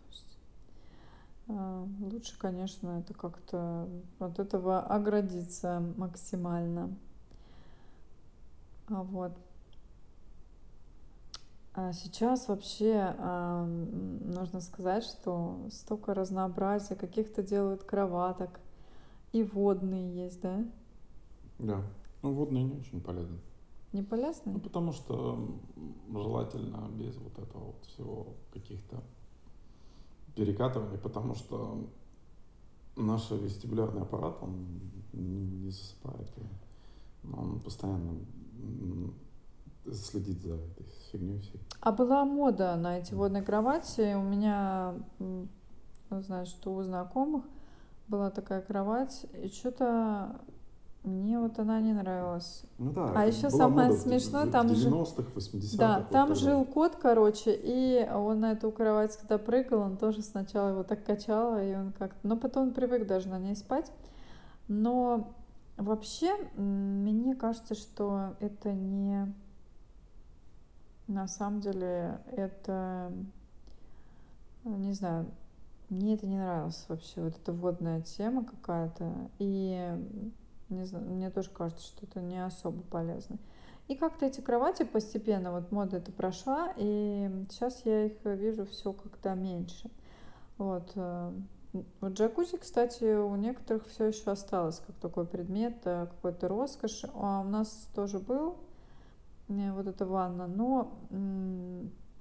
Есть, 0.08 0.38
а, 1.48 1.88
лучше, 2.00 2.38
конечно, 2.38 3.00
это 3.00 3.14
как-то 3.14 3.90
от 4.20 4.40
этого 4.40 4.82
оградиться 4.82 5.84
максимально. 5.98 6.96
А 8.88 9.04
вот. 9.04 9.34
А 11.74 11.94
сейчас 11.94 12.48
вообще 12.48 13.16
э, 13.18 13.66
нужно 14.26 14.60
сказать, 14.60 15.04
что 15.04 15.68
столько 15.72 16.14
разнообразия, 16.14 16.96
каких-то 16.96 17.44
делают 17.44 17.84
кроваток, 17.84 18.60
и 19.32 19.44
водные 19.44 20.26
есть, 20.26 20.42
да? 20.42 20.66
Да. 21.60 21.82
Ну, 22.22 22.34
водные 22.34 22.64
не 22.64 22.76
очень 22.76 23.00
полезны. 23.00 23.38
Не 23.94 24.04
полезны? 24.04 24.54
Ну, 24.54 24.60
потому 24.60 24.92
что 24.92 25.60
желательно 26.12 26.90
без 26.92 27.18
вот 27.18 27.40
этого 27.40 27.66
вот 27.66 27.86
всего 27.86 28.36
каких-то 28.54 29.02
перекатываний, 30.36 30.98
потому 30.98 31.34
что 31.36 31.90
наш 32.96 33.32
вестибулярный 33.32 34.02
аппарат, 34.04 34.38
он 34.42 34.80
не 35.14 35.72
засыпает. 35.72 36.30
Он 37.34 37.60
постоянно 37.60 38.20
следит 39.92 40.42
за 40.42 40.56
этой 40.56 40.86
фигней 41.12 41.40
всей. 41.40 41.60
А 41.82 41.92
была 41.92 42.26
мода 42.26 42.76
на 42.76 43.00
эти 43.00 43.14
водные 43.14 43.42
кровати. 43.42 44.14
У 44.14 44.22
меня, 44.22 44.94
знаешь, 46.12 46.50
что 46.50 46.76
у 46.76 46.84
знакомых 46.84 47.44
была 48.08 48.30
такая 48.30 48.62
кровать, 48.62 49.26
и 49.34 49.48
что-то 49.48 50.42
мне 51.04 51.40
вот 51.40 51.58
она 51.60 51.80
не 51.80 51.94
нравилась. 51.94 52.64
Ну 52.78 52.92
да. 52.92 53.14
А 53.16 53.26
еще 53.26 53.50
самое 53.50 53.94
смешное, 53.94 54.48
там 54.48 54.76
же... 54.76 54.90
90-х, 54.90 55.32
80-х. 55.36 55.78
Да, 55.78 56.02
там 56.12 56.36
жил 56.36 56.66
кот, 56.66 56.98
короче, 56.98 57.56
и 57.56 58.08
он 58.14 58.42
на 58.42 58.52
эту 58.52 58.72
кровать, 58.72 59.16
когда 59.18 59.38
прыгал, 59.38 59.82
он 59.82 59.98
тоже 59.98 60.22
сначала 60.22 60.70
его 60.70 60.84
так 60.84 61.04
качал, 61.06 61.58
и 61.58 61.74
он 61.74 61.94
как-то... 61.94 62.28
Но 62.28 62.36
потом 62.36 62.68
он 62.68 62.74
привык 62.74 63.08
даже 63.08 63.30
на 63.30 63.40
ней 63.40 63.56
спать. 63.56 63.92
Но 64.68 65.34
вообще, 65.78 66.36
мне 66.56 67.36
кажется, 67.36 67.76
что 67.76 68.36
это 68.40 68.74
не... 68.74 69.34
На 71.08 71.28
самом 71.28 71.62
деле, 71.62 72.20
это... 72.32 73.12
Не 74.66 74.92
знаю, 74.94 75.26
мне 75.88 76.14
это 76.16 76.28
не 76.28 76.38
нравилось 76.38 76.86
вообще, 76.88 77.22
вот 77.22 77.36
эта 77.38 77.54
водная 77.54 78.02
тема 78.02 78.44
какая-то. 78.44 79.12
И 79.40 79.98
не 80.70 80.86
знаю, 80.86 81.06
мне 81.06 81.30
тоже 81.30 81.50
кажется, 81.50 81.86
что 81.86 82.06
это 82.06 82.22
не 82.22 82.44
особо 82.44 82.82
полезно. 82.84 83.38
И 83.88 83.96
как-то 83.96 84.28
эти 84.28 84.40
кровати 84.40 84.84
постепенно, 84.84 85.52
вот 85.52 85.72
мода 85.72 85.98
это 85.98 86.12
прошла, 86.12 86.74
и 86.78 87.30
сейчас 87.50 87.82
я 87.86 88.06
их 88.06 88.24
вижу 88.24 88.66
все 88.66 88.94
как-то 88.94 89.34
меньше. 89.34 89.90
Вот. 90.60 90.92
Э, 90.96 91.34
вот 91.74 92.14
джакузи, 92.14 92.58
кстати, 92.58 93.16
у 93.16 93.36
некоторых 93.36 93.88
все 93.88 94.06
еще 94.06 94.30
осталось 94.30 94.80
как 94.86 94.96
такой 94.98 95.26
предмет, 95.26 95.78
э, 95.86 96.06
какой-то 96.06 96.48
роскошь. 96.48 97.06
А 97.16 97.42
у 97.42 97.50
нас 97.50 97.90
тоже 97.96 98.20
был 98.20 98.58
э, 99.48 99.72
вот 99.72 99.88
эта 99.88 100.06
ванна, 100.06 100.46
но 100.46 100.92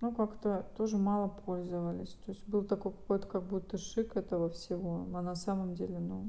ну, 0.01 0.13
как-то 0.13 0.65
тоже 0.77 0.97
мало 0.97 1.29
пользовались. 1.29 2.17
То 2.25 2.33
есть 2.33 2.49
был 2.49 2.63
такой 2.63 2.93
какой-то 2.93 3.27
как 3.27 3.43
будто 3.43 3.77
шик 3.77 4.17
этого 4.17 4.49
всего, 4.49 5.07
а 5.13 5.21
на 5.21 5.35
самом 5.35 5.75
деле, 5.75 5.99
ну, 5.99 6.25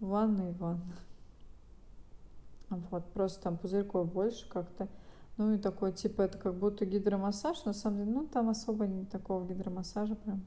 ванна 0.00 0.50
и 0.50 0.52
ванна. 0.54 0.96
Вот, 2.70 3.04
просто 3.12 3.42
там 3.42 3.58
пузырьков 3.58 4.12
больше 4.12 4.48
как-то. 4.48 4.88
Ну 5.36 5.54
и 5.54 5.58
такой, 5.58 5.92
типа, 5.92 6.22
это 6.22 6.38
как 6.38 6.54
будто 6.54 6.84
гидромассаж, 6.86 7.64
на 7.64 7.72
самом 7.72 7.98
деле, 7.98 8.10
ну 8.10 8.26
там 8.26 8.48
особо 8.48 8.86
не 8.86 9.04
такого 9.04 9.44
гидромассажа 9.46 10.14
прям. 10.14 10.42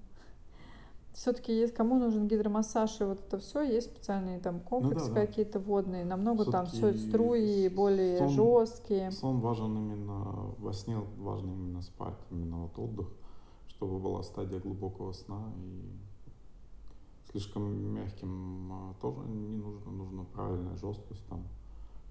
Все-таки 1.14 1.54
есть, 1.54 1.76
кому 1.76 2.00
нужен 2.00 2.28
гидромассаж 2.28 3.02
и 3.02 3.04
вот 3.04 3.20
это 3.20 3.38
все, 3.38 3.62
есть 3.62 3.92
специальные 3.92 4.40
там 4.40 4.60
комплексы 4.60 5.10
ну, 5.10 5.16
да, 5.16 5.26
какие-то 5.28 5.60
водные, 5.60 6.06
намного 6.06 6.46
там 6.46 6.66
все 6.66 6.94
струи 6.94 7.70
более 7.70 8.18
сон, 8.18 8.30
жесткие. 8.30 9.12
Сон 9.12 9.40
важен 9.40 9.78
именно 9.78 10.54
во 10.58 10.74
сне, 10.74 10.98
важно 11.20 11.52
именно 11.52 11.84
спать, 11.84 12.18
именно 12.32 12.64
вот 12.64 12.80
отдых, 12.80 13.08
чтобы 13.68 14.00
была 14.00 14.24
стадия 14.24 14.60
глубокого 14.60 15.12
сна 15.12 15.54
и 15.58 15.92
слишком 17.32 17.94
мягким 17.94 18.72
а, 18.72 18.94
тоже 19.00 19.20
не 19.28 19.58
нужно, 19.58 19.92
нужно 19.92 20.24
правильная 20.24 20.76
жесткость 20.78 21.26
там 21.30 21.44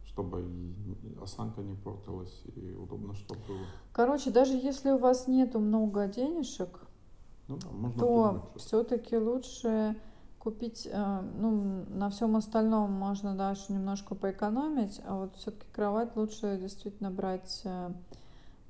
чтобы 0.06 0.42
и 0.42 1.16
осанка 1.20 1.62
не 1.62 1.74
портилась, 1.74 2.42
и 2.54 2.74
удобно, 2.74 3.14
чтобы 3.14 3.40
было. 3.46 3.66
Короче, 3.92 4.30
даже 4.30 4.54
если 4.54 4.90
у 4.90 4.98
вас 4.98 5.26
нету 5.26 5.58
много 5.58 6.06
денежек, 6.06 6.80
ну, 7.48 7.58
да, 7.58 7.68
можно 7.70 8.00
то 8.00 8.52
все-таки 8.56 9.16
лучше 9.16 9.96
купить, 10.38 10.88
э, 10.90 11.20
ну, 11.38 11.84
на 11.88 12.10
всем 12.10 12.36
остальном 12.36 12.90
можно 12.90 13.36
даже 13.36 13.72
немножко 13.72 14.14
поэкономить, 14.14 15.00
а 15.06 15.20
вот 15.20 15.36
все-таки 15.36 15.66
кровать 15.72 16.16
лучше 16.16 16.58
действительно 16.60 17.10
брать, 17.10 17.60
э, 17.64 17.92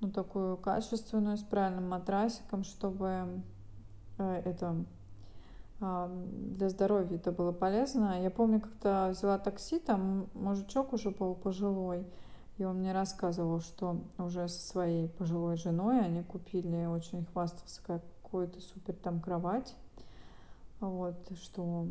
ну, 0.01 0.11
такую 0.11 0.57
качественную, 0.59 1.39
с 1.39 1.43
правильным 1.43 1.89
матрасиком, 1.89 2.65
чтобы 2.65 3.43
э, 4.19 4.43
это 4.45 4.85
для 5.83 6.69
здоровья 6.69 7.17
это 7.17 7.33
было 7.33 7.51
полезно. 7.51 8.23
Я 8.23 8.31
помню, 8.31 8.61
когда 8.61 9.09
взяла 9.09 9.39
такси, 9.39 9.81
там 9.81 10.29
мужичок 10.35 10.93
уже 10.93 11.11
был 11.11 11.35
пожилой, 11.35 12.07
и 12.59 12.65
он 12.65 12.79
мне 12.79 12.93
рассказывал, 12.93 13.61
что 13.61 14.01
уже 14.17 14.47
со 14.49 14.61
своей 14.61 15.09
пожилой 15.09 15.57
женой 15.57 16.01
они 16.01 16.23
купили, 16.23 16.87
очень 16.87 17.27
хвастался, 17.27 17.81
какую-то 17.83 18.61
супер 18.61 18.95
там 18.95 19.21
кровать, 19.21 19.75
вот, 20.79 21.17
что 21.43 21.89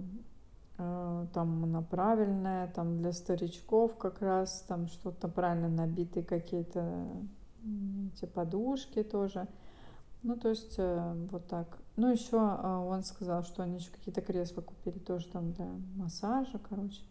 э, 0.77 1.25
там 1.33 1.63
она 1.65 1.81
правильная, 1.81 2.67
там 2.67 2.99
для 2.99 3.11
старичков 3.11 3.97
как 3.97 4.21
раз, 4.21 4.63
там 4.69 4.87
что-то 4.87 5.27
правильно 5.27 5.67
набитые 5.67 6.23
какие-то 6.23 7.07
эти 8.15 8.25
подушки 8.25 9.03
тоже. 9.03 9.47
Ну, 10.24 10.36
то 10.36 10.49
есть 10.49 10.76
э, 10.78 11.13
вот 11.32 11.47
так. 11.47 11.80
Ну, 11.95 12.11
еще 12.11 12.38
э, 12.38 12.67
он 12.67 13.03
сказал, 13.03 13.43
что 13.43 13.63
они 13.63 13.78
еще 13.78 13.89
какие-то 13.91 14.22
кресла 14.22 14.61
купили 14.61 14.99
тоже 14.99 15.28
там 15.28 15.51
для 15.53 15.67
массажа, 15.95 16.59
короче. 16.69 17.01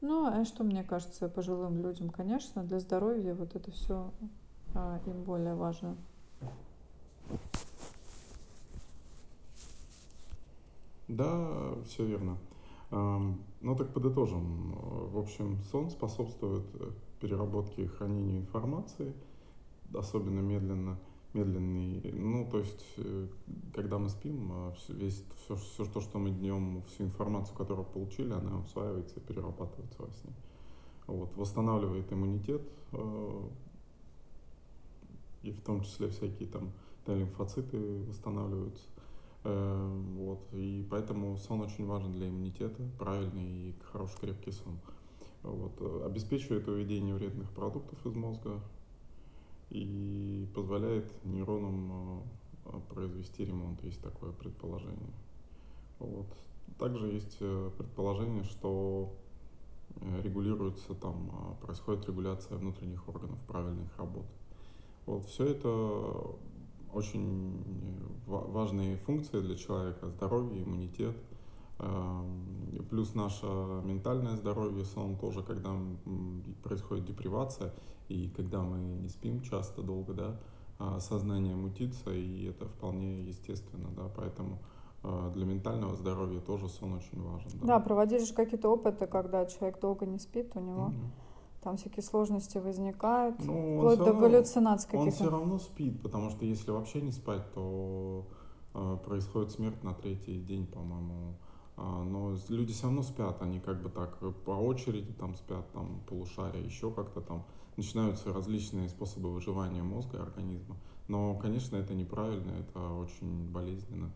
Ну, 0.00 0.26
а 0.26 0.44
что 0.44 0.64
мне 0.64 0.82
кажется, 0.82 1.28
пожилым 1.28 1.82
людям, 1.82 2.10
конечно, 2.10 2.62
для 2.64 2.80
здоровья 2.80 3.34
вот 3.34 3.54
это 3.54 3.70
все 3.70 4.10
а, 4.74 5.00
им 5.06 5.22
более 5.22 5.54
важно. 5.54 5.96
Да, 11.08 11.74
все 11.86 12.04
верно. 12.04 12.36
Ну 12.90 13.76
так 13.76 13.92
подытожим. 13.92 14.72
В 15.10 15.18
общем, 15.18 15.58
сон 15.70 15.90
способствует 15.90 16.64
э, 16.74 16.90
переработке 17.20 17.84
и 17.84 17.86
хранению 17.86 18.42
информации, 18.42 19.12
особенно 19.94 20.40
медленно, 20.40 20.98
медленный. 21.34 22.12
Ну, 22.12 22.48
то 22.50 22.58
есть, 22.58 22.84
э, 22.96 23.26
когда 23.74 23.98
мы 23.98 24.08
спим, 24.08 24.50
э, 24.52 24.72
весь, 24.88 25.22
все, 25.44 25.56
все 25.56 25.84
то, 25.84 26.00
что 26.00 26.18
мы 26.18 26.30
днем, 26.30 26.82
всю 26.88 27.04
информацию, 27.04 27.56
которую 27.56 27.86
получили, 27.86 28.32
она 28.32 28.60
усваивается 28.60 29.16
и 29.16 29.20
перерабатывается 29.20 30.02
во 30.02 30.10
сне. 30.10 30.32
Вот, 31.06 31.36
восстанавливает 31.36 32.10
иммунитет, 32.10 32.62
и 35.42 35.52
в 35.52 35.60
том 35.60 35.82
числе 35.82 36.08
всякие 36.08 36.48
там 36.48 36.72
Т-лимфоциты 37.04 38.02
восстанавливаются. 38.04 38.84
Эм, 39.42 40.16
вот, 40.16 40.40
и 40.54 40.86
поэтому 40.90 41.36
сон 41.36 41.60
очень 41.60 41.84
важен 41.84 42.12
для 42.12 42.28
иммунитета, 42.28 42.82
правильный 42.98 43.68
и 43.68 43.74
хороший 43.92 44.18
крепкий 44.20 44.52
сон. 44.52 44.78
Вот, 45.42 45.78
обеспечивает 46.06 46.66
выведение 46.66 47.14
вредных 47.14 47.50
продуктов 47.50 47.98
из 48.06 48.14
мозга 48.14 48.58
и 49.74 50.48
позволяет 50.54 51.04
нейронам 51.24 52.22
э, 52.64 52.80
произвести 52.94 53.44
ремонт, 53.44 53.82
есть 53.82 54.00
такое 54.00 54.30
предположение. 54.30 55.12
Вот. 55.98 56.26
Также 56.78 57.08
есть 57.08 57.38
э, 57.40 57.70
предположение, 57.76 58.44
что 58.44 59.12
э, 59.96 60.22
регулируется 60.22 60.94
там, 60.94 61.56
происходит 61.60 62.06
регуляция 62.06 62.56
внутренних 62.56 63.08
органов, 63.08 63.36
правильных 63.48 63.98
работ. 63.98 64.26
Вот, 65.06 65.26
все 65.26 65.46
это 65.46 65.68
очень 66.92 67.60
важные 68.26 68.96
функции 68.98 69.40
для 69.40 69.56
человека, 69.56 70.08
здоровье, 70.08 70.62
иммунитет, 70.62 71.16
эм, 71.80 72.86
плюс 72.88 73.14
наше 73.14 73.44
ментальное 73.84 74.36
здоровье, 74.36 74.84
сон 74.84 75.16
тоже, 75.16 75.42
когда 75.42 75.76
происходит 76.62 77.04
депривация, 77.06 77.74
и 78.08 78.28
когда 78.28 78.62
мы 78.62 78.78
не 78.78 79.08
спим 79.08 79.42
часто, 79.42 79.82
долго, 79.82 80.12
да, 80.14 80.40
а 80.78 81.00
сознание 81.00 81.54
мутится, 81.54 82.10
и 82.12 82.46
это 82.46 82.66
вполне 82.66 83.22
естественно, 83.22 83.88
да, 83.96 84.10
поэтому 84.14 84.58
э, 85.02 85.32
для 85.34 85.46
ментального 85.46 85.94
здоровья 85.96 86.40
тоже 86.40 86.68
сон 86.68 86.94
очень 86.94 87.22
важен. 87.22 87.50
Да, 87.60 87.66
да 87.66 87.80
проводили 87.80 88.24
же 88.24 88.34
какие-то 88.34 88.68
опыты, 88.68 89.06
когда 89.06 89.46
человек 89.46 89.80
долго 89.80 90.06
не 90.06 90.18
спит, 90.18 90.52
у 90.54 90.60
него 90.60 90.88
mm-hmm 90.88 91.24
там 91.64 91.78
всякие 91.78 92.02
сложности 92.02 92.58
возникают, 92.58 93.42
ну, 93.42 93.78
вплоть 93.78 93.98
до 93.98 94.12
галлюцинаций 94.12 94.90
каких-то. 94.90 95.06
Он 95.06 95.10
все 95.10 95.30
равно 95.30 95.58
спит, 95.58 96.00
потому 96.02 96.30
что 96.30 96.44
если 96.44 96.70
вообще 96.70 97.00
не 97.00 97.10
спать, 97.10 97.42
то 97.54 98.26
э, 98.74 98.98
происходит 99.04 99.50
смерть 99.50 99.82
на 99.82 99.94
третий 99.94 100.38
день, 100.40 100.66
по-моему. 100.66 101.36
А, 101.76 102.04
но 102.04 102.36
люди 102.48 102.72
все 102.72 102.84
равно 102.84 103.02
спят, 103.02 103.42
они 103.42 103.60
как 103.60 103.82
бы 103.82 103.88
так 103.88 104.18
по 104.44 104.50
очереди 104.50 105.12
там 105.12 105.34
спят, 105.34 105.70
там 105.72 106.00
полушария, 106.06 106.62
еще 106.62 106.90
как-то 106.90 107.20
там 107.20 107.44
начинаются 107.76 108.32
различные 108.32 108.88
способы 108.88 109.32
выживания 109.32 109.82
мозга 109.82 110.18
и 110.18 110.20
организма. 110.20 110.76
Но, 111.08 111.34
конечно, 111.36 111.76
это 111.76 111.94
неправильно, 111.94 112.52
это 112.52 112.80
очень 112.94 113.50
болезненно. 113.50 114.10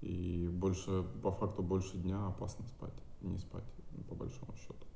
И 0.00 0.48
больше, 0.52 1.04
по 1.22 1.30
факту, 1.30 1.62
больше 1.62 1.96
дня 1.98 2.26
опасно 2.26 2.64
спать, 2.66 2.94
не 3.20 3.38
спать, 3.38 3.64
по 4.08 4.14
большому 4.14 4.54
счету. 4.56 4.86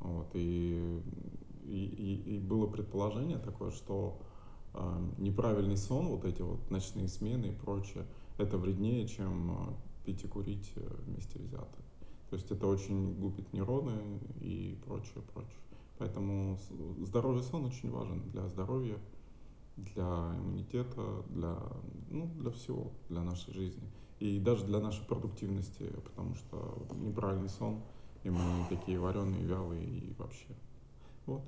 Вот, 0.00 0.28
и, 0.34 1.00
и, 1.64 1.84
и, 1.84 2.36
и 2.36 2.38
было 2.38 2.66
предположение 2.66 3.38
такое, 3.38 3.72
что 3.72 4.20
э, 4.74 5.06
неправильный 5.18 5.76
сон, 5.76 6.08
вот 6.08 6.24
эти 6.24 6.42
вот 6.42 6.70
ночные 6.70 7.08
смены 7.08 7.46
и 7.46 7.52
прочее, 7.52 8.06
это 8.36 8.58
вреднее, 8.58 9.08
чем 9.08 9.50
э, 9.50 9.74
пить 10.08 10.24
и 10.24 10.26
курить 10.26 10.72
э, 10.76 10.96
вместе 11.06 11.38
взятые. 11.38 11.84
То 12.30 12.36
есть 12.36 12.50
это 12.50 12.66
очень 12.66 13.14
губит 13.14 13.52
нейроны 13.52 14.20
и 14.40 14.78
прочее, 14.86 15.22
прочее. 15.32 15.60
Поэтому 15.98 16.58
здоровый 17.00 17.42
сон 17.42 17.66
очень 17.66 17.90
важен 17.90 18.22
для 18.30 18.46
здоровья, 18.48 18.96
для 19.76 20.34
иммунитета, 20.38 21.24
для, 21.28 21.58
ну, 22.10 22.26
для 22.38 22.50
всего, 22.50 22.92
для 23.08 23.22
нашей 23.22 23.52
жизни. 23.52 23.90
И 24.20 24.38
даже 24.38 24.64
для 24.64 24.80
нашей 24.80 25.04
продуктивности, 25.04 25.90
потому 26.04 26.34
что 26.34 26.86
неправильный 26.96 27.50
сон– 27.50 27.82
и 28.24 28.30
мы 28.30 28.66
такие 28.68 28.98
вареные, 28.98 29.44
вялые 29.44 29.84
и 29.84 30.14
вообще. 30.18 30.48
Вот. 31.26 31.42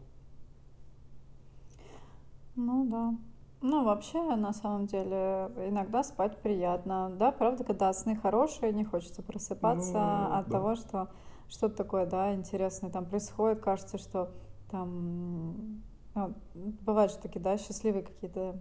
Ну 2.56 2.88
да. 2.88 3.14
Ну, 3.62 3.84
вообще, 3.84 4.22
на 4.22 4.52
самом 4.52 4.86
деле, 4.86 5.50
иногда 5.68 6.02
спать 6.02 6.38
приятно. 6.38 7.10
Да, 7.18 7.30
правда, 7.30 7.62
когда 7.64 7.92
сны 7.92 8.16
хорошие, 8.16 8.72
не 8.72 8.84
хочется 8.84 9.22
просыпаться 9.22 9.92
ну, 9.92 10.34
от 10.38 10.46
да. 10.46 10.50
того, 10.50 10.74
что 10.76 11.08
что-то 11.48 11.76
такое, 11.76 12.06
да, 12.06 12.34
интересное 12.34 12.90
там 12.90 13.04
происходит. 13.04 13.60
Кажется, 13.60 13.98
что 13.98 14.30
там... 14.70 15.82
Ну, 16.14 16.34
бывают 16.54 17.12
же 17.12 17.18
такие, 17.18 17.40
да, 17.40 17.58
счастливые 17.58 18.02
какие-то 18.02 18.60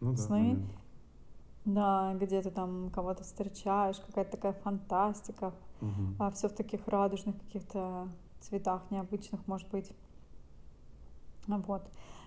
ну, 0.00 0.16
сны. 0.16 0.56
Да, 0.56 2.12
да, 2.12 2.14
где 2.14 2.40
ты 2.40 2.50
там 2.50 2.90
кого-то 2.90 3.24
встречаешь, 3.24 3.98
какая-то 3.98 4.30
такая 4.30 4.52
фантастика, 4.52 5.52
угу. 5.80 6.14
а 6.20 6.30
все 6.30 6.48
в 6.48 6.52
таких 6.52 6.86
радужных 6.86 7.36
каких-то 7.38 8.08
цветах 8.40 8.82
необычных, 8.90 9.44
может 9.48 9.68
быть. 9.70 9.92
Вот. 11.48 11.82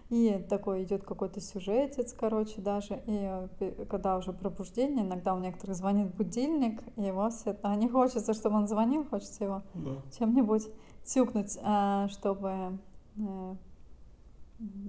И 0.10 0.43
такой 0.49 0.84
идет 0.84 1.03
какой-то 1.03 1.39
сюжетец, 1.39 2.14
короче, 2.14 2.62
даже. 2.62 2.95
И 3.05 3.47
э, 3.60 3.86
когда 3.88 4.18
уже 4.18 4.34
пробуждение, 4.34 5.05
иногда 5.05 5.36
у 5.36 5.39
некоторых 5.39 5.76
звонит 5.76 6.16
будильник, 6.16 6.82
и 6.95 7.03
его 7.03 7.30
все... 7.30 7.55
А 7.62 7.76
не 7.76 7.88
хочется, 7.88 8.34
чтобы 8.34 8.55
он 8.55 8.68
звонил, 8.68 9.05
хочется 9.05 9.43
его 9.43 9.62
да. 9.76 9.91
чем-нибудь 10.18 10.68
тюкнуть, 11.05 11.60
а, 11.62 12.07
чтобы 12.07 12.80
э, 13.18 13.55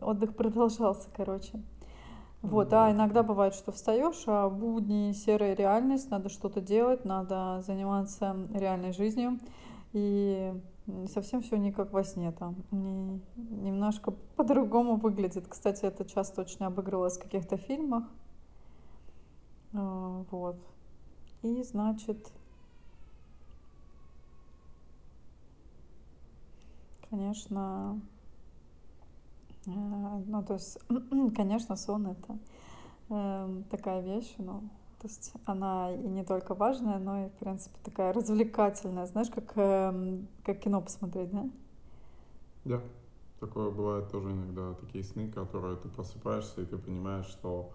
отдых 0.00 0.34
продолжался, 0.34 1.08
короче. 1.14 1.60
Вот, 2.40 2.72
а 2.72 2.90
иногда 2.90 3.22
бывает, 3.22 3.54
что 3.54 3.70
встаешь, 3.72 4.22
а 4.26 4.48
будни 4.48 5.12
серая 5.12 5.54
реальность, 5.54 6.10
надо 6.10 6.30
что-то 6.30 6.62
делать, 6.62 7.04
надо 7.04 7.62
заниматься 7.66 8.34
реальной 8.54 8.94
жизнью. 8.94 9.38
И 9.92 10.54
совсем 11.08 11.42
все 11.42 11.56
не 11.56 11.72
как 11.72 11.92
во 11.92 12.04
сне 12.04 12.32
там. 12.32 12.56
Не, 12.70 13.20
немножко 13.36 14.12
по-другому 14.36 14.96
выглядит. 14.96 15.46
Кстати, 15.48 15.84
это 15.84 16.04
часто 16.04 16.42
очень 16.42 16.64
обыгрывалось 16.64 17.18
в 17.18 17.22
каких-то 17.22 17.56
фильмах. 17.56 18.04
А, 19.72 20.24
вот. 20.30 20.56
И, 21.42 21.62
значит, 21.62 22.32
конечно, 27.08 28.00
э, 29.66 29.70
ну, 29.70 30.42
то 30.42 30.54
есть, 30.54 30.78
конечно, 31.36 31.76
сон 31.76 32.08
это 32.08 32.38
э, 33.08 33.62
такая 33.70 34.00
вещь, 34.02 34.34
ну, 34.38 34.62
то 35.00 35.08
есть 35.08 35.32
она 35.46 35.92
и 35.92 36.08
не 36.08 36.24
только 36.24 36.54
важная, 36.54 36.98
но 36.98 37.24
и, 37.24 37.28
в 37.28 37.32
принципе, 37.32 37.76
такая 37.82 38.12
развлекательная. 38.12 39.06
Знаешь, 39.06 39.30
как, 39.30 39.52
э, 39.56 40.18
как 40.44 40.60
кино 40.60 40.82
посмотреть, 40.82 41.30
да? 41.30 41.50
Да, 42.64 42.80
такое 43.40 43.70
бывает 43.70 44.10
тоже 44.10 44.30
иногда, 44.30 44.74
такие 44.74 45.02
сны, 45.02 45.28
которые 45.28 45.76
ты 45.76 45.88
просыпаешься, 45.88 46.60
и 46.60 46.66
ты 46.66 46.76
понимаешь, 46.76 47.24
что 47.26 47.72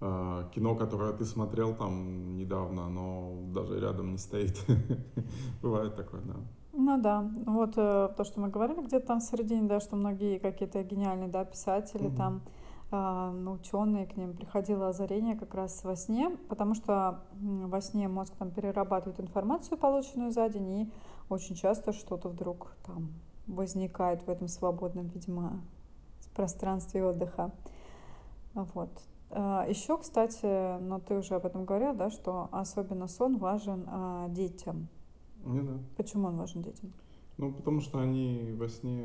э, 0.00 0.50
кино, 0.52 0.74
которое 0.74 1.12
ты 1.12 1.24
смотрел 1.24 1.74
там 1.76 2.36
недавно, 2.36 2.86
оно 2.86 3.38
даже 3.54 3.78
рядом 3.78 4.10
не 4.10 4.18
стоит. 4.18 4.60
Бывает 5.62 5.94
такое, 5.94 6.22
да. 6.22 6.34
Ну 6.72 7.00
да, 7.00 7.30
вот 7.46 7.74
э, 7.76 8.08
то, 8.16 8.24
что 8.24 8.40
мы 8.40 8.48
говорили 8.48 8.82
где-то 8.82 9.06
там 9.06 9.20
в 9.20 9.22
середине, 9.22 9.68
да, 9.68 9.78
что 9.78 9.94
многие 9.94 10.40
какие-то 10.40 10.82
гениальные, 10.82 11.28
да, 11.28 11.44
писатели 11.44 12.08
угу. 12.08 12.16
там, 12.16 12.42
ученые, 12.94 14.06
к 14.06 14.16
ним 14.16 14.34
приходило 14.34 14.88
озарение 14.88 15.36
как 15.36 15.54
раз 15.54 15.84
во 15.84 15.96
сне, 15.96 16.30
потому 16.48 16.74
что 16.74 17.24
во 17.32 17.80
сне 17.80 18.08
мозг 18.08 18.34
там 18.36 18.50
перерабатывает 18.50 19.20
информацию, 19.20 19.78
полученную 19.78 20.30
за 20.30 20.48
день, 20.48 20.70
и 20.70 20.92
очень 21.28 21.54
часто 21.54 21.92
что-то 21.92 22.28
вдруг 22.28 22.74
там 22.84 23.12
возникает 23.46 24.22
в 24.22 24.30
этом 24.30 24.48
свободном, 24.48 25.08
видимо, 25.08 25.60
пространстве 26.34 27.04
отдыха. 27.04 27.52
Вот. 28.54 28.90
А, 29.30 29.66
Еще, 29.68 29.96
кстати, 29.98 30.78
но 30.80 31.00
ты 31.00 31.16
уже 31.16 31.34
об 31.34 31.46
этом 31.46 31.64
говорил, 31.64 31.94
да, 31.94 32.10
что 32.10 32.48
особенно 32.52 33.08
сон 33.08 33.38
важен 33.38 33.84
а, 33.88 34.28
детям. 34.28 34.88
Не, 35.44 35.60
да. 35.60 35.78
Почему 35.96 36.28
он 36.28 36.36
важен 36.36 36.62
детям? 36.62 36.92
Ну, 37.36 37.52
потому 37.52 37.80
что 37.80 37.98
они 37.98 38.54
во 38.56 38.68
сне 38.68 39.04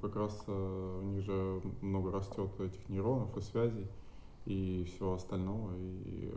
как 0.00 0.14
раз 0.16 0.44
э, 0.46 1.00
у 1.02 1.06
них 1.06 1.22
же 1.24 1.60
много 1.80 2.12
растет 2.12 2.48
этих 2.60 2.88
нейронов 2.88 3.36
и 3.36 3.40
связей 3.40 3.86
и 4.46 4.84
всего 4.84 5.14
остального, 5.14 5.72
и 5.76 6.32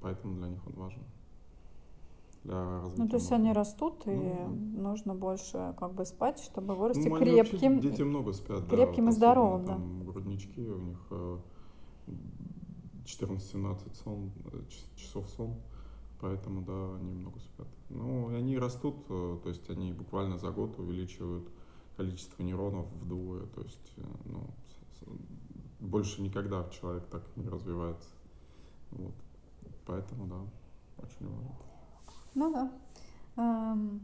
поэтому 0.00 0.34
для 0.36 0.48
них 0.48 0.66
он 0.66 0.72
важен. 0.74 1.02
для 2.42 2.80
развития 2.80 3.02
Ну, 3.02 3.08
то 3.08 3.16
есть 3.16 3.30
мозга. 3.30 3.42
они 3.44 3.52
растут, 3.52 4.06
и 4.06 4.10
Ну, 4.10 4.34
да. 4.74 4.82
нужно 4.82 5.14
больше 5.14 5.74
как 5.78 5.94
бы 5.94 6.04
спать, 6.04 6.40
чтобы 6.40 6.74
вырасти 6.74 7.08
Ну, 7.08 7.14
они 7.16 7.36
вообще, 7.36 7.56
крепким. 7.56 7.80
дети 7.80 8.02
много 8.02 8.32
спят, 8.32 8.66
да, 8.68 8.76
крепким 8.76 9.04
вот 9.06 9.12
и 9.12 9.14
здоровым, 9.14 9.64
да. 9.64 9.78
груднички, 10.10 10.60
у 10.68 10.78
них 10.80 10.98
э, 11.10 11.38
14-17 13.04 13.94
сон, 14.02 14.32
э, 14.52 14.58
часов 14.96 15.28
сон, 15.30 15.54
поэтому, 16.20 16.62
да, 16.62 16.96
они 16.96 17.12
много 17.12 17.38
спят. 17.40 17.68
Ну, 17.90 18.34
они 18.34 18.58
растут, 18.58 18.96
э, 19.08 19.38
то 19.42 19.48
есть 19.48 19.68
они 19.70 19.92
буквально 19.92 20.38
за 20.38 20.50
год 20.50 20.78
увеличивают 20.78 21.48
количество 21.96 22.42
нейронов 22.42 22.86
вдвое, 22.92 23.46
то 23.46 23.62
есть, 23.62 23.92
э, 23.96 24.02
ну, 24.24 24.48
больше 25.80 26.22
никогда 26.22 26.68
человек 26.70 27.06
так 27.06 27.22
не 27.36 27.48
развивается. 27.48 28.08
Вот. 28.90 29.14
Поэтому, 29.86 30.26
да, 30.26 31.02
очень 31.02 31.28
важно. 31.28 31.56
Ну 32.34 32.52
да. 32.52 32.72
Ам, 33.36 34.00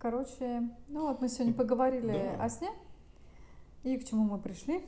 Короче, 0.00 0.62
ну 0.88 1.08
вот 1.08 1.20
мы 1.20 1.28
сегодня 1.28 1.52
поговорили 1.52 2.06
Да. 2.12 2.42
о 2.42 2.48
сне. 2.48 2.70
И 3.82 3.98
к 3.98 4.08
чему 4.08 4.24
мы 4.24 4.38
пришли? 4.38 4.82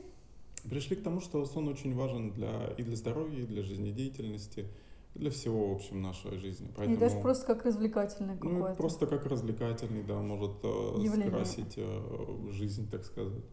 Пришли 0.63 0.95
к 0.95 1.03
тому, 1.03 1.19
что 1.19 1.45
сон 1.45 1.67
очень 1.67 1.95
важен 1.95 2.31
для, 2.31 2.67
и 2.77 2.83
для 2.83 2.95
здоровья, 2.95 3.43
и 3.43 3.45
для 3.45 3.61
жизнедеятельности, 3.61 4.67
для 5.15 5.29
всего, 5.29 5.69
в 5.69 5.75
общем, 5.75 6.01
нашей 6.01 6.37
жизни. 6.37 6.67
Поэтому, 6.75 6.97
И 6.97 6.99
даже 6.99 7.21
просто 7.21 7.45
как 7.45 7.65
развлекательное 7.65 8.37
ну, 8.37 8.49
и 8.49 8.53
какое-то 8.53 8.77
просто 8.77 9.07
как 9.07 9.25
развлекательный, 9.25 10.03
да, 10.03 10.19
может 10.21 10.51
э, 10.63 10.67
явление. 11.01 11.27
скрасить 11.27 11.73
э, 11.77 12.49
жизнь, 12.51 12.89
так 12.89 13.03
сказать, 13.05 13.43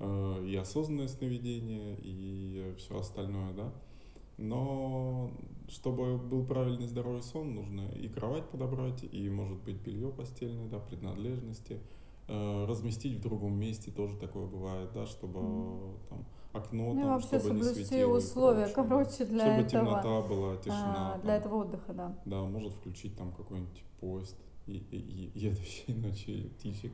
Э, 0.00 0.42
и 0.46 0.56
осознанное 0.56 1.08
сновидение, 1.08 1.94
и 2.02 2.74
все 2.78 2.98
остальное, 2.98 3.52
да. 3.52 3.72
Но 4.38 5.30
чтобы 5.68 6.16
был 6.16 6.46
правильный 6.46 6.86
здоровый 6.86 7.22
сон, 7.22 7.54
нужно 7.54 7.90
и 7.90 8.08
кровать 8.08 8.48
подобрать, 8.48 9.04
и, 9.04 9.28
может 9.28 9.58
быть, 9.58 9.76
белье 9.76 10.08
постельное, 10.10 10.68
да, 10.68 10.78
принадлежности, 10.78 11.78
разместить 12.26 13.18
в 13.18 13.20
другом 13.20 13.58
месте, 13.58 13.90
тоже 13.90 14.16
такое 14.16 14.46
бывает, 14.46 14.90
да, 14.94 15.04
чтобы 15.04 15.40
Мгм. 15.40 15.98
там 16.08 16.24
окно, 16.52 16.92
Ну 16.92 16.98
и 16.98 17.02
там, 17.02 17.10
вообще 17.12 17.38
чтобы 17.38 17.54
не 17.56 17.62
светило 17.64 18.14
и 18.14 18.18
условия, 18.18 18.66
да. 18.66 18.72
короче, 18.72 19.24
для 19.24 19.44
Чтобы 19.44 19.60
этого, 19.62 19.68
темнота 19.68 20.20
была, 20.22 20.56
тишина, 20.56 21.14
а, 21.14 21.18
для 21.18 21.34
там, 21.38 21.40
этого 21.40 21.54
отдыха, 21.62 21.92
да. 21.92 22.16
да, 22.24 22.42
может 22.42 22.72
включить 22.74 23.16
там 23.16 23.32
какой-нибудь 23.32 23.84
поезд 24.00 24.36
и, 24.66 24.72
и, 24.76 24.96
и 25.34 25.38
едущий 25.38 25.94
ночью 25.94 26.50
птичек. 26.50 26.92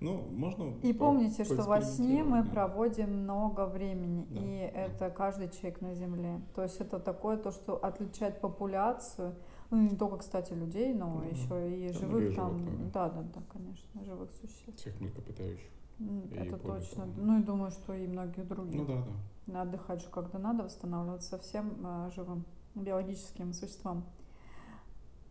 Ну, 0.00 0.20
можно 0.30 0.74
И 0.82 0.92
по- 0.92 1.06
помните, 1.06 1.44
что 1.44 1.62
во 1.62 1.80
сне 1.80 2.22
мы 2.22 2.42
да. 2.42 2.50
проводим 2.50 3.22
много 3.22 3.64
времени, 3.66 4.26
Да, 4.28 4.40
и 4.40 4.58
да. 4.72 4.80
это 4.82 5.10
каждый 5.10 5.48
человек 5.48 5.80
на 5.80 5.94
Земле. 5.94 6.40
То 6.54 6.62
есть 6.62 6.78
это 6.80 6.98
такое 6.98 7.38
то, 7.38 7.50
что 7.50 7.76
отличает 7.82 8.40
популяцию, 8.42 9.34
ну 9.70 9.80
не 9.80 9.96
только, 9.96 10.18
кстати, 10.18 10.52
людей, 10.52 10.92
но 10.92 11.22
да. 11.22 11.26
еще 11.28 11.76
и 11.78 11.88
Да, 11.88 11.98
живых 11.98 12.36
там, 12.36 12.58
животных, 12.58 12.92
да, 12.92 13.08
да, 13.08 13.22
да, 13.22 13.42
конечно, 13.50 14.04
живых 14.04 14.30
существ. 14.32 14.76
Всех 14.80 15.00
млекопитающих. 15.00 15.70
И 15.98 16.34
Это 16.34 16.58
точно. 16.58 17.06
да. 17.06 17.12
Ну 17.22 17.40
и 17.40 17.42
думаю, 17.42 17.70
что 17.70 17.94
и 17.94 18.06
многих 18.06 18.46
других. 18.46 18.80
Ну 18.80 18.86
да, 18.86 19.04
да. 19.46 19.62
Отдыхать 19.62 20.02
же 20.02 20.08
когда 20.10 20.38
надо, 20.38 20.64
восстанавливаться 20.64 21.38
всем 21.38 21.74
э, 21.84 22.10
живым 22.14 22.44
биологическим 22.74 23.52
существам. 23.52 24.04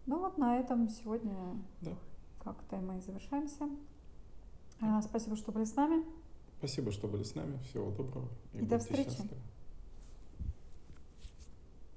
Ну 0.08 0.20
вот 0.20 0.38
на 0.38 0.58
этом 0.60 0.90
сегодня 0.90 1.36
Да. 1.82 1.92
как-то 2.44 2.78
мы 2.78 2.98
и 2.98 3.02
завершаемся. 3.02 3.68
Да. 4.80 4.98
А, 4.98 5.02
Спасибо, 5.02 5.36
что 5.36 5.52
были 5.52 5.66
с 5.66 5.76
нами. 5.76 6.04
Спасибо, 6.58 6.92
что 6.92 7.08
были 7.08 7.24
с 7.24 7.36
нами. 7.36 7.58
Всего 7.70 7.92
доброго. 7.92 8.28
И 8.54 8.58
до 8.60 8.64
будьте 8.64 8.78
встречи. 8.80 9.10
счастливы. 9.10 9.36